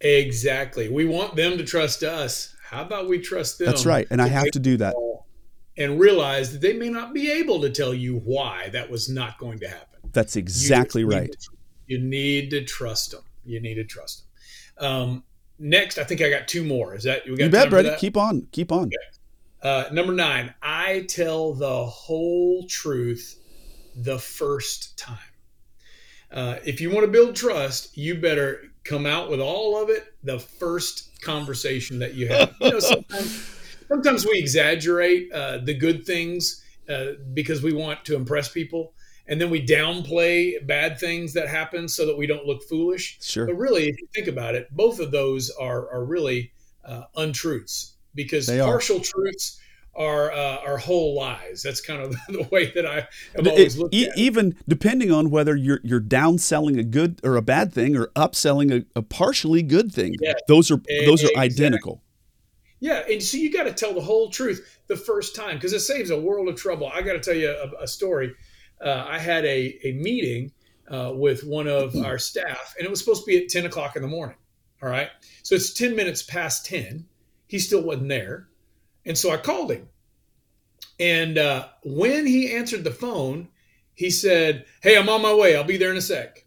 Exactly. 0.02 0.90
We 0.90 1.06
want 1.06 1.36
them 1.36 1.58
to 1.58 1.64
trust 1.64 2.04
us. 2.04 2.56
How 2.64 2.82
about 2.84 3.08
we 3.08 3.20
trust 3.20 3.60
them? 3.60 3.68
That's 3.68 3.86
right. 3.86 4.08
And 4.10 4.22
I 4.22 4.28
have 4.28 4.52
to 4.52 4.60
do 4.60 4.78
that. 4.78 4.96
And 5.78 6.00
realize 6.00 6.52
that 6.52 6.62
they 6.62 6.74
may 6.74 6.90
not 6.90 7.14
be 7.14 7.32
able 7.32 7.62
to 7.62 7.70
tell 7.70 7.94
you 7.94 8.18
why 8.18 8.70
that 8.70 8.90
was 8.90 9.10
not 9.10 9.38
going 9.38 9.60
to 9.60 9.68
happen. 9.68 10.00
That's 10.12 10.36
exactly 10.36 11.04
need 11.04 11.14
right. 11.14 11.32
to- 11.32 11.50
you 11.88 12.00
need 12.00 12.50
to 12.52 12.64
trust 12.64 13.12
them. 13.12 13.22
You 13.46 13.60
need 13.62 13.76
to 13.76 13.84
trust 13.84 14.24
them. 14.78 14.86
Um, 14.86 15.24
next, 15.60 15.98
I 15.98 16.04
think 16.04 16.22
I 16.22 16.30
got 16.30 16.48
two 16.48 16.64
more. 16.64 16.96
Is 16.96 17.04
that 17.04 17.26
you 17.26 17.36
got 17.38 17.46
You 17.46 17.50
bet, 17.52 17.70
Brady. 17.70 17.92
Keep 17.98 18.18
on. 18.18 18.48
Keep 18.52 18.72
on. 18.72 18.90
Uh, 19.62 19.86
number 19.92 20.14
nine, 20.14 20.54
I 20.62 21.06
tell 21.08 21.54
the 21.54 21.86
whole 21.86 22.66
truth 22.68 23.40
the 23.96 24.18
first 24.18 24.98
time. 24.98 25.18
Uh, 26.32 26.56
if 26.66 26.82
you 26.82 26.90
want 26.90 27.06
to 27.06 27.12
build 27.12 27.36
trust, 27.36 27.96
you 27.98 28.16
better 28.16 28.62
come 28.84 29.06
out 29.06 29.30
with 29.30 29.40
all 29.40 29.82
of 29.82 29.90
it 29.90 30.14
the 30.24 30.40
first 30.40 31.22
conversation 31.22 32.00
that 32.00 32.16
you 32.16 32.28
have. 32.28 32.56
You 32.60 32.72
know, 32.72 32.80
sometimes, 32.80 33.60
sometimes 33.88 34.26
we 34.26 34.40
exaggerate 34.40 35.32
uh, 35.32 35.60
the 35.60 35.74
good 35.74 36.06
things 36.06 36.64
uh, 36.90 37.14
because 37.34 37.62
we 37.62 37.74
want 37.74 38.04
to 38.06 38.16
impress 38.16 38.50
people, 38.50 38.94
and 39.28 39.40
then 39.40 39.52
we 39.52 39.64
downplay 39.64 40.66
bad 40.66 41.00
things 41.00 41.34
that 41.34 41.48
happen 41.48 41.88
so 41.88 42.08
that 42.08 42.18
we 42.18 42.26
don't 42.26 42.48
look 42.48 42.64
foolish. 42.64 43.20
Sure. 43.22 43.46
But 43.46 43.58
really, 43.58 43.90
if 43.90 44.02
you 44.02 44.08
think 44.16 44.28
about 44.28 44.56
it, 44.56 44.70
both 44.72 45.00
of 45.00 45.12
those 45.12 45.52
are 45.52 45.88
are 45.92 46.04
really 46.04 46.54
uh, 46.84 47.04
untruths 47.16 47.91
because 48.16 48.48
They 48.48 48.60
are. 48.60 48.68
partial 48.72 49.00
truths 49.00 49.60
are 49.94 50.32
uh, 50.32 50.58
are 50.66 50.78
whole 50.78 51.16
lies. 51.16 51.62
That's 51.64 51.82
kind 51.82 52.02
of 52.02 52.12
the 52.30 52.48
way 52.52 52.72
that 52.72 52.86
I 52.86 53.08
have 53.36 53.46
always 53.48 53.78
looked 53.78 53.94
at 53.94 54.02
it. 54.02 54.14
even 54.18 54.56
depending 54.68 55.12
on 55.12 55.30
whether 55.30 55.56
you're 55.56 55.82
you're 55.84 56.00
downselling 56.02 56.80
a 56.80 56.84
good 56.84 57.20
or 57.24 57.36
a 57.36 57.42
bad 57.42 57.74
thing 57.74 57.98
or 57.98 58.08
upselling 58.16 58.72
a, 58.72 58.86
a 59.00 59.02
partially 59.02 59.62
good 59.64 59.92
thing, 59.94 60.16
Yeah. 60.22 60.34
those 60.48 60.72
are 60.72 60.78
those 61.06 61.24
are 61.24 61.28
Exactly. 61.28 61.36
identical. 61.42 62.04
Yeah, 62.80 63.04
and 63.08 63.22
so 63.22 63.38
you 63.38 63.52
got 63.54 63.66
to 63.66 63.74
tell 63.74 63.94
the 63.94 64.02
whole 64.02 64.30
truth 64.32 64.80
the 64.88 64.96
first 64.96 65.36
time 65.36 65.58
because 65.58 65.72
it 65.74 65.82
saves 65.82 66.10
a 66.10 66.20
world 66.20 66.48
of 66.48 66.56
trouble. 66.56 66.90
I 66.92 67.02
got 67.04 67.14
to 67.14 67.20
tell 67.20 67.36
you 67.36 67.50
a, 67.52 67.84
a 67.84 67.88
story. 67.88 68.34
Uh, 68.84 69.06
I 69.08 69.20
had 69.20 69.46
a 69.46 69.78
a 69.84 69.92
meeting 69.92 70.52
uh, 70.90 71.12
with 71.14 71.44
one 71.44 71.68
of 71.68 71.96
our 71.98 72.18
staff, 72.18 72.74
and 72.78 72.86
it 72.86 72.90
was 72.90 73.00
supposed 73.00 73.24
to 73.24 73.28
be 73.28 73.38
at 73.44 73.50
ten 73.50 73.66
o'clock 73.66 73.96
in 73.98 74.02
the 74.02 74.08
morning. 74.08 74.38
All 74.82 74.90
right, 74.90 75.10
so 75.44 75.54
it's 75.54 75.74
ten 75.74 75.96
minutes 75.98 76.24
past 76.24 76.66
ten. 76.66 77.06
He 77.52 77.60
still 77.60 77.82
wasn't 77.82 78.08
there, 78.08 78.48
and 79.06 79.18
so 79.18 79.30
I 79.30 79.36
called 79.36 79.74
him. 79.74 79.90
And 81.02 81.38
uh, 81.38 81.68
when 81.84 82.26
he 82.26 82.56
answered 82.56 82.86
the 82.86 82.92
phone, 82.92 83.50
he 83.94 84.10
said, 84.10 84.64
"Hey, 84.82 84.98
I'm 84.98 85.10
on 85.10 85.22
my 85.22 85.34
way. 85.34 85.54
I'll 85.54 85.66
be 85.66 85.76
there 85.76 85.92
in 85.92 85.98
a 85.98 86.02
sec." 86.02 86.46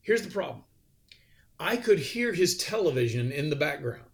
Here's 0.00 0.22
the 0.22 0.30
problem: 0.30 0.64
I 1.60 1.76
could 1.76 1.98
hear 1.98 2.32
his 2.32 2.56
television 2.56 3.32
in 3.32 3.50
the 3.50 3.56
background. 3.56 4.08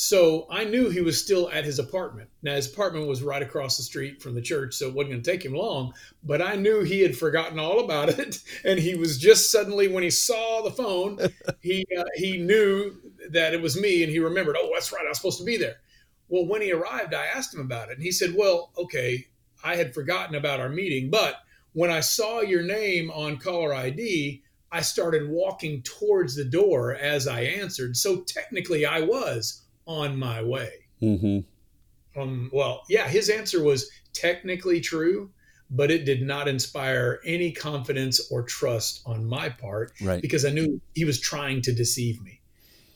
So 0.00 0.46
I 0.48 0.62
knew 0.62 0.90
he 0.90 1.00
was 1.00 1.20
still 1.20 1.50
at 1.50 1.64
his 1.64 1.80
apartment. 1.80 2.30
Now 2.40 2.54
his 2.54 2.72
apartment 2.72 3.08
was 3.08 3.20
right 3.20 3.42
across 3.42 3.76
the 3.76 3.82
street 3.82 4.22
from 4.22 4.36
the 4.36 4.40
church, 4.40 4.74
so 4.74 4.86
it 4.86 4.94
wasn't 4.94 5.10
going 5.10 5.22
to 5.24 5.28
take 5.28 5.44
him 5.44 5.54
long. 5.54 5.92
But 6.22 6.40
I 6.40 6.54
knew 6.54 6.84
he 6.84 7.00
had 7.00 7.18
forgotten 7.18 7.58
all 7.58 7.80
about 7.80 8.10
it, 8.10 8.38
and 8.64 8.78
he 8.78 8.94
was 8.94 9.18
just 9.18 9.50
suddenly 9.50 9.88
when 9.88 10.04
he 10.04 10.10
saw 10.10 10.62
the 10.62 10.70
phone, 10.70 11.18
he 11.60 11.84
uh, 11.98 12.04
he 12.14 12.36
knew 12.36 12.92
that 13.30 13.52
it 13.52 13.60
was 13.60 13.80
me, 13.80 14.04
and 14.04 14.12
he 14.12 14.20
remembered. 14.20 14.54
Oh, 14.56 14.70
that's 14.72 14.92
right, 14.92 15.04
I 15.04 15.08
was 15.08 15.18
supposed 15.18 15.40
to 15.40 15.44
be 15.44 15.56
there. 15.56 15.78
Well, 16.28 16.46
when 16.46 16.62
he 16.62 16.70
arrived, 16.70 17.12
I 17.12 17.26
asked 17.26 17.52
him 17.52 17.60
about 17.60 17.88
it, 17.88 17.94
and 17.94 18.02
he 18.04 18.12
said, 18.12 18.36
"Well, 18.36 18.70
okay, 18.78 19.26
I 19.64 19.74
had 19.74 19.94
forgotten 19.94 20.36
about 20.36 20.60
our 20.60 20.68
meeting, 20.68 21.10
but 21.10 21.40
when 21.72 21.90
I 21.90 22.00
saw 22.00 22.40
your 22.40 22.62
name 22.62 23.10
on 23.10 23.38
caller 23.38 23.74
ID, 23.74 24.44
I 24.70 24.80
started 24.80 25.28
walking 25.28 25.82
towards 25.82 26.36
the 26.36 26.44
door 26.44 26.94
as 26.94 27.26
I 27.26 27.40
answered. 27.40 27.96
So 27.96 28.20
technically, 28.20 28.86
I 28.86 29.00
was 29.00 29.64
on 29.88 30.16
my 30.16 30.40
way. 30.42 30.70
Mm-hmm. 31.02 32.20
Um, 32.20 32.50
well, 32.52 32.82
yeah, 32.88 33.08
his 33.08 33.28
answer 33.30 33.62
was 33.62 33.90
technically 34.12 34.80
true, 34.80 35.30
but 35.70 35.90
it 35.90 36.04
did 36.04 36.22
not 36.22 36.46
inspire 36.46 37.20
any 37.24 37.50
confidence 37.50 38.30
or 38.30 38.42
trust 38.42 39.02
on 39.06 39.24
my 39.24 39.48
part 39.48 39.92
Right. 40.00 40.20
because 40.22 40.44
I 40.44 40.50
knew 40.50 40.80
he 40.94 41.04
was 41.04 41.20
trying 41.20 41.62
to 41.62 41.72
deceive 41.72 42.22
me. 42.22 42.40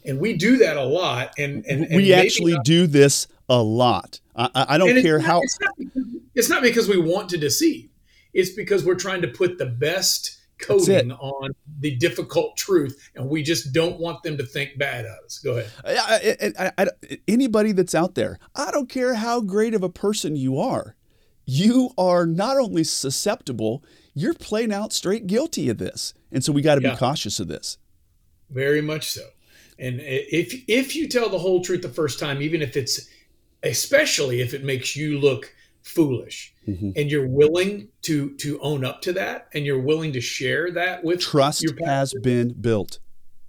And 0.05 0.19
we 0.21 0.35
do 0.37 0.59
that 0.59 0.77
a 0.77 0.85
lot. 0.85 1.33
And, 1.39 1.65
and, 1.67 1.85
and 1.85 1.97
we 1.97 2.13
actually 2.13 2.55
not- 2.55 2.65
do 2.65 2.87
this 2.87 3.27
a 3.49 3.63
lot. 3.63 4.21
I, 4.37 4.51
I 4.55 4.79
don't 4.79 5.01
care 5.03 5.19
not- 5.19 5.27
how. 5.27 5.41
It's 5.43 5.59
not, 5.61 5.75
because- 5.79 6.07
it's 6.35 6.49
not 6.49 6.63
because 6.63 6.89
we 6.89 6.99
want 6.99 7.29
to 7.31 7.39
deceive. 7.39 7.89
It's 8.35 8.51
because 8.51 8.85
we're 8.85 8.95
trying 8.97 9.23
to 9.23 9.29
put 9.29 9.59
the 9.59 9.67
best 9.67 10.39
It. 10.71 11.11
on 11.11 11.51
the 11.81 11.97
difficult 11.97 12.57
truth, 12.57 13.11
and 13.15 13.29
we 13.29 13.43
just 13.43 13.73
don't 13.73 13.99
want 13.99 14.23
them 14.23 14.37
to 14.39 14.45
think 14.45 14.79
bad 14.79 15.05
of 15.05 15.13
us. 15.25 15.39
Go 15.39 15.59
ahead. 15.59 15.71
I, 15.85 16.53
I, 16.59 16.73
I, 16.79 16.87
I- 17.11 17.19
anybody 17.29 17.73
that's 17.73 17.95
out 17.95 18.15
there, 18.15 18.39
I 18.55 18.71
don't 18.71 18.89
care 18.89 19.15
how 19.15 19.41
great 19.41 19.75
of 19.75 19.83
a 19.83 19.89
person 19.89 20.37
you 20.37 20.59
are, 20.59 20.97
you 21.45 21.91
are 21.99 22.27
not 22.27 22.57
only 22.57 22.85
susceptible, 22.85 23.83
you're 24.15 24.35
plain 24.35 24.73
out 24.73 24.93
straight 24.93 25.27
guilty 25.27 25.69
of 25.69 25.79
this. 25.79 26.15
And 26.31 26.45
so 26.45 26.53
we 26.53 26.63
got 26.63 26.77
to 26.77 26.83
Yeah. 26.83 26.93
be 26.93 26.97
cautious 26.97 27.41
of 27.41 27.49
this. 27.49 27.79
Very 28.51 28.81
much 28.83 29.09
so. 29.11 29.23
And 29.79 30.01
if 30.03 30.63
if 30.69 30.95
you 30.95 31.09
tell 31.09 31.29
the 31.29 31.39
whole 31.39 31.63
truth 31.63 31.83
the 31.83 31.89
first 31.89 32.19
time, 32.21 32.41
even 32.43 32.63
if 32.63 32.77
it's, 32.77 33.09
especially 33.63 34.41
if 34.41 34.55
it 34.55 34.63
makes 34.65 34.95
you 34.95 35.19
look 35.19 35.53
foolish, 35.83 36.55
Mhm. 36.69 36.93
and 36.97 37.11
you're 37.11 37.27
willing 37.27 37.89
to 38.03 38.35
to 38.37 38.59
own 38.61 38.85
up 38.85 39.03
to 39.03 39.13
that, 39.15 39.49
and 39.55 39.65
you're 39.67 39.81
willing 39.81 40.13
to 40.13 40.21
share 40.21 40.71
that 40.73 41.03
with 41.05 41.21
Trust 41.21 41.63
your 41.63 41.75
has 41.85 42.15
been 42.23 42.53
built. 42.61 42.99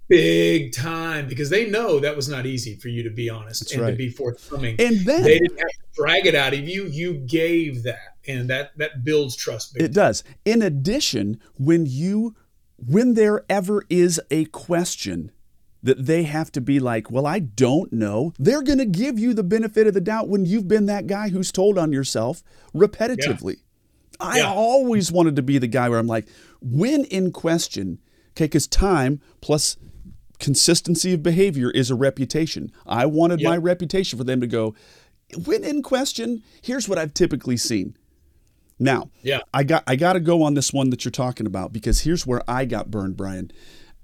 big 0.08 0.70
time 0.74 1.26
because 1.26 1.48
they 1.48 1.68
know 1.68 1.98
that 1.98 2.14
was 2.14 2.28
not 2.28 2.44
easy 2.44 2.76
for 2.76 2.88
you 2.88 3.02
to 3.02 3.08
be 3.10 3.30
honest 3.30 3.62
That's 3.62 3.72
and 3.72 3.82
right. 3.82 3.90
to 3.92 3.96
be 3.96 4.10
forthcoming. 4.10 4.76
And 4.78 4.98
then 5.06 5.22
they 5.22 5.38
didn't 5.38 5.56
have 5.58 5.66
to 5.68 5.86
drag 5.96 6.26
it 6.26 6.34
out 6.34 6.52
of 6.52 6.68
you. 6.68 6.84
You 6.86 7.14
gave 7.14 7.84
that, 7.84 8.16
and 8.28 8.50
that 8.50 8.72
that 8.76 9.02
builds 9.04 9.34
trust. 9.36 9.74
Big 9.74 9.82
It 9.84 9.92
does. 9.94 10.22
In 10.44 10.60
addition, 10.60 11.40
when 11.56 11.86
you 11.86 12.36
when 12.76 13.14
there 13.14 13.44
ever 13.48 13.84
is 13.88 14.20
a 14.30 14.44
question 14.46 15.30
that 15.84 16.04
they 16.06 16.24
have 16.24 16.50
to 16.52 16.60
be 16.60 16.80
like, 16.80 17.10
"Well, 17.10 17.26
I 17.26 17.38
don't 17.38 17.92
know." 17.92 18.32
They're 18.38 18.62
going 18.62 18.78
to 18.78 18.84
give 18.86 19.18
you 19.18 19.32
the 19.34 19.42
benefit 19.44 19.86
of 19.86 19.94
the 19.94 20.00
doubt 20.00 20.28
when 20.28 20.44
you've 20.44 20.66
been 20.66 20.86
that 20.86 21.06
guy 21.06 21.28
who's 21.28 21.52
told 21.52 21.78
on 21.78 21.92
yourself 21.92 22.42
repetitively. 22.74 23.58
I 24.18 24.38
Yeah. 24.38 24.52
always 24.52 25.12
wanted 25.12 25.36
to 25.36 25.42
be 25.42 25.58
the 25.58 25.66
guy 25.68 25.88
where 25.88 25.98
I'm 25.98 26.06
like, 26.06 26.26
when 26.60 27.04
in 27.04 27.30
question, 27.32 27.98
okay, 28.32 28.48
cuz 28.48 28.66
time 28.66 29.20
plus 29.40 29.76
consistency 30.38 31.12
of 31.14 31.22
behavior 31.22 31.70
is 31.70 31.90
a 31.90 31.94
reputation. 31.94 32.70
I 32.86 33.06
wanted 33.06 33.40
Yep. 33.40 33.48
my 33.50 33.56
reputation 33.56 34.16
for 34.18 34.24
them 34.24 34.40
to 34.40 34.46
go, 34.46 34.74
when 35.44 35.64
in 35.64 35.82
question, 35.82 36.42
here's 36.62 36.88
what 36.88 36.98
I've 36.98 37.14
typically 37.14 37.56
seen. 37.56 37.96
Now, 38.78 39.10
Yeah. 39.22 39.40
I 39.52 39.62
got 39.64 39.84
I 39.86 39.96
got 39.96 40.14
to 40.14 40.20
go 40.20 40.42
on 40.42 40.54
this 40.54 40.72
one 40.72 40.90
that 40.90 41.04
you're 41.04 41.12
talking 41.12 41.46
about 41.46 41.72
because 41.72 42.00
here's 42.00 42.26
where 42.26 42.42
I 42.48 42.64
got 42.64 42.90
burned, 42.90 43.16
Brian. 43.16 43.50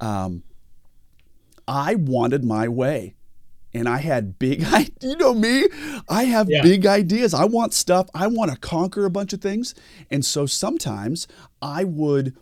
Um, 0.01 0.43
I 1.71 1.95
wanted 1.95 2.45
my 2.45 2.67
way, 2.67 3.15
and 3.73 3.89
I 3.89 3.99
had 3.99 4.39
big. 4.41 4.65
You 5.03 5.17
know 5.17 5.33
me, 5.35 5.67
I 6.09 6.25
have 6.25 6.49
Yeah. 6.51 6.63
big 6.63 6.85
ideas. 6.85 7.33
I 7.33 7.45
want 7.47 7.73
stuff. 7.73 8.09
I 8.15 8.27
want 8.27 8.51
to 8.51 8.59
conquer 8.59 9.07
a 9.07 9.11
bunch 9.11 9.33
of 9.33 9.41
things, 9.41 9.75
and 10.11 10.25
so 10.25 10.45
sometimes 10.47 11.27
I 11.63 11.85
would, 11.85 12.37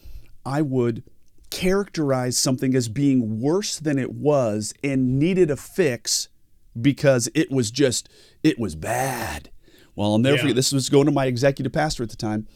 I 0.47 0.63
would 0.63 1.05
characterize 1.51 2.37
something 2.37 2.75
as 2.75 2.89
being 2.89 3.41
worse 3.41 3.79
than 3.79 3.99
it 3.99 4.13
was 4.13 4.75
and 4.83 5.19
needed 5.19 5.51
a 5.51 5.57
fix 5.57 6.29
because 6.81 7.29
it 7.35 7.51
was 7.51 7.71
just 7.71 8.09
it 8.43 8.59
was 8.59 8.75
bad. 8.75 9.51
Well, 9.95 10.13
I'll 10.13 10.19
never 10.19 10.37
Yeah. 10.37 10.43
forget. 10.43 10.57
This 10.57 10.73
was 10.73 10.89
going 10.89 11.07
to 11.07 11.13
my 11.13 11.27
executive 11.27 11.73
pastor 11.73 12.03
at 12.03 12.11
the 12.11 12.17
time, 12.17 12.47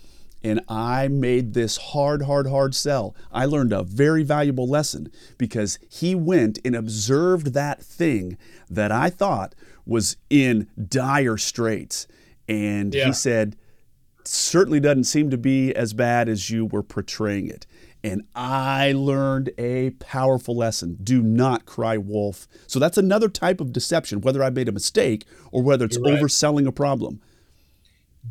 and 0.45 0.61
I 0.69 1.09
made 1.09 1.55
this 1.55 1.77
hard, 1.77 2.23
hard, 2.23 2.47
hard 2.49 2.75
sell. 2.75 3.15
I 3.33 3.45
learned 3.45 3.73
a 3.73 3.83
very 3.83 4.23
valuable 4.23 4.69
lesson 4.69 5.11
because 5.39 5.79
he 5.89 6.15
went 6.15 6.59
and 6.65 6.75
observed 6.75 7.55
that 7.55 7.83
thing 7.83 8.37
that 8.71 8.91
I 8.93 9.11
thought 9.11 9.55
was 9.87 10.17
in 10.31 10.69
dire 10.89 11.37
straits, 11.37 12.07
and 12.49 12.95
Yeah. 12.95 13.07
he 13.07 13.13
said, 13.13 13.57
"Certainly 14.25 14.81
doesn't 14.81 15.05
seem 15.05 15.31
to 15.31 15.39
be 15.39 15.75
as 15.75 15.93
bad 15.93 16.29
as 16.29 16.51
you 16.51 16.67
were 16.67 16.83
portraying 16.83 17.49
it." 17.49 17.67
And 18.05 18.23
I 18.35 18.93
learned 18.93 19.53
a 19.59 19.91
powerful 19.91 20.57
lesson. 20.57 20.99
Do 21.03 21.23
not 21.23 21.67
cry 21.67 21.97
wolf. 21.97 22.49
So 22.67 22.81
that's 22.81 22.99
another 22.99 23.29
type 23.29 23.61
of 23.61 23.73
deception, 23.73 24.21
whether 24.23 24.43
I 24.43 24.51
made 24.51 24.69
a 24.69 24.73
mistake 24.73 25.25
or 25.53 25.63
whether 25.63 25.85
it's 25.85 25.99
right. 25.99 26.19
overselling 26.19 26.67
a 26.67 26.73
problem. 26.73 27.21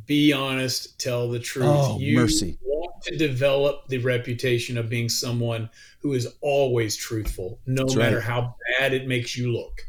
Be 0.06 0.32
honest. 0.34 1.00
Tell 1.00 1.30
the 1.30 1.40
truth. 1.40 1.66
Oh, 1.68 2.00
you 2.00 2.16
mercy. 2.18 2.58
want 2.64 3.04
to 3.04 3.18
develop 3.18 3.88
the 3.88 3.98
reputation 4.00 4.78
of 4.78 4.90
being 4.90 5.10
someone 5.10 5.70
who 6.00 6.14
is 6.14 6.28
always 6.42 6.96
truthful, 6.96 7.60
no 7.66 7.84
That's 7.84 7.96
matter 7.96 8.16
right. 8.18 8.26
how 8.26 8.56
bad 8.80 8.94
it 8.94 9.08
makes 9.08 9.38
you 9.38 9.52
look. 9.52 9.82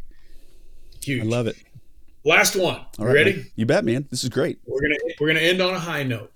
Huge. 1.02 1.22
I 1.22 1.26
love 1.26 1.46
it. 1.46 1.56
Last 2.24 2.54
one. 2.56 2.76
All 2.76 2.86
You 3.00 3.06
right, 3.06 3.14
ready? 3.14 3.32
man. 3.34 3.46
You 3.56 3.66
bet, 3.66 3.84
man. 3.84 4.06
This 4.10 4.22
is 4.22 4.28
great. 4.30 4.58
we're 4.66 4.80
gonna 4.80 4.96
we're 5.20 5.26
gonna 5.28 5.40
end 5.40 5.60
on 5.60 5.74
a 5.74 5.78
high 5.78 6.02
note. 6.04 6.32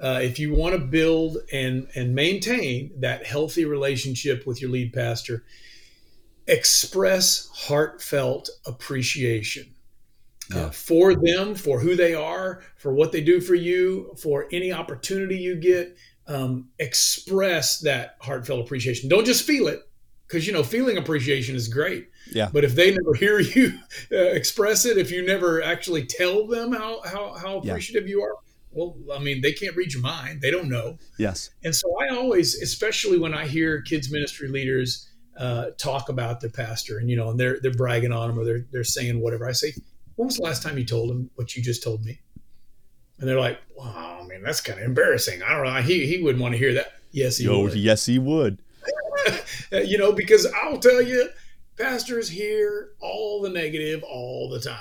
Uh, 0.00 0.20
if 0.22 0.38
you 0.38 0.54
want 0.54 0.74
to 0.74 0.80
build 0.80 1.38
and 1.52 1.88
and 1.96 2.14
maintain 2.14 2.92
that 3.00 3.26
healthy 3.26 3.64
relationship 3.64 4.46
with 4.46 4.60
your 4.62 4.70
lead 4.70 4.92
pastor, 4.92 5.44
express 6.46 7.48
heartfelt 7.52 8.48
appreciation 8.66 9.74
uh, 10.54 10.70
for 10.70 11.14
them, 11.14 11.54
for 11.54 11.80
who 11.80 11.94
they 11.96 12.14
are, 12.14 12.62
for 12.76 12.92
what 12.94 13.12
they 13.12 13.20
do 13.20 13.40
for 13.40 13.54
you, 13.54 14.14
for 14.20 14.46
any 14.52 14.72
opportunity 14.72 15.36
you 15.36 15.56
get. 15.56 15.96
Um, 16.26 16.68
express 16.78 17.78
that 17.80 18.16
heartfelt 18.20 18.60
appreciation. 18.60 19.08
Don't 19.08 19.24
just 19.24 19.44
feel 19.46 19.66
it, 19.66 19.80
because 20.26 20.46
you 20.46 20.52
know 20.52 20.62
feeling 20.62 20.98
appreciation 20.98 21.56
is 21.56 21.68
great. 21.68 22.08
Yeah. 22.30 22.50
But 22.52 22.64
if 22.64 22.74
they 22.74 22.90
never 22.90 23.14
hear 23.18 23.40
you 23.40 23.78
uh, 24.12 24.16
express 24.16 24.84
it, 24.84 24.98
if 24.98 25.10
you 25.10 25.24
never 25.24 25.62
actually 25.62 26.04
tell 26.04 26.46
them 26.46 26.72
how 26.72 27.00
how, 27.04 27.32
how 27.32 27.62
Yeah. 27.64 27.70
appreciative 27.72 28.08
you 28.08 28.20
are, 28.22 28.34
well, 28.72 28.94
I 29.14 29.18
mean, 29.20 29.40
they 29.40 29.52
can't 29.52 29.74
read 29.74 29.92
your 29.94 30.02
mind. 30.02 30.42
They 30.42 30.50
don't 30.50 30.68
know. 30.68 30.98
Yes. 31.18 31.48
And 31.64 31.74
so 31.74 31.88
I 31.98 32.14
always, 32.14 32.54
especially 32.60 33.18
when 33.18 33.32
I 33.32 33.46
hear 33.46 33.80
kids 33.80 34.10
ministry 34.12 34.48
leaders 34.48 35.08
uh, 35.38 35.70
talk 35.78 36.10
about 36.10 36.40
their 36.42 36.50
pastor, 36.50 36.98
and 36.98 37.08
you 37.08 37.16
know, 37.16 37.30
and 37.30 37.40
they're 37.40 37.58
they're 37.62 37.72
bragging 37.72 38.12
on 38.12 38.28
him 38.30 38.38
or 38.38 38.44
they're 38.44 38.66
they're 38.70 38.84
saying 38.84 39.20
whatever. 39.20 39.48
I 39.48 39.52
say, 39.52 39.72
when 40.18 40.26
was 40.26 40.36
the 40.36 40.42
last 40.42 40.64
time 40.64 40.76
you 40.76 40.84
told 40.84 41.10
him 41.12 41.30
what 41.36 41.54
you 41.56 41.62
just 41.62 41.80
told 41.82 42.04
me? 42.04 42.18
And 43.20 43.28
they're 43.28 43.38
like, 43.38 43.58
wow, 43.76 44.18
I 44.20 44.26
mean, 44.26 44.42
that's 44.42 44.60
kind 44.60 44.78
of 44.80 44.84
embarrassing. 44.84 45.42
I 45.44 45.50
don't 45.54 45.64
know. 45.72 45.80
He 45.80 46.06
he 46.06 46.20
wouldn't 46.20 46.42
want 46.42 46.52
to 46.54 46.58
hear 46.58 46.74
that. 46.74 46.94
Yes, 47.12 47.36
he 47.38 47.44
Yo, 47.44 47.62
would. 47.62 47.74
yes, 47.74 48.04
he 48.06 48.18
would. 48.18 48.58
You 49.70 49.98
know, 49.98 50.12
because 50.12 50.46
I'll 50.62 50.78
tell 50.78 51.02
you, 51.02 51.28
pastors 51.76 52.28
hear 52.30 52.90
all 53.00 53.42
the 53.42 53.50
negative 53.50 54.02
all 54.02 54.48
the 54.48 54.60
time. 54.60 54.76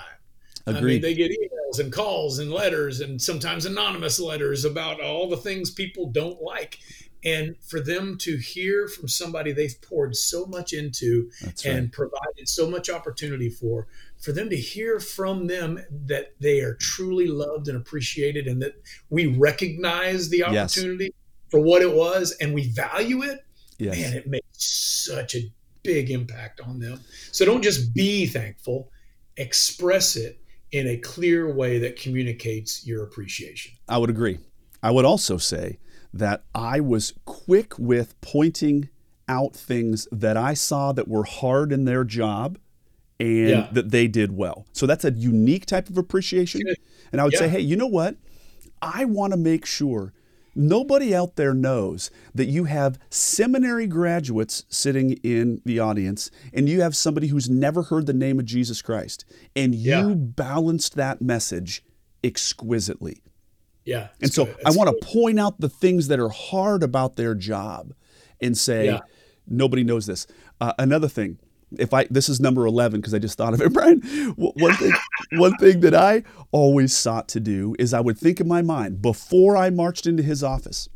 I 0.65 0.71
mean, 0.71 0.77
Agreed. 0.77 1.01
they 1.01 1.13
get 1.13 1.31
emails 1.31 1.79
and 1.79 1.91
calls 1.91 2.39
and 2.39 2.51
letters 2.51 3.01
and 3.01 3.21
sometimes 3.21 3.65
anonymous 3.65 4.19
letters 4.19 4.63
about 4.63 5.01
all 5.01 5.27
the 5.29 5.35
things 5.37 5.71
people 5.71 6.07
don't 6.11 6.41
like. 6.41 6.79
And 7.25 7.55
for 7.61 7.81
them 7.81 8.17
to 8.19 8.37
hear 8.37 8.87
from 8.87 9.09
somebody 9.09 9.51
they've 9.51 9.75
poured 9.81 10.15
so 10.15 10.45
much 10.45 10.71
into 10.71 11.29
and 11.65 11.91
provided 11.91 12.47
so 12.47 12.69
much 12.69 12.89
opportunity 12.89 13.49
for, 13.49 13.87
for 14.19 14.31
them 14.31 14.49
to 14.49 14.55
hear 14.55 14.99
from 14.99 15.47
them 15.47 15.79
that 16.07 16.33
they 16.39 16.59
are 16.61 16.73
truly 16.75 17.27
loved 17.27 17.67
and 17.67 17.77
appreciated 17.77 18.47
and 18.47 18.61
that 18.61 18.73
we 19.09 19.27
recognize 19.27 20.29
the 20.29 20.39
Yes. 20.39 20.77
opportunity 20.77 21.13
for 21.49 21.59
what 21.59 21.81
it 21.81 21.93
was 21.93 22.31
and 22.41 22.53
we 22.53 22.67
value 22.69 23.23
it, 23.23 23.45
Yes. 23.79 23.97
man, 23.97 24.13
it 24.13 24.27
makes 24.27 24.45
such 24.57 25.35
a 25.35 25.51
big 25.83 26.09
impact 26.11 26.59
on 26.61 26.79
them. 26.79 26.99
So 27.31 27.45
don't 27.45 27.61
just 27.61 27.93
be 27.93 28.25
thankful, 28.25 28.91
express 29.37 30.15
it 30.15 30.39
in 30.71 30.87
a 30.87 30.97
clear 30.97 31.53
way 31.53 31.79
that 31.79 31.95
communicates 31.95 32.85
your 32.85 33.03
appreciation. 33.03 33.71
I 33.87 33.97
would 33.97 34.09
agree. 34.09 34.39
I 34.83 34.91
would 34.91 35.05
also 35.05 35.37
say 35.37 35.79
that 36.13 36.43
I 36.53 36.79
was 36.79 37.13
quick 37.25 37.77
with 37.79 38.19
pointing 38.21 38.89
out 39.29 39.55
things 39.55 40.07
that 40.11 40.35
I 40.37 40.53
saw 40.53 40.91
that 40.93 41.07
were 41.07 41.23
hard 41.23 41.71
in 41.71 41.85
their 41.85 42.03
job 42.03 42.57
and 43.19 43.49
Yeah. 43.49 43.67
that 43.71 43.91
they 43.91 44.07
did 44.07 44.35
well. 44.35 44.65
So 44.73 44.85
that's 44.85 45.03
a 45.05 45.11
unique 45.11 45.65
type 45.65 45.89
of 45.89 45.97
appreciation. 45.97 46.61
And 47.11 47.19
I 47.21 47.23
would 47.23 47.33
say, 47.35 47.47
hey, 47.49 47.59
you 47.61 47.75
know 47.75 47.87
what? 47.87 48.15
I 48.81 49.05
want 49.05 49.33
to 49.33 49.37
make 49.37 49.65
sure 49.65 50.13
nobody 50.55 51.13
out 51.15 51.35
there 51.35 51.53
knows 51.53 52.09
that 52.33 52.45
you 52.45 52.63
have 52.65 52.97
seminary 53.09 53.87
graduates 53.87 54.65
sitting 54.69 55.13
in 55.23 55.61
the 55.65 55.79
audience 55.79 56.29
and 56.53 56.67
you 56.69 56.81
have 56.81 56.95
somebody 56.95 57.27
who's 57.27 57.49
never 57.49 57.83
heard 57.83 58.05
the 58.07 58.13
name 58.13 58.39
of 58.39 58.45
Jesus 58.45 58.81
Christ 58.81 59.25
and 59.55 59.73
you 59.75 59.91
Yeah. 59.91 60.13
balanced 60.15 60.95
that 60.95 61.21
message 61.21 61.83
exquisitely. 62.23 63.21
Yeah. 63.85 64.09
And 64.21 64.31
so. 64.33 64.49
I 64.65 64.71
want 64.71 64.89
to 64.89 65.07
point 65.07 65.39
out 65.39 65.59
the 65.59 65.69
things 65.69 66.07
that 66.09 66.19
are 66.19 66.29
hard 66.29 66.83
about 66.83 67.15
their 67.15 67.33
job 67.33 67.93
and 68.41 68.57
say, 68.57 68.85
Yeah. 68.85 68.99
nobody 69.47 69.83
knows 69.83 70.05
this. 70.05 70.27
Uh, 70.59 70.73
another 70.77 71.07
thing, 71.07 71.39
if 71.77 71.93
I 71.93 72.05
this 72.09 72.29
is 72.29 72.39
number 72.39 72.65
eleven 72.65 73.01
because 73.01 73.13
I 73.13 73.19
just 73.19 73.37
thought 73.37 73.53
of 73.53 73.61
it, 73.61 73.73
Brian. 73.73 74.01
One 74.35 74.75
thing, 74.75 74.93
one 75.33 75.55
thing 75.57 75.81
that 75.81 75.93
I 75.95 76.23
always 76.51 76.95
sought 76.95 77.27
to 77.29 77.39
do 77.39 77.75
is 77.79 77.93
I 77.93 78.01
would 78.01 78.17
think 78.17 78.39
in 78.39 78.47
my 78.47 78.61
mind 78.61 79.01
before 79.01 79.57
I 79.57 79.69
marched 79.69 80.07
into 80.07 80.23
his 80.23 80.43
office, 80.43 80.87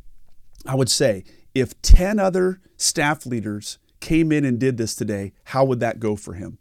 I 0.66 0.76
would 0.76 0.90
say, 0.90 1.24
if 1.54 1.80
ten 1.82 2.20
other 2.20 2.62
staff 2.78 3.26
leaders 3.26 3.78
came 4.00 4.32
in 4.32 4.46
and 4.46 4.60
did 4.60 4.78
this 4.78 4.96
today, 4.96 5.34
how 5.46 5.66
would 5.66 5.80
that 5.80 6.00
go 6.00 6.16
for 6.16 6.34
him? 6.34 6.58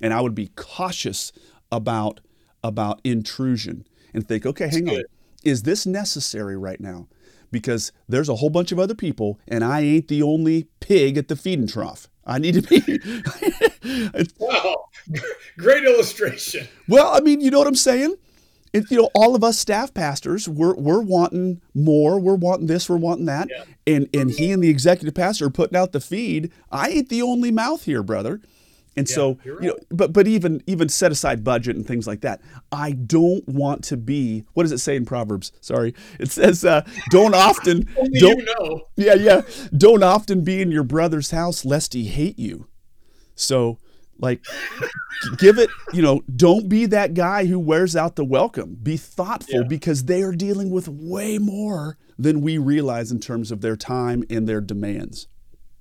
And 0.00 0.14
I 0.14 0.20
would 0.20 0.34
be 0.34 0.48
cautious 0.54 1.32
about 1.72 2.20
about 2.62 3.00
intrusion 3.04 3.86
and 4.14 4.26
think, 4.26 4.44
okay, 4.46 4.68
hang 4.68 4.88
on, 4.88 5.02
is 5.44 5.62
this 5.62 5.86
necessary 5.86 6.56
right 6.56 6.80
now? 6.80 7.08
Because 7.50 7.92
there's 8.08 8.28
a 8.28 8.36
whole 8.36 8.50
bunch 8.50 8.72
of 8.72 8.78
other 8.78 8.94
people, 8.94 9.38
and 9.46 9.64
I 9.64 9.80
ain't 9.80 10.08
the 10.08 10.22
only 10.22 10.68
pig 10.80 11.16
at 11.16 11.28
the 11.28 11.36
feeding 11.36 11.66
trough. 11.66 12.08
I 12.28 12.38
need 12.38 12.54
to 12.54 12.62
be. 12.62 14.24
wow, 14.38 14.84
great 15.56 15.84
illustration. 15.84 16.68
Well, 16.86 17.08
I 17.12 17.20
mean, 17.20 17.40
you 17.40 17.50
know 17.50 17.58
what 17.58 17.66
I'm 17.66 17.74
saying? 17.74 18.14
It, 18.74 18.90
you 18.90 18.98
know, 18.98 19.10
all 19.14 19.34
of 19.34 19.42
us 19.42 19.58
staff 19.58 19.94
pastors, 19.94 20.46
we're, 20.46 20.74
we're 20.74 21.00
wanting 21.00 21.62
more. 21.74 22.20
We're 22.20 22.34
wanting 22.34 22.66
this. 22.66 22.88
We're 22.88 22.98
wanting 22.98 23.24
that. 23.24 23.48
Yeah. 23.50 23.64
And 23.86 24.08
and 24.12 24.30
he 24.30 24.52
and 24.52 24.62
the 24.62 24.68
executive 24.68 25.14
pastor 25.14 25.46
are 25.46 25.50
putting 25.50 25.76
out 25.76 25.92
the 25.92 26.00
feed. 26.00 26.52
I 26.70 26.90
ain't 26.90 27.08
the 27.08 27.22
only 27.22 27.50
mouth 27.50 27.84
here, 27.84 28.02
brother. 28.02 28.42
And 28.98 29.08
yeah, 29.08 29.14
so, 29.14 29.38
right. 29.44 29.62
you 29.62 29.68
know, 29.68 29.76
but 29.90 30.12
but 30.12 30.26
even 30.26 30.62
even 30.66 30.88
set 30.88 31.12
aside 31.12 31.44
budget 31.44 31.76
and 31.76 31.86
things 31.86 32.06
like 32.06 32.22
that. 32.22 32.40
I 32.72 32.92
don't 32.92 33.46
want 33.48 33.84
to 33.84 33.96
be. 33.96 34.44
What 34.54 34.64
does 34.64 34.72
it 34.72 34.78
say 34.78 34.96
in 34.96 35.04
Proverbs? 35.04 35.52
Sorry, 35.60 35.94
it 36.18 36.30
says, 36.30 36.64
uh, 36.64 36.84
"Don't 37.10 37.34
often 37.48 37.88
don't 37.94 38.38
you 38.38 38.44
know. 38.44 38.82
yeah 38.96 39.14
yeah 39.14 39.42
don't 39.76 40.02
often 40.02 40.42
be 40.42 40.60
in 40.60 40.72
your 40.72 40.82
brother's 40.82 41.30
house 41.30 41.64
lest 41.64 41.94
he 41.94 42.06
hate 42.06 42.38
you." 42.38 42.66
So, 43.36 43.78
like, 44.18 44.44
give 45.38 45.58
it. 45.58 45.70
You 45.92 46.02
know, 46.02 46.22
don't 46.34 46.68
be 46.68 46.86
that 46.86 47.14
guy 47.14 47.46
who 47.46 47.60
wears 47.60 47.94
out 47.94 48.16
the 48.16 48.24
welcome. 48.24 48.78
Be 48.82 48.96
thoughtful 48.96 49.62
yeah. 49.62 49.68
because 49.68 50.04
they 50.04 50.22
are 50.22 50.32
dealing 50.32 50.70
with 50.70 50.88
way 50.88 51.38
more 51.38 51.96
than 52.18 52.40
we 52.40 52.58
realize 52.58 53.12
in 53.12 53.20
terms 53.20 53.52
of 53.52 53.60
their 53.60 53.76
time 53.76 54.24
and 54.28 54.48
their 54.48 54.60
demands. 54.60 55.28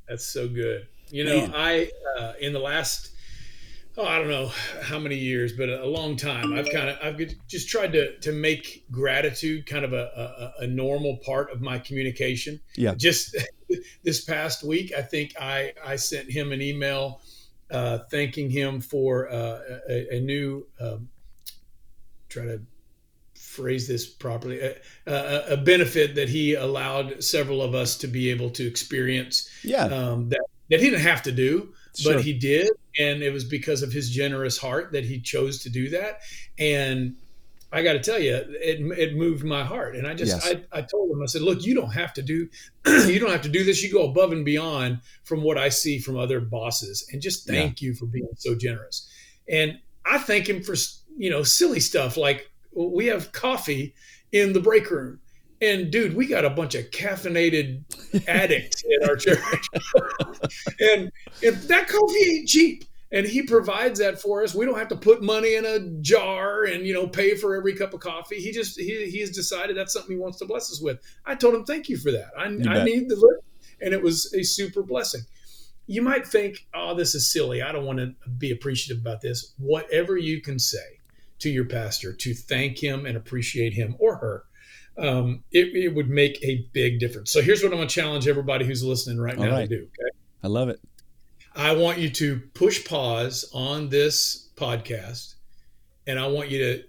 That's 0.08 0.26
so 0.26 0.48
good. 0.48 0.88
You 1.10 1.24
know, 1.24 1.42
Man. 1.42 1.54
I 1.56 1.92
uh, 2.20 2.34
in 2.40 2.54
the 2.54 2.60
last 2.60 3.12
oh 3.98 4.06
I 4.06 4.20
don't 4.20 4.30
know 4.30 4.52
how 4.84 5.00
many 5.00 5.16
years, 5.16 5.54
but 5.54 5.70
a 5.70 5.86
long 5.86 6.16
time. 6.16 6.54
I've 6.54 6.70
kind 6.70 6.90
of 6.90 6.98
I've 7.02 7.20
just 7.48 7.70
tried 7.70 7.94
to 7.94 8.18
to 8.20 8.32
make 8.32 8.86
gratitude 8.92 9.66
kind 9.66 9.86
of 9.86 9.94
a, 9.94 10.54
a, 10.60 10.64
a 10.64 10.68
normal 10.68 11.18
part 11.18 11.52
of 11.52 11.62
my 11.62 11.80
communication. 11.80 12.60
Yeah. 12.76 12.94
Just 12.96 13.36
this 14.04 14.24
past 14.24 14.64
week, 14.64 14.94
I 14.98 15.02
think 15.02 15.34
I 15.40 15.74
I 15.86 15.96
sent 15.96 16.30
him 16.30 16.52
an 16.52 16.62
email 16.62 17.22
uh, 17.72 18.00
thanking 18.10 18.50
him 18.50 18.82
for 18.82 19.30
uh, 19.30 19.60
a, 19.90 20.16
a, 20.18 20.20
new 20.22 20.66
um, 20.80 21.10
try 22.30 22.46
to 22.46 22.62
phrase 23.36 23.88
this 23.88 24.08
properly 24.08 24.62
a, 24.62 24.76
a, 25.06 25.54
a, 25.54 25.58
benefit 25.58 26.16
that 26.16 26.30
he 26.30 26.54
allowed 26.54 27.22
several 27.22 27.62
of 27.62 27.76
us 27.76 27.98
to 27.98 28.08
be 28.08 28.30
able 28.30 28.50
to 28.50 28.66
experience 28.66 29.50
yeah 29.64 29.86
um, 29.86 30.30
that 30.30 30.46
that 30.70 30.80
he 30.80 30.90
didn't 30.90 31.02
have 31.02 31.24
to 31.24 31.32
do, 31.32 31.74
sure. 31.96 32.14
but 32.14 32.24
he 32.24 32.34
did. 32.34 32.70
And 33.00 33.22
it 33.22 33.32
was 33.32 33.44
because 33.44 33.84
of 33.84 33.92
his 33.92 34.10
generous 34.10 34.58
heart 34.58 34.92
that 34.94 35.06
he 35.06 35.20
chose 35.20 35.62
to 35.64 35.70
do 35.70 35.90
that. 35.90 36.20
And 36.58 37.16
I 37.72 37.84
got 37.84 37.94
to 37.94 38.00
tell 38.00 38.20
you, 38.20 38.36
it, 38.36 38.80
it 38.98 39.16
moved 39.16 39.44
my 39.44 39.64
heart. 39.64 39.96
And 39.96 40.08
I 40.08 40.14
just, 40.14 40.44
yes. 40.46 40.56
I, 40.74 40.80
I 40.80 40.82
told 40.82 41.12
him, 41.12 41.22
I 41.22 41.26
said, 41.26 41.42
look, 41.42 41.66
you 41.66 41.76
don't 41.76 41.92
have 41.92 42.14
to 42.14 42.22
do, 42.22 42.48
you 42.86 43.20
don't 43.20 43.32
have 43.32 43.42
to 43.42 43.50
do 43.50 43.64
this. 43.64 43.84
You 43.84 43.92
go 43.92 44.10
above 44.10 44.32
and 44.32 44.46
beyond 44.46 45.02
from 45.24 45.44
what 45.44 45.58
I 45.58 45.70
see 45.70 46.00
from 46.00 46.18
other 46.18 46.40
bosses. 46.40 47.08
And 47.12 47.22
just 47.22 47.46
thank 47.46 47.82
yeah. 47.82 47.88
you 47.88 47.94
for 47.94 48.06
being 48.06 48.30
so 48.38 48.56
generous. 48.56 49.10
And 49.50 49.80
I 50.06 50.18
thank 50.18 50.48
him 50.48 50.64
for, 50.64 50.76
you 51.18 51.30
know, 51.30 51.44
silly 51.44 51.82
stuff 51.82 52.16
like 52.16 52.50
we 52.74 53.08
have 53.08 53.32
coffee 53.32 53.94
in 54.32 54.54
the 54.54 54.60
break 54.60 54.90
room 54.90 55.20
and 55.62 55.92
dude, 55.92 56.16
we 56.16 56.28
got 56.28 56.46
a 56.46 56.50
bunch 56.50 56.76
of 56.76 56.90
caffeinated 56.92 57.84
addicts 58.28 58.84
in 58.84 59.10
our 59.10 59.16
church. 59.16 59.40
and, 60.80 61.12
if 61.42 61.68
that 61.68 61.88
coffee 61.88 62.32
ain't 62.32 62.48
cheap. 62.48 62.84
And 63.10 63.26
he 63.26 63.44
provides 63.44 64.00
that 64.00 64.20
for 64.20 64.44
us. 64.44 64.54
We 64.54 64.66
don't 64.66 64.78
have 64.78 64.90
to 64.90 64.98
put 64.98 65.24
money 65.24 65.56
in 65.56 65.66
a 65.66 65.80
jar 66.02 66.66
and 66.66 66.86
you 66.86 66.94
know 66.94 67.08
pay 67.08 67.36
for 67.36 67.56
every 67.56 67.74
cup 67.74 67.94
of 67.94 68.02
coffee. 68.02 68.36
He 68.36 68.52
just 68.52 68.78
he 68.78 69.10
he 69.10 69.22
has 69.22 69.30
decided 69.30 69.78
that's 69.78 69.94
something 69.94 70.12
he 70.12 70.22
wants 70.22 70.40
to 70.40 70.46
bless 70.46 70.70
us 70.74 70.82
with. 70.82 71.00
I 71.26 71.36
told 71.36 71.56
him 71.56 71.64
thank 71.64 71.88
you 71.88 71.96
for 71.96 72.12
that. 72.12 72.32
I, 72.38 72.48
I 72.48 72.84
need 72.84 73.08
the 73.08 73.16
lift, 73.16 73.46
and 73.82 73.94
it 73.94 74.04
was 74.04 74.34
a 74.34 74.44
super 74.44 74.84
blessing. 74.84 75.22
You 75.86 76.02
might 76.02 76.28
think, 76.28 76.68
oh, 76.74 76.96
this 76.96 77.16
is 77.16 77.32
silly. 77.32 77.62
I 77.62 77.72
don't 77.72 77.86
want 77.86 78.00
to 78.00 78.14
be 78.40 78.52
appreciative 78.52 79.02
about 79.02 79.22
this. 79.22 79.54
Whatever 79.58 80.18
you 80.18 80.42
can 80.42 80.60
say 80.60 81.00
to 81.40 81.50
your 81.50 81.64
pastor 81.64 82.12
to 82.12 82.34
thank 82.34 82.78
him 82.78 83.06
and 83.06 83.16
appreciate 83.16 83.72
him 83.72 83.96
or 84.00 84.18
her 84.18 84.44
um, 84.98 85.44
it, 85.52 85.76
it, 85.76 85.94
would 85.94 86.10
make 86.10 86.44
a 86.44 86.68
big 86.74 87.00
difference. 87.00 87.32
So 87.32 87.42
here's 87.42 87.62
what 87.62 87.72
I'm 87.72 87.78
going 87.78 87.88
to 87.88 87.94
challenge 87.94 88.28
everybody 88.28 88.66
who's 88.66 88.84
listening 88.84 89.20
right 89.20 89.38
now 89.38 89.52
right. 89.52 89.70
to 89.70 89.78
do. 89.78 89.84
Okay. 89.84 90.10
I 90.44 90.48
love 90.48 90.70
it. 90.70 90.80
I 91.56 91.76
want 91.76 91.98
you 91.98 92.10
to 92.10 92.40
push 92.54 92.86
pause 92.86 93.50
on 93.54 93.90
this 93.90 94.50
podcast 94.56 95.36
and 96.06 96.20
I 96.20 96.28
want 96.28 96.50
you 96.50 96.60
to 96.60 96.84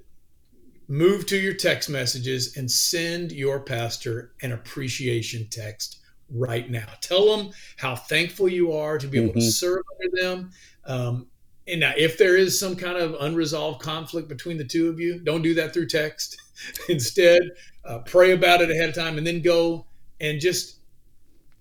move 0.88 1.26
to 1.26 1.36
your 1.36 1.54
text 1.54 1.90
messages 1.90 2.56
and 2.56 2.70
send 2.70 3.32
your 3.32 3.60
pastor 3.60 4.32
an 4.42 4.52
appreciation 4.52 5.46
text 5.50 5.98
right 6.30 6.70
now. 6.70 6.86
Tell 7.00 7.36
them 7.36 7.50
how 7.76 7.96
thankful 7.96 8.48
you 8.48 8.72
are 8.72 8.98
to 8.98 9.06
be 9.06 9.18
able 9.18 9.30
mm-hmm. 9.30 9.40
to 9.40 9.50
serve 9.50 9.82
under 9.92 10.22
them. 10.22 10.50
Um, 10.84 11.26
and 11.66 11.80
now, 11.80 11.92
if 11.96 12.16
there 12.16 12.36
is 12.36 12.58
some 12.58 12.76
kind 12.76 12.96
of 12.96 13.14
unresolved 13.20 13.82
conflict 13.82 14.28
between 14.28 14.56
the 14.56 14.64
two 14.64 14.88
of 14.88 14.98
you, 14.98 15.18
don't 15.20 15.42
do 15.42 15.54
that 15.54 15.74
through 15.74 15.86
text. 15.88 16.40
Instead, 16.88 17.40
uh, 17.84 18.00
pray 18.00 18.32
about 18.32 18.60
it 18.60 18.70
ahead 18.70 18.90
of 18.90 18.94
time 18.94 19.18
and 19.18 19.26
then 19.26 19.40
go 19.42 19.86
and 20.20 20.40
just 20.40 20.78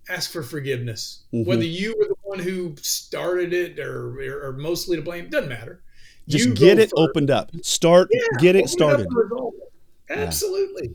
ask 0.08 0.30
for 0.30 0.42
forgiveness. 0.42 1.24
Mm-hmm. 1.32 1.48
Whether 1.48 1.64
you 1.64 1.94
were 1.98 2.08
the 2.08 2.16
one 2.22 2.38
who 2.38 2.74
started 2.80 3.52
it 3.52 3.78
or, 3.78 4.18
or, 4.20 4.48
or 4.48 4.52
mostly 4.54 4.96
to 4.96 5.02
blame, 5.02 5.28
doesn't 5.30 5.48
matter. 5.48 5.82
Just 6.28 6.46
you 6.46 6.54
get 6.54 6.78
it 6.78 6.90
first. 6.90 6.94
opened 6.96 7.30
up. 7.30 7.50
Start, 7.62 8.08
yeah, 8.12 8.20
get 8.38 8.54
it 8.54 8.68
started. 8.68 9.08
Absolutely. 10.10 10.90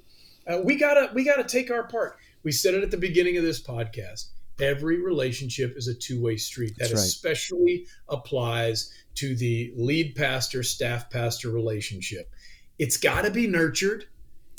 Yeah. 0.48 0.56
Uh, 0.56 0.62
we 0.62 0.78
gotta 0.78 1.10
we 1.14 1.24
gotta 1.24 1.44
take 1.44 1.72
our 1.72 1.84
part. 1.84 2.18
We 2.44 2.52
said 2.52 2.74
it 2.74 2.84
at 2.84 2.92
the 2.92 2.98
beginning 2.98 3.38
of 3.38 3.44
this 3.44 3.62
podcast. 3.62 4.28
Every 4.60 5.02
relationship 5.02 5.74
is 5.76 5.88
a 5.88 5.96
two-way 5.96 6.38
street. 6.38 6.74
That 6.78 6.86
right. 6.86 6.94
especially 6.94 7.88
applies 8.10 8.94
to 9.16 9.36
the 9.36 9.74
lead 9.76 10.16
pastor 10.16 10.62
staff 10.62 11.10
pastor 11.10 11.50
relationship. 11.50 12.32
It's 12.80 12.98
got 12.98 13.24
to 13.24 13.32
be 13.32 13.48
nurtured. 13.48 14.06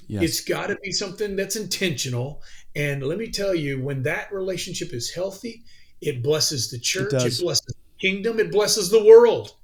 Yes. 0.06 0.22
It's 0.22 0.40
got 0.40 0.68
to 0.68 0.76
be 0.82 0.92
something 0.92 1.36
that's 1.36 1.56
intentional. 1.56 2.42
And 2.76 3.02
let 3.02 3.18
me 3.18 3.30
tell 3.30 3.54
you, 3.54 3.82
when 3.82 4.02
that 4.02 4.32
relationship 4.32 4.92
is 4.92 5.10
healthy, 5.10 5.62
it 6.00 6.22
blesses 6.22 6.70
the 6.70 6.78
church, 6.78 7.12
it, 7.14 7.22
it 7.22 7.40
blesses 7.40 7.64
the 7.66 7.74
kingdom, 8.00 8.38
it 8.38 8.52
blesses 8.52 8.90
the 8.90 9.02
world. 9.02 9.56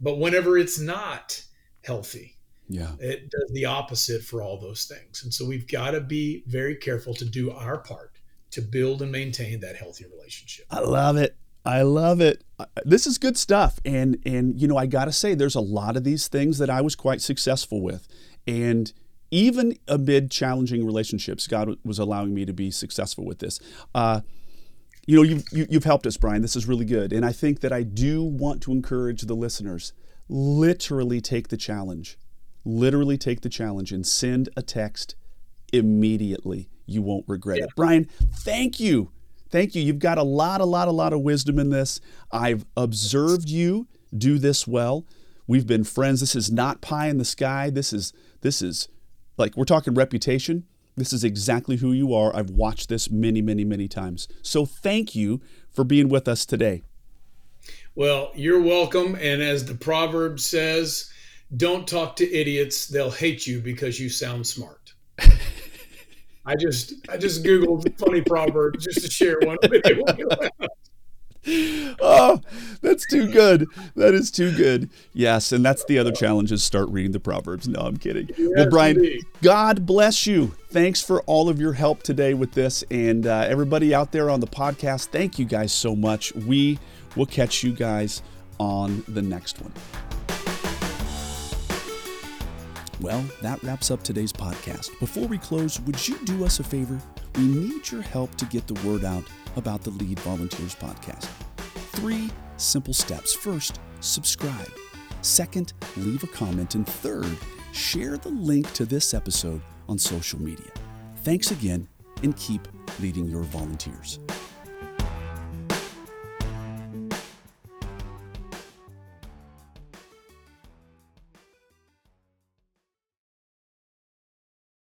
But 0.00 0.18
whenever 0.18 0.58
it's 0.58 0.78
not 0.78 1.42
healthy, 1.82 2.36
yeah, 2.68 2.92
it 2.98 3.30
does 3.30 3.50
the 3.52 3.64
opposite 3.64 4.22
for 4.22 4.42
all 4.42 4.60
those 4.60 4.84
things. 4.84 5.22
And 5.22 5.32
so 5.32 5.46
we've 5.46 5.68
got 5.68 5.92
to 5.92 6.00
be 6.00 6.42
very 6.46 6.76
careful 6.76 7.14
to 7.14 7.24
do 7.24 7.50
our 7.50 7.78
part 7.78 8.18
to 8.50 8.62
build 8.62 9.02
and 9.02 9.10
maintain 9.10 9.60
that 9.60 9.76
healthy 9.76 10.04
relationship. 10.06 10.66
I 10.70 10.80
love 10.80 11.16
it. 11.16 11.36
I 11.64 11.82
love 11.82 12.20
it. 12.20 12.44
This 12.84 13.06
is 13.06 13.18
good 13.18 13.36
stuff. 13.36 13.80
And 13.84 14.18
and 14.26 14.60
you 14.60 14.68
know, 14.68 14.76
I 14.76 14.86
got 14.86 15.06
to 15.06 15.12
say 15.12 15.34
there's 15.34 15.54
a 15.54 15.60
lot 15.60 15.96
of 15.96 16.04
these 16.04 16.28
things 16.28 16.58
that 16.58 16.70
I 16.70 16.80
was 16.80 16.94
quite 16.94 17.20
successful 17.20 17.80
with. 17.82 18.06
And 18.46 18.92
even 19.30 19.76
amid 19.88 20.30
challenging 20.30 20.84
relationships, 20.84 21.46
God 21.46 21.76
was 21.84 21.98
allowing 21.98 22.34
me 22.34 22.44
to 22.44 22.52
be 22.52 22.70
successful 22.70 23.24
with 23.24 23.38
this. 23.38 23.58
Uh, 23.94 24.20
you 25.06 25.16
know, 25.16 25.22
you've, 25.22 25.44
you, 25.52 25.60
have 25.60 25.70
you 25.70 25.76
have 25.76 25.84
helped 25.84 26.06
us, 26.06 26.16
Brian. 26.16 26.42
This 26.42 26.56
is 26.56 26.66
really 26.66 26.84
good. 26.84 27.12
And 27.12 27.24
I 27.24 27.32
think 27.32 27.60
that 27.60 27.72
I 27.72 27.82
do 27.82 28.22
want 28.22 28.62
to 28.62 28.72
encourage 28.72 29.22
the 29.22 29.34
listeners 29.34 29.92
literally 30.28 31.20
take 31.20 31.48
the 31.48 31.56
challenge. 31.56 32.18
Literally 32.64 33.18
take 33.18 33.42
the 33.42 33.48
challenge 33.48 33.92
and 33.92 34.06
send 34.06 34.48
a 34.56 34.62
text 34.62 35.16
immediately. 35.72 36.70
You 36.86 37.02
won't 37.02 37.24
regret 37.26 37.58
yeah. 37.58 37.64
it. 37.64 37.70
Brian, 37.76 38.04
thank 38.04 38.80
you. 38.80 39.10
Thank 39.54 39.76
you. 39.76 39.82
You've 39.82 40.00
got 40.00 40.18
a 40.18 40.24
lot, 40.24 40.60
a 40.60 40.64
lot, 40.64 40.88
a 40.88 40.90
lot 40.90 41.12
of 41.12 41.20
wisdom 41.20 41.60
in 41.60 41.70
this. 41.70 42.00
I've 42.32 42.66
observed 42.76 43.48
you 43.48 43.86
do 44.18 44.40
this 44.40 44.66
well. 44.66 45.06
We've 45.46 45.64
been 45.64 45.84
friends. 45.84 46.18
This 46.18 46.34
is 46.34 46.50
not 46.50 46.80
pie 46.80 47.06
in 47.06 47.18
the 47.18 47.24
sky. 47.24 47.70
This 47.70 47.92
is 47.92 48.12
this 48.40 48.60
is 48.60 48.88
like 49.36 49.56
we're 49.56 49.64
talking 49.64 49.94
reputation. 49.94 50.64
This 50.96 51.12
is 51.12 51.22
exactly 51.22 51.76
who 51.76 51.92
you 51.92 52.12
are. 52.12 52.34
I've 52.34 52.50
watched 52.50 52.88
this 52.88 53.12
many, 53.12 53.40
many, 53.42 53.64
many 53.64 53.86
times. 53.86 54.26
So 54.42 54.66
thank 54.66 55.14
you 55.14 55.40
for 55.70 55.84
being 55.84 56.08
with 56.08 56.26
us 56.26 56.44
today. 56.44 56.82
Well, 57.94 58.32
you're 58.34 58.60
welcome. 58.60 59.14
And 59.20 59.40
as 59.40 59.66
the 59.66 59.76
proverb 59.76 60.40
says, 60.40 61.12
don't 61.56 61.86
talk 61.86 62.16
to 62.16 62.28
idiots. 62.28 62.88
They'll 62.88 63.08
hate 63.08 63.46
you 63.46 63.60
because 63.60 64.00
you 64.00 64.08
sound 64.08 64.48
smart. 64.48 64.83
I 66.46 66.56
just 66.56 66.94
I 67.08 67.16
just 67.16 67.42
googled 67.42 67.98
funny 67.98 68.20
proverbs 68.20 68.84
just 68.84 69.04
to 69.04 69.10
share 69.10 69.38
one. 69.40 69.58
oh, 72.00 72.40
that's 72.80 73.06
too 73.06 73.30
good. 73.30 73.66
That 73.96 74.14
is 74.14 74.30
too 74.30 74.54
good. 74.56 74.90
Yes, 75.12 75.52
and 75.52 75.64
that's 75.64 75.84
the 75.84 75.98
other 75.98 76.12
challenge 76.12 76.52
is 76.52 76.64
start 76.64 76.88
reading 76.88 77.12
the 77.12 77.20
Proverbs. 77.20 77.68
No, 77.68 77.80
I'm 77.80 77.96
kidding. 77.96 78.28
Yes, 78.36 78.50
well, 78.56 78.70
Brian, 78.70 78.96
indeed. 78.96 79.22
God 79.42 79.84
bless 79.84 80.26
you. 80.26 80.54
Thanks 80.70 81.02
for 81.02 81.22
all 81.22 81.48
of 81.48 81.60
your 81.60 81.74
help 81.74 82.02
today 82.02 82.34
with 82.34 82.52
this. 82.52 82.82
And 82.90 83.26
uh, 83.26 83.46
everybody 83.46 83.94
out 83.94 84.12
there 84.12 84.30
on 84.30 84.40
the 84.40 84.46
podcast, 84.46 85.06
thank 85.06 85.38
you 85.38 85.44
guys 85.44 85.72
so 85.72 85.94
much. 85.94 86.34
We 86.34 86.78
will 87.14 87.26
catch 87.26 87.62
you 87.62 87.72
guys 87.72 88.22
on 88.58 89.04
the 89.06 89.22
next 89.22 89.60
one. 89.60 89.72
Well, 93.00 93.24
that 93.42 93.62
wraps 93.62 93.90
up 93.90 94.02
today's 94.02 94.32
podcast. 94.32 94.98
Before 95.00 95.26
we 95.26 95.36
close, 95.38 95.80
would 95.80 96.06
you 96.06 96.16
do 96.24 96.44
us 96.44 96.60
a 96.60 96.64
favor? 96.64 96.98
We 97.36 97.42
need 97.42 97.90
your 97.90 98.02
help 98.02 98.34
to 98.36 98.44
get 98.46 98.66
the 98.66 98.86
word 98.86 99.04
out 99.04 99.24
about 99.56 99.82
the 99.82 99.90
Lead 99.90 100.20
Volunteers 100.20 100.74
podcast. 100.74 101.24
Three 101.92 102.30
simple 102.56 102.94
steps. 102.94 103.34
First, 103.34 103.80
subscribe. 104.00 104.72
Second, 105.22 105.72
leave 105.96 106.22
a 106.22 106.28
comment. 106.28 106.76
And 106.76 106.86
third, 106.86 107.36
share 107.72 108.16
the 108.16 108.28
link 108.28 108.72
to 108.74 108.84
this 108.84 109.12
episode 109.12 109.60
on 109.88 109.98
social 109.98 110.40
media. 110.40 110.70
Thanks 111.18 111.50
again 111.50 111.88
and 112.22 112.36
keep 112.36 112.68
leading 113.00 113.26
your 113.26 113.42
volunteers. 113.42 114.20